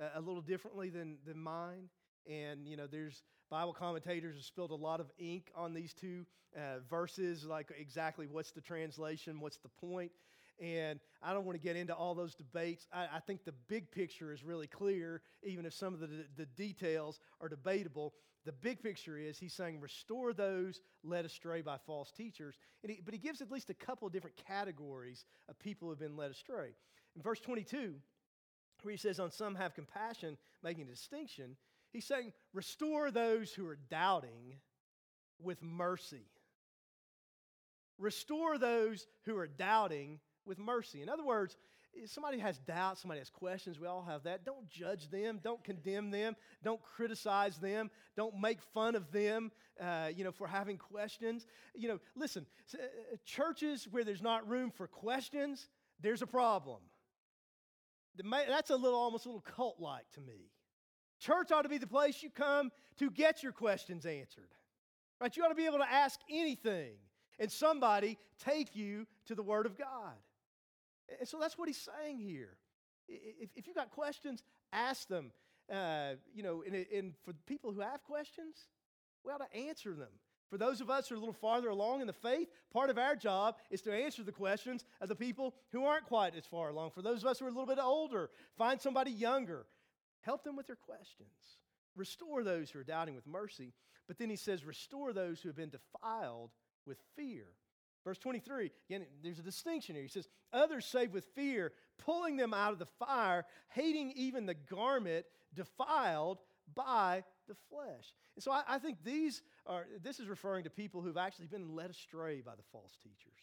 uh, 0.00 0.08
a 0.14 0.20
little 0.20 0.40
differently 0.40 0.90
than, 0.90 1.18
than 1.26 1.38
mine. 1.38 1.88
And, 2.28 2.66
you 2.66 2.76
know, 2.76 2.86
there's 2.86 3.22
Bible 3.50 3.72
commentators 3.72 4.36
have 4.36 4.44
spilled 4.44 4.70
a 4.70 4.74
lot 4.74 5.00
of 5.00 5.10
ink 5.18 5.50
on 5.54 5.72
these 5.72 5.94
two 5.94 6.26
uh, 6.56 6.80
verses, 6.90 7.44
like 7.44 7.68
exactly 7.78 8.26
what's 8.26 8.50
the 8.50 8.60
translation, 8.60 9.40
what's 9.40 9.58
the 9.58 9.68
point. 9.68 10.12
And 10.60 10.98
I 11.22 11.32
don't 11.32 11.44
want 11.44 11.56
to 11.56 11.62
get 11.62 11.76
into 11.76 11.94
all 11.94 12.14
those 12.14 12.34
debates. 12.34 12.86
I, 12.92 13.06
I 13.14 13.20
think 13.20 13.44
the 13.44 13.54
big 13.68 13.90
picture 13.90 14.32
is 14.32 14.42
really 14.42 14.66
clear, 14.66 15.22
even 15.42 15.64
if 15.64 15.72
some 15.72 15.94
of 15.94 16.00
the, 16.00 16.08
the 16.36 16.46
details 16.46 17.20
are 17.40 17.48
debatable. 17.48 18.12
The 18.44 18.52
big 18.52 18.82
picture 18.82 19.16
is 19.16 19.38
he's 19.38 19.54
saying, 19.54 19.80
restore 19.80 20.32
those 20.32 20.80
led 21.04 21.24
astray 21.24 21.62
by 21.62 21.76
false 21.86 22.10
teachers. 22.10 22.56
He, 22.82 23.00
but 23.04 23.14
he 23.14 23.20
gives 23.20 23.40
at 23.40 23.50
least 23.50 23.70
a 23.70 23.74
couple 23.74 24.06
of 24.06 24.12
different 24.12 24.36
categories 24.48 25.24
of 25.48 25.58
people 25.58 25.86
who 25.86 25.90
have 25.90 26.00
been 26.00 26.16
led 26.16 26.30
astray. 26.30 26.70
In 27.14 27.22
verse 27.22 27.40
22, 27.40 27.94
where 28.82 28.92
he 28.92 28.98
says, 28.98 29.20
On 29.20 29.30
some 29.30 29.54
have 29.54 29.74
compassion, 29.74 30.36
making 30.62 30.84
a 30.84 30.90
distinction, 30.90 31.56
he's 31.92 32.06
saying, 32.06 32.32
Restore 32.52 33.10
those 33.10 33.52
who 33.52 33.66
are 33.66 33.78
doubting 33.90 34.56
with 35.40 35.62
mercy. 35.62 36.26
Restore 37.98 38.58
those 38.58 39.06
who 39.24 39.36
are 39.36 39.48
doubting 39.48 40.20
with 40.46 40.58
mercy. 40.58 41.02
In 41.02 41.08
other 41.08 41.24
words, 41.24 41.56
if 41.94 42.10
somebody 42.10 42.38
has 42.38 42.58
doubts, 42.58 43.02
somebody 43.02 43.18
has 43.18 43.30
questions, 43.30 43.80
we 43.80 43.86
all 43.86 44.04
have 44.04 44.24
that. 44.24 44.44
Don't 44.44 44.68
judge 44.68 45.10
them. 45.10 45.40
Don't 45.42 45.62
condemn 45.64 46.10
them. 46.10 46.36
Don't 46.62 46.80
criticize 46.80 47.58
them. 47.58 47.90
Don't 48.16 48.38
make 48.38 48.62
fun 48.74 48.94
of 48.94 49.10
them, 49.10 49.50
uh, 49.80 50.10
you 50.14 50.24
know, 50.24 50.32
for 50.32 50.46
having 50.46 50.78
questions. 50.78 51.46
You 51.74 51.88
know, 51.88 51.98
listen, 52.14 52.46
uh, 52.74 52.78
churches 53.24 53.88
where 53.90 54.04
there's 54.04 54.22
not 54.22 54.48
room 54.48 54.70
for 54.70 54.86
questions, 54.86 55.68
there's 56.00 56.22
a 56.22 56.26
problem. 56.26 56.80
That's 58.16 58.70
a 58.70 58.76
little, 58.76 58.98
almost 58.98 59.26
a 59.26 59.28
little 59.28 59.40
cult 59.40 59.80
like 59.80 60.08
to 60.14 60.20
me. 60.20 60.50
Church 61.18 61.50
ought 61.52 61.62
to 61.62 61.68
be 61.68 61.78
the 61.78 61.86
place 61.86 62.22
you 62.22 62.30
come 62.30 62.70
to 62.98 63.10
get 63.10 63.42
your 63.42 63.52
questions 63.52 64.06
answered. 64.06 64.48
Right? 65.20 65.36
You 65.36 65.44
ought 65.44 65.48
to 65.48 65.54
be 65.54 65.66
able 65.66 65.78
to 65.78 65.90
ask 65.90 66.20
anything 66.30 66.92
and 67.38 67.50
somebody 67.50 68.18
take 68.44 68.74
you 68.74 69.06
to 69.26 69.34
the 69.34 69.42
Word 69.42 69.66
of 69.66 69.76
God. 69.76 70.14
And 71.18 71.28
so 71.28 71.38
that's 71.40 71.56
what 71.56 71.68
he's 71.68 71.88
saying 72.00 72.18
here. 72.18 72.56
If, 73.08 73.50
if 73.56 73.66
you've 73.66 73.76
got 73.76 73.90
questions, 73.90 74.42
ask 74.72 75.08
them. 75.08 75.32
Uh, 75.72 76.14
you 76.34 76.42
know, 76.42 76.62
and, 76.66 76.86
and 76.94 77.12
for 77.24 77.32
people 77.46 77.72
who 77.72 77.80
have 77.80 78.02
questions, 78.04 78.68
we 79.24 79.32
ought 79.32 79.42
to 79.50 79.58
answer 79.58 79.94
them. 79.94 80.08
For 80.50 80.56
those 80.56 80.80
of 80.80 80.88
us 80.88 81.08
who 81.08 81.14
are 81.14 81.18
a 81.18 81.20
little 81.20 81.34
farther 81.34 81.68
along 81.68 82.00
in 82.00 82.06
the 82.06 82.12
faith, 82.12 82.48
part 82.72 82.88
of 82.88 82.96
our 82.96 83.14
job 83.14 83.56
is 83.70 83.82
to 83.82 83.92
answer 83.92 84.22
the 84.22 84.32
questions 84.32 84.84
of 85.00 85.08
the 85.08 85.14
people 85.14 85.54
who 85.72 85.84
aren't 85.84 86.06
quite 86.06 86.34
as 86.34 86.46
far 86.46 86.70
along. 86.70 86.92
For 86.92 87.02
those 87.02 87.22
of 87.22 87.28
us 87.28 87.38
who 87.38 87.44
are 87.44 87.48
a 87.48 87.52
little 87.52 87.66
bit 87.66 87.78
older, 87.78 88.30
find 88.56 88.80
somebody 88.80 89.10
younger, 89.10 89.66
help 90.20 90.44
them 90.44 90.56
with 90.56 90.66
their 90.66 90.76
questions. 90.76 91.28
Restore 91.96 92.44
those 92.44 92.70
who 92.70 92.78
are 92.78 92.84
doubting 92.84 93.14
with 93.14 93.26
mercy. 93.26 93.72
But 94.06 94.18
then 94.18 94.30
he 94.30 94.36
says, 94.36 94.64
restore 94.64 95.12
those 95.12 95.40
who 95.40 95.48
have 95.48 95.56
been 95.56 95.70
defiled 95.70 96.50
with 96.86 96.98
fear. 97.16 97.44
Verse 98.04 98.18
23, 98.18 98.70
again, 98.88 99.06
there's 99.22 99.38
a 99.38 99.42
distinction 99.42 99.94
here. 99.94 100.04
He 100.04 100.08
says, 100.08 100.28
Others 100.52 100.86
save 100.86 101.12
with 101.12 101.26
fear, 101.34 101.72
pulling 101.98 102.36
them 102.36 102.54
out 102.54 102.72
of 102.72 102.78
the 102.78 102.86
fire, 102.86 103.44
hating 103.68 104.12
even 104.16 104.46
the 104.46 104.54
garment 104.54 105.26
defiled 105.54 106.38
by 106.74 107.24
the 107.48 107.54
flesh. 107.68 108.14
And 108.36 108.42
so 108.42 108.52
I, 108.52 108.62
I, 108.68 108.78
think 108.78 108.98
these 109.04 109.42
are, 109.66 109.86
this 110.02 110.20
is 110.20 110.28
referring 110.28 110.64
to 110.64 110.70
people 110.70 111.02
who've 111.02 111.16
actually 111.16 111.48
been 111.48 111.74
led 111.74 111.90
astray 111.90 112.40
by 112.40 112.54
the 112.54 112.62
false 112.72 112.96
teachers. 113.02 113.42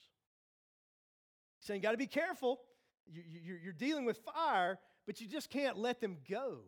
He's 1.59 1.67
saying, 1.67 1.81
got 1.81 1.91
to 1.91 1.97
be 1.97 2.07
careful. 2.07 2.61
You, 3.05 3.21
you, 3.27 3.57
you're 3.63 3.73
dealing 3.73 4.05
with 4.05 4.17
fire, 4.19 4.79
but 5.05 5.21
you 5.21 5.27
just 5.27 5.49
can't 5.49 5.77
let 5.77 6.01
them 6.01 6.17
go. 6.29 6.59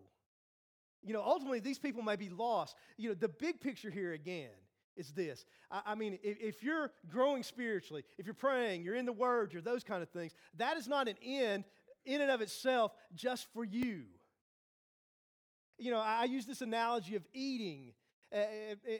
You 1.03 1.13
know, 1.13 1.21
ultimately, 1.23 1.59
these 1.59 1.79
people 1.79 2.01
may 2.01 2.15
be 2.15 2.29
lost. 2.29 2.75
You 2.97 3.09
know, 3.09 3.15
the 3.15 3.29
big 3.29 3.61
picture 3.61 3.89
here 3.89 4.13
again 4.13 4.49
is 4.95 5.11
this. 5.11 5.45
I, 5.71 5.81
I 5.87 5.95
mean, 5.95 6.19
if, 6.23 6.37
if, 6.39 6.63
you're 6.63 6.91
growing 7.09 7.43
spiritually, 7.43 8.03
if 8.17 8.25
you're 8.25 8.33
praying, 8.33 8.83
you're 8.83 8.95
in 8.95 9.05
the 9.05 9.13
Word, 9.13 9.53
you're 9.53 9.61
those 9.61 9.83
kind 9.83 10.01
of 10.01 10.09
things, 10.09 10.33
that 10.57 10.77
is 10.77 10.87
not 10.87 11.07
an 11.07 11.15
end 11.23 11.63
in 12.05 12.21
and 12.21 12.31
of 12.31 12.41
itself 12.41 12.93
just 13.15 13.47
for 13.53 13.63
you. 13.63 14.03
You 15.77 15.91
know, 15.91 15.99
I, 15.99 16.21
I 16.21 16.23
use 16.25 16.45
this 16.45 16.61
analogy 16.61 17.15
of 17.15 17.23
eating. 17.33 17.93
Uh, 18.33 18.39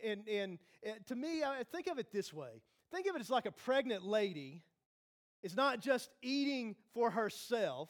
and, 0.06 0.28
and, 0.28 0.60
and 0.84 1.08
to 1.08 1.16
me, 1.16 1.44
I 1.44 1.64
think 1.72 1.88
of 1.88 2.00
it 2.00 2.12
this 2.12 2.32
way 2.34 2.62
think 2.92 3.08
of 3.08 3.16
it 3.16 3.22
as 3.22 3.30
like 3.30 3.46
a 3.46 3.52
pregnant 3.52 4.06
lady 4.06 4.64
is 5.44 5.56
not 5.56 5.80
just 5.80 6.10
eating 6.22 6.76
for 6.94 7.10
herself, 7.10 7.90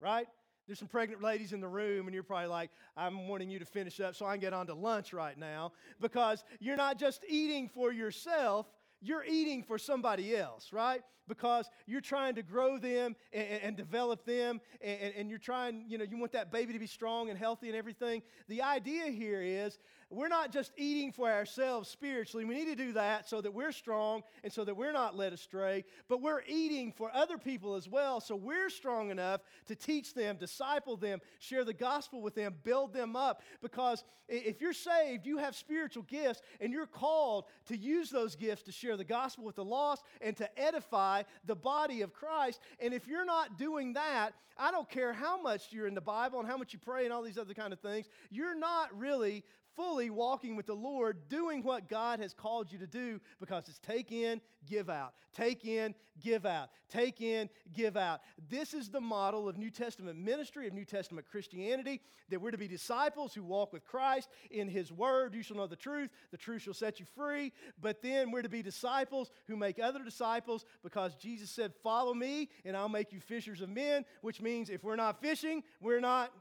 right? 0.00 0.26
There's 0.68 0.78
some 0.78 0.88
pregnant 0.88 1.22
ladies 1.22 1.54
in 1.54 1.62
the 1.62 1.68
room, 1.68 2.06
and 2.06 2.14
you're 2.14 2.22
probably 2.22 2.48
like, 2.48 2.70
I'm 2.94 3.26
wanting 3.26 3.48
you 3.48 3.58
to 3.58 3.64
finish 3.64 4.00
up 4.00 4.14
so 4.14 4.26
I 4.26 4.32
can 4.32 4.40
get 4.40 4.52
on 4.52 4.66
to 4.66 4.74
lunch 4.74 5.14
right 5.14 5.36
now 5.38 5.72
because 5.98 6.44
you're 6.60 6.76
not 6.76 6.98
just 6.98 7.24
eating 7.26 7.70
for 7.70 7.90
yourself, 7.90 8.66
you're 9.00 9.24
eating 9.24 9.62
for 9.62 9.78
somebody 9.78 10.36
else, 10.36 10.70
right? 10.70 11.00
Because 11.26 11.70
you're 11.86 12.02
trying 12.02 12.34
to 12.34 12.42
grow 12.42 12.76
them 12.76 13.16
and, 13.32 13.48
and 13.62 13.76
develop 13.78 14.26
them, 14.26 14.60
and, 14.82 15.14
and, 15.16 15.30
you're 15.30 15.38
trying, 15.38 15.86
you 15.88 15.96
know, 15.96 16.04
you 16.04 16.18
want 16.18 16.32
that 16.32 16.52
baby 16.52 16.74
to 16.74 16.78
be 16.78 16.86
strong 16.86 17.30
and 17.30 17.38
healthy 17.38 17.68
and 17.68 17.76
everything. 17.76 18.20
The 18.48 18.60
idea 18.60 19.06
here 19.06 19.40
is 19.40 19.78
we're 20.10 20.28
not 20.28 20.52
just 20.52 20.72
eating 20.76 21.12
for 21.12 21.30
ourselves 21.30 21.88
spiritually. 21.88 22.44
We 22.44 22.54
need 22.54 22.66
to 22.66 22.76
do 22.76 22.92
that 22.92 23.28
so 23.28 23.40
that 23.40 23.52
we're 23.52 23.72
strong 23.72 24.22
and 24.42 24.52
so 24.52 24.64
that 24.64 24.76
we're 24.76 24.92
not 24.92 25.16
led 25.16 25.32
astray, 25.32 25.84
but 26.08 26.22
we're 26.22 26.42
eating 26.46 26.92
for 26.92 27.10
other 27.14 27.36
people 27.36 27.74
as 27.74 27.88
well 27.88 28.20
so 28.20 28.34
we're 28.34 28.70
strong 28.70 29.10
enough 29.10 29.42
to 29.66 29.74
teach 29.74 30.14
them, 30.14 30.36
disciple 30.36 30.96
them, 30.96 31.20
share 31.38 31.64
the 31.64 31.74
gospel 31.74 32.22
with 32.22 32.34
them, 32.34 32.54
build 32.62 32.92
them 32.92 33.16
up. 33.16 33.42
Because 33.60 34.02
if 34.28 34.60
you're 34.60 34.72
saved, 34.72 35.26
you 35.26 35.38
have 35.38 35.54
spiritual 35.54 36.04
gifts 36.04 36.42
and 36.60 36.72
you're 36.72 36.86
called 36.86 37.44
to 37.66 37.76
use 37.76 38.10
those 38.10 38.34
gifts 38.34 38.62
to 38.62 38.72
share 38.72 38.96
the 38.96 39.04
gospel 39.04 39.44
with 39.44 39.56
the 39.56 39.64
lost 39.64 40.04
and 40.20 40.36
to 40.36 40.58
edify 40.58 41.22
the 41.44 41.56
body 41.56 42.02
of 42.02 42.12
Christ. 42.12 42.60
And 42.80 42.94
if 42.94 43.06
you're 43.06 43.24
not 43.24 43.58
doing 43.58 43.94
that, 43.94 44.32
I 44.58 44.70
don't 44.72 44.88
care 44.90 45.12
how 45.12 45.40
much 45.40 45.68
you're 45.70 45.86
in 45.86 45.94
the 45.94 46.00
Bible 46.00 46.40
and 46.40 46.48
how 46.48 46.56
much 46.56 46.72
you 46.72 46.80
pray 46.80 47.04
and 47.04 47.12
all 47.12 47.22
these 47.22 47.38
other 47.38 47.54
kind 47.54 47.72
of 47.72 47.78
things, 47.78 48.08
you're 48.28 48.58
not 48.58 48.96
really 48.98 49.44
fully 49.78 50.10
walking 50.10 50.56
with 50.56 50.66
the 50.66 50.74
Lord, 50.74 51.28
doing 51.28 51.62
what 51.62 51.88
God 51.88 52.18
has 52.18 52.34
called 52.34 52.72
you 52.72 52.78
to 52.78 52.86
do 52.86 53.20
because 53.38 53.68
it's 53.68 53.78
take 53.78 54.10
in, 54.10 54.40
give 54.66 54.90
out. 54.90 55.14
Take 55.32 55.64
in, 55.64 55.94
give 56.20 56.44
out. 56.44 56.70
Take 56.90 57.20
in, 57.20 57.48
give 57.72 57.96
out. 57.96 58.20
This 58.50 58.74
is 58.74 58.88
the 58.88 59.00
model 59.00 59.48
of 59.48 59.56
New 59.56 59.70
Testament 59.70 60.18
ministry, 60.18 60.66
of 60.66 60.74
New 60.74 60.84
Testament 60.84 61.28
Christianity, 61.30 62.00
that 62.28 62.40
we're 62.40 62.50
to 62.50 62.58
be 62.58 62.66
disciples 62.66 63.32
who 63.32 63.44
walk 63.44 63.72
with 63.72 63.84
Christ 63.84 64.28
in 64.50 64.68
His 64.68 64.90
Word. 64.90 65.32
You 65.32 65.44
shall 65.44 65.56
know 65.56 65.68
the 65.68 65.76
truth, 65.76 66.10
the 66.32 66.36
truth 66.36 66.62
shall 66.62 66.74
set 66.74 66.98
you 66.98 67.06
free. 67.14 67.52
But 67.80 68.02
then 68.02 68.32
we're 68.32 68.42
to 68.42 68.48
be 68.48 68.62
disciples 68.62 69.30
who 69.46 69.56
make 69.56 69.78
other 69.78 70.02
disciples 70.02 70.64
because 70.82 71.14
Jesus 71.14 71.50
said, 71.50 71.72
Follow 71.84 72.14
me, 72.14 72.48
and 72.64 72.76
I'll 72.76 72.88
make 72.88 73.12
you 73.12 73.20
fishers 73.20 73.60
of 73.60 73.68
men, 73.68 74.04
which 74.22 74.40
means 74.40 74.70
if 74.70 74.82
we're 74.82 74.96
not 74.96 75.20
fishing, 75.20 75.62
we're 75.80 76.00
not 76.00 76.32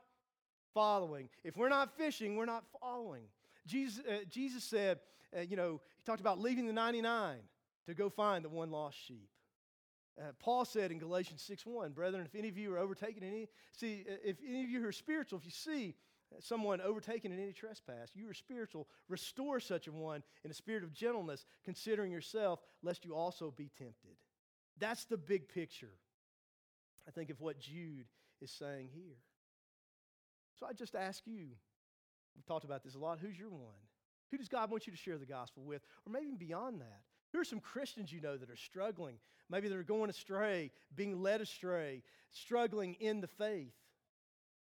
following. 0.77 1.27
If 1.43 1.57
we're 1.57 1.69
not 1.69 1.97
fishing, 1.97 2.35
we're 2.35 2.45
not 2.45 2.63
following. 2.79 3.23
Jesus, 3.65 4.03
uh, 4.05 4.17
Jesus 4.29 4.63
said, 4.63 4.99
uh, 5.35 5.41
you 5.41 5.55
know, 5.55 5.81
he 5.97 6.03
talked 6.05 6.21
about 6.21 6.39
leaving 6.39 6.67
the 6.67 6.73
99 6.73 7.37
to 7.87 7.95
go 7.95 8.11
find 8.11 8.45
the 8.45 8.49
one 8.49 8.69
lost 8.69 8.95
sheep. 9.07 9.27
Uh, 10.19 10.33
Paul 10.39 10.65
said 10.65 10.91
in 10.91 10.99
Galatians 10.99 11.41
6:1, 11.41 11.95
brethren, 11.95 12.23
if 12.27 12.35
any 12.35 12.47
of 12.47 12.59
you 12.59 12.71
are 12.75 12.77
overtaken 12.77 13.23
in 13.23 13.29
any, 13.29 13.47
see, 13.71 14.05
uh, 14.07 14.17
if 14.23 14.37
any 14.47 14.63
of 14.65 14.69
you 14.69 14.87
are 14.87 14.91
spiritual, 14.91 15.39
if 15.39 15.45
you 15.45 15.51
see 15.51 15.95
someone 16.39 16.79
overtaken 16.79 17.31
in 17.31 17.39
any 17.39 17.53
trespass, 17.53 18.11
you 18.13 18.29
are 18.29 18.35
spiritual, 18.35 18.87
restore 19.09 19.59
such 19.59 19.87
a 19.87 19.91
one 19.91 20.21
in 20.43 20.51
a 20.51 20.53
spirit 20.53 20.83
of 20.83 20.93
gentleness, 20.93 21.47
considering 21.65 22.11
yourself, 22.11 22.59
lest 22.83 23.03
you 23.03 23.15
also 23.15 23.49
be 23.49 23.71
tempted. 23.79 24.15
That's 24.77 25.05
the 25.05 25.17
big 25.17 25.49
picture, 25.49 25.97
I 27.07 27.11
think, 27.11 27.31
of 27.31 27.41
what 27.41 27.59
Jude 27.59 28.05
is 28.41 28.51
saying 28.51 28.89
here. 28.93 29.17
So 30.59 30.65
I 30.65 30.73
just 30.73 30.95
ask 30.95 31.23
you, 31.25 31.47
we've 32.35 32.45
talked 32.45 32.65
about 32.65 32.83
this 32.83 32.95
a 32.95 32.99
lot, 32.99 33.19
who's 33.19 33.37
your 33.37 33.49
one? 33.49 33.75
Who 34.31 34.37
does 34.37 34.49
God 34.49 34.69
want 34.71 34.87
you 34.87 34.91
to 34.91 34.97
share 34.97 35.17
the 35.17 35.25
gospel 35.25 35.63
with? 35.63 35.81
Or 36.05 36.11
maybe 36.11 36.35
beyond 36.35 36.81
that. 36.81 37.01
Who 37.33 37.39
are 37.39 37.45
some 37.45 37.59
Christians 37.59 38.11
you 38.11 38.21
know 38.21 38.37
that 38.37 38.49
are 38.49 38.57
struggling? 38.57 39.15
Maybe 39.49 39.69
they're 39.69 39.83
going 39.83 40.09
astray, 40.09 40.71
being 40.95 41.21
led 41.21 41.41
astray, 41.41 42.03
struggling 42.31 42.95
in 42.95 43.21
the 43.21 43.27
faith. 43.27 43.73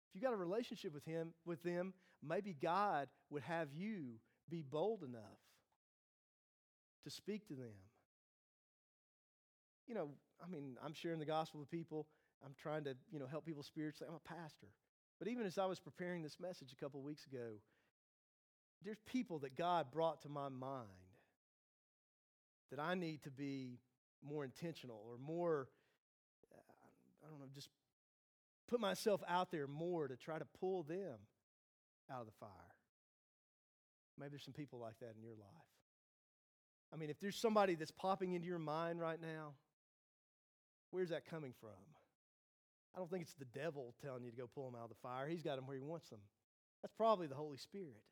If 0.08 0.16
you 0.16 0.20
got 0.20 0.32
a 0.32 0.36
relationship 0.36 0.92
with 0.92 1.04
him, 1.04 1.32
with 1.44 1.62
them, 1.62 1.94
maybe 2.22 2.56
God 2.60 3.08
would 3.30 3.42
have 3.42 3.68
you 3.72 4.18
be 4.48 4.62
bold 4.62 5.02
enough 5.02 5.22
to 7.04 7.10
speak 7.10 7.46
to 7.48 7.54
them. 7.54 7.72
You 9.86 9.94
know, 9.94 10.10
I 10.44 10.48
mean, 10.48 10.76
I'm 10.84 10.94
sharing 10.94 11.18
the 11.18 11.24
gospel 11.24 11.60
with 11.60 11.70
people. 11.70 12.06
I'm 12.44 12.54
trying 12.60 12.84
to, 12.84 12.96
you 13.10 13.18
know, 13.18 13.26
help 13.26 13.44
people 13.44 13.62
spiritually. 13.62 14.08
I'm 14.08 14.16
a 14.16 14.40
pastor. 14.40 14.68
But 15.20 15.28
even 15.28 15.46
as 15.46 15.58
I 15.58 15.66
was 15.66 15.78
preparing 15.78 16.22
this 16.22 16.40
message 16.40 16.72
a 16.72 16.82
couple 16.82 17.00
weeks 17.02 17.26
ago, 17.26 17.60
there's 18.82 18.98
people 19.06 19.38
that 19.40 19.54
God 19.54 19.92
brought 19.92 20.22
to 20.22 20.30
my 20.30 20.48
mind 20.48 20.88
that 22.70 22.80
I 22.80 22.94
need 22.94 23.22
to 23.24 23.30
be 23.30 23.78
more 24.26 24.44
intentional 24.44 25.04
or 25.06 25.18
more, 25.18 25.68
uh, 26.52 27.26
I 27.26 27.30
don't 27.30 27.38
know, 27.38 27.46
just 27.54 27.68
put 28.66 28.80
myself 28.80 29.20
out 29.28 29.50
there 29.50 29.66
more 29.66 30.08
to 30.08 30.16
try 30.16 30.38
to 30.38 30.46
pull 30.58 30.84
them 30.84 31.18
out 32.10 32.20
of 32.20 32.26
the 32.26 32.32
fire. 32.40 32.48
Maybe 34.18 34.30
there's 34.30 34.44
some 34.44 34.54
people 34.54 34.78
like 34.78 34.98
that 35.00 35.14
in 35.16 35.22
your 35.22 35.32
life. 35.32 35.66
I 36.92 36.96
mean, 36.96 37.10
if 37.10 37.20
there's 37.20 37.36
somebody 37.36 37.74
that's 37.74 37.90
popping 37.90 38.32
into 38.32 38.48
your 38.48 38.58
mind 38.58 39.00
right 39.00 39.20
now, 39.20 39.52
where's 40.90 41.10
that 41.10 41.28
coming 41.28 41.52
from? 41.60 41.70
I 42.94 42.98
don't 42.98 43.10
think 43.10 43.22
it's 43.22 43.34
the 43.34 43.58
devil 43.58 43.94
telling 44.02 44.24
you 44.24 44.30
to 44.30 44.36
go 44.36 44.48
pull 44.52 44.70
them 44.70 44.74
out 44.74 44.84
of 44.84 44.90
the 44.90 44.96
fire. 45.02 45.28
He's 45.28 45.42
got 45.42 45.56
them 45.56 45.66
where 45.66 45.76
he 45.76 45.82
wants 45.82 46.08
them. 46.08 46.20
That's 46.82 46.94
probably 46.94 47.26
the 47.26 47.34
Holy 47.34 47.56
Spirit. 47.56 48.02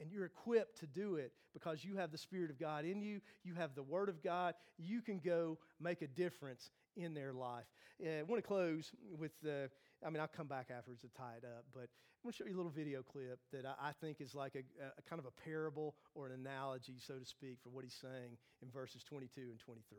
And 0.00 0.10
you're 0.10 0.24
equipped 0.24 0.80
to 0.80 0.86
do 0.86 1.16
it 1.16 1.32
because 1.54 1.84
you 1.84 1.96
have 1.96 2.10
the 2.10 2.18
Spirit 2.18 2.50
of 2.50 2.58
God 2.58 2.84
in 2.84 3.00
you, 3.00 3.20
you 3.44 3.54
have 3.54 3.74
the 3.74 3.82
Word 3.82 4.08
of 4.08 4.22
God. 4.22 4.54
You 4.76 5.00
can 5.00 5.18
go 5.18 5.58
make 5.80 6.02
a 6.02 6.08
difference 6.08 6.70
in 6.96 7.14
their 7.14 7.32
life. 7.32 7.66
Uh, 8.04 8.18
I 8.18 8.22
want 8.22 8.42
to 8.42 8.46
close 8.46 8.90
with 9.16 9.32
the, 9.42 9.70
I 10.04 10.10
mean, 10.10 10.20
I'll 10.20 10.28
come 10.28 10.48
back 10.48 10.68
afterwards 10.76 11.02
to 11.02 11.08
tie 11.08 11.34
it 11.38 11.44
up, 11.44 11.64
but 11.72 11.82
I'm 11.82 12.24
going 12.24 12.32
to 12.32 12.36
show 12.36 12.46
you 12.46 12.54
a 12.54 12.56
little 12.56 12.70
video 12.70 13.02
clip 13.02 13.38
that 13.52 13.64
I, 13.66 13.92
think 14.00 14.20
is 14.20 14.34
like 14.34 14.54
a, 14.54 14.62
a 14.98 15.02
kind 15.08 15.20
of 15.20 15.26
a 15.26 15.48
parable 15.48 15.94
or 16.14 16.26
an 16.26 16.32
analogy, 16.32 16.94
so 16.98 17.14
to 17.14 17.24
speak, 17.24 17.58
for 17.62 17.70
what 17.70 17.84
he's 17.84 17.98
saying 18.00 18.36
in 18.62 18.70
verses 18.70 19.02
22 19.04 19.40
and 19.50 19.58
23. 19.58 19.98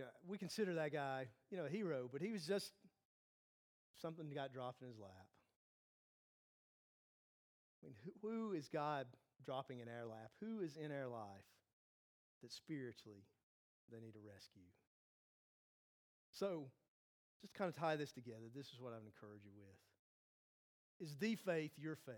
Yeah, 0.00 0.06
we 0.26 0.38
consider 0.38 0.72
that 0.76 0.94
guy, 0.94 1.26
you 1.50 1.58
know, 1.58 1.66
a 1.66 1.68
hero, 1.68 2.08
but 2.10 2.22
he 2.22 2.32
was 2.32 2.46
just 2.46 2.72
something 4.00 4.30
got 4.34 4.50
dropped 4.50 4.80
in 4.80 4.88
his 4.88 4.98
lap. 4.98 5.28
I 7.82 7.86
mean, 7.86 7.94
who, 8.02 8.28
who 8.28 8.52
is 8.54 8.70
God 8.72 9.06
dropping 9.44 9.80
in 9.80 9.88
our 9.88 10.06
lap? 10.06 10.30
Who 10.40 10.60
is 10.60 10.78
in 10.78 10.90
our 10.90 11.06
life 11.06 11.44
that 12.40 12.50
spiritually 12.50 13.26
they 13.92 14.00
need 14.00 14.14
a 14.16 14.26
rescue? 14.26 14.72
So, 16.32 16.70
just 17.42 17.52
kind 17.52 17.68
of 17.68 17.76
tie 17.76 17.96
this 17.96 18.12
together. 18.12 18.48
This 18.56 18.68
is 18.68 18.80
what 18.80 18.94
I 18.94 18.96
would 18.96 19.04
encourage 19.04 19.44
you 19.44 19.52
with. 19.54 21.06
Is 21.06 21.14
the 21.18 21.36
faith 21.36 21.72
your 21.76 21.96
faith? 21.96 22.14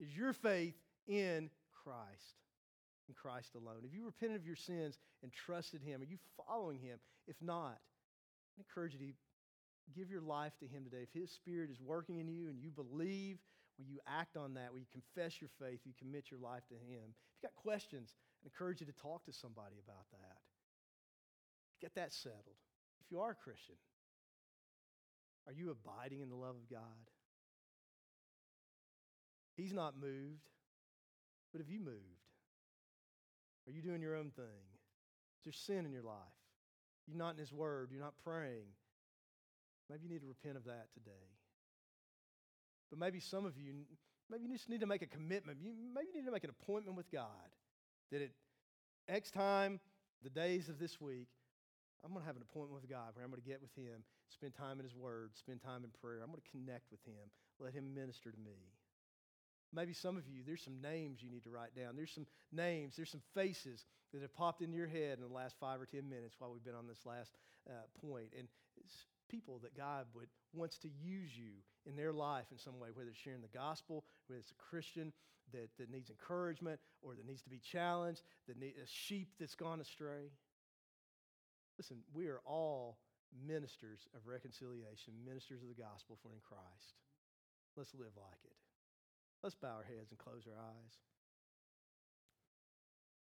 Is 0.00 0.16
your 0.16 0.32
faith 0.32 0.76
in 1.06 1.50
Christ? 1.84 2.40
In 3.08 3.14
Christ 3.14 3.54
alone? 3.54 3.82
Have 3.82 3.94
you 3.94 4.04
repented 4.04 4.36
of 4.36 4.46
your 4.46 4.56
sins 4.56 4.98
and 5.22 5.32
trusted 5.32 5.82
Him? 5.82 6.00
Are 6.00 6.04
you 6.04 6.18
following 6.46 6.78
Him? 6.78 6.98
If 7.26 7.36
not, 7.40 7.78
I 8.58 8.60
encourage 8.60 8.94
you 8.94 8.98
to 8.98 9.12
give 9.94 10.10
your 10.10 10.20
life 10.20 10.52
to 10.60 10.66
Him 10.66 10.84
today. 10.84 11.02
If 11.02 11.12
His 11.12 11.30
Spirit 11.30 11.70
is 11.70 11.80
working 11.80 12.18
in 12.18 12.28
you 12.28 12.48
and 12.48 12.58
you 12.60 12.70
believe, 12.70 13.38
will 13.78 13.86
you 13.86 13.98
act 14.06 14.36
on 14.36 14.54
that? 14.54 14.72
Will 14.72 14.80
you 14.80 14.92
confess 14.92 15.40
your 15.40 15.50
faith? 15.58 15.80
Will 15.84 15.92
you 15.92 15.98
commit 15.98 16.30
your 16.30 16.40
life 16.40 16.62
to 16.68 16.74
Him? 16.74 17.02
If 17.10 17.42
you've 17.42 17.50
got 17.50 17.62
questions, 17.62 18.14
I 18.42 18.46
encourage 18.46 18.80
you 18.80 18.86
to 18.86 18.92
talk 18.92 19.24
to 19.26 19.32
somebody 19.32 19.76
about 19.84 20.06
that. 20.12 20.38
Get 21.80 21.94
that 21.96 22.12
settled. 22.12 22.58
If 23.04 23.10
you 23.10 23.20
are 23.20 23.32
a 23.32 23.34
Christian, 23.34 23.74
are 25.46 25.52
you 25.52 25.70
abiding 25.70 26.20
in 26.20 26.28
the 26.28 26.36
love 26.36 26.54
of 26.54 26.70
God? 26.70 27.10
He's 29.56 29.72
not 29.72 30.00
moved, 30.00 30.46
but 31.52 31.60
have 31.60 31.68
you 31.68 31.80
moved? 31.80 32.21
Are 33.66 33.72
you 33.72 33.82
doing 33.82 34.02
your 34.02 34.16
own 34.16 34.30
thing? 34.30 34.64
Is 35.38 35.44
there 35.44 35.52
sin 35.52 35.86
in 35.86 35.92
your 35.92 36.02
life? 36.02 36.16
You're 37.06 37.18
not 37.18 37.34
in 37.34 37.38
His 37.38 37.52
Word. 37.52 37.90
You're 37.90 38.02
not 38.02 38.14
praying. 38.24 38.70
Maybe 39.90 40.04
you 40.04 40.10
need 40.10 40.22
to 40.22 40.26
repent 40.26 40.56
of 40.56 40.64
that 40.64 40.86
today. 40.94 41.28
But 42.90 42.98
maybe 42.98 43.20
some 43.20 43.44
of 43.44 43.56
you, 43.56 43.84
maybe 44.30 44.44
you 44.46 44.52
just 44.52 44.68
need 44.68 44.80
to 44.80 44.86
make 44.86 45.02
a 45.02 45.06
commitment. 45.06 45.58
You, 45.60 45.72
maybe 45.94 46.08
you 46.14 46.20
need 46.20 46.26
to 46.26 46.32
make 46.32 46.44
an 46.44 46.50
appointment 46.50 46.96
with 46.96 47.10
God 47.10 47.50
that 48.10 48.22
at 48.22 48.30
X 49.08 49.30
time, 49.30 49.80
the 50.22 50.30
days 50.30 50.68
of 50.68 50.78
this 50.78 51.00
week, 51.00 51.28
I'm 52.04 52.12
going 52.12 52.22
to 52.22 52.26
have 52.26 52.36
an 52.36 52.42
appointment 52.42 52.80
with 52.80 52.90
God 52.90 53.14
where 53.14 53.24
I'm 53.24 53.30
going 53.30 53.42
to 53.42 53.48
get 53.48 53.62
with 53.62 53.74
Him, 53.74 54.02
spend 54.28 54.54
time 54.54 54.78
in 54.78 54.84
His 54.84 54.94
Word, 54.94 55.30
spend 55.34 55.62
time 55.62 55.84
in 55.84 55.90
prayer. 56.00 56.20
I'm 56.22 56.30
going 56.30 56.42
to 56.42 56.50
connect 56.50 56.90
with 56.90 57.00
Him, 57.04 57.30
let 57.58 57.72
Him 57.74 57.94
minister 57.94 58.30
to 58.30 58.38
me. 58.38 58.58
Maybe 59.74 59.94
some 59.94 60.16
of 60.16 60.28
you, 60.28 60.42
there's 60.46 60.62
some 60.62 60.82
names 60.82 61.22
you 61.22 61.30
need 61.30 61.44
to 61.44 61.50
write 61.50 61.74
down. 61.74 61.96
There's 61.96 62.12
some 62.12 62.26
names, 62.52 62.94
there's 62.96 63.10
some 63.10 63.22
faces 63.34 63.84
that 64.12 64.20
have 64.20 64.34
popped 64.34 64.60
into 64.60 64.76
your 64.76 64.86
head 64.86 65.18
in 65.18 65.26
the 65.26 65.34
last 65.34 65.56
five 65.58 65.80
or 65.80 65.86
10 65.86 66.08
minutes 66.08 66.36
while 66.38 66.52
we've 66.52 66.64
been 66.64 66.74
on 66.74 66.86
this 66.86 67.06
last 67.06 67.32
uh, 67.68 67.72
point. 68.06 68.28
And 68.38 68.48
it's 68.76 68.94
people 69.30 69.60
that 69.62 69.76
God 69.76 70.06
would, 70.14 70.28
wants 70.52 70.76
to 70.78 70.88
use 70.88 71.30
you 71.34 71.52
in 71.86 71.96
their 71.96 72.12
life 72.12 72.44
in 72.52 72.58
some 72.58 72.78
way, 72.78 72.88
whether 72.92 73.08
it's 73.08 73.18
sharing 73.18 73.40
the 73.40 73.48
gospel, 73.48 74.04
whether 74.26 74.38
it's 74.38 74.52
a 74.52 74.62
Christian 74.70 75.12
that, 75.52 75.70
that 75.78 75.90
needs 75.90 76.10
encouragement 76.10 76.78
or 77.00 77.14
that 77.14 77.26
needs 77.26 77.42
to 77.42 77.50
be 77.50 77.58
challenged, 77.58 78.22
that 78.48 78.58
need, 78.58 78.74
a 78.76 78.86
sheep 78.86 79.28
that's 79.40 79.54
gone 79.54 79.80
astray. 79.80 80.30
Listen, 81.78 81.98
we 82.12 82.28
are 82.28 82.40
all 82.44 82.98
ministers 83.46 84.06
of 84.14 84.26
reconciliation, 84.26 85.14
ministers 85.24 85.62
of 85.62 85.68
the 85.68 85.80
gospel 85.80 86.18
for 86.22 86.28
in 86.28 86.40
Christ. 86.44 87.00
Let's 87.76 87.94
live 87.94 88.12
like 88.16 88.40
it. 88.44 88.61
Let's 89.42 89.56
bow 89.56 89.74
our 89.78 89.82
heads 89.82 90.10
and 90.10 90.18
close 90.18 90.46
our 90.46 90.54
eyes. 90.54 91.11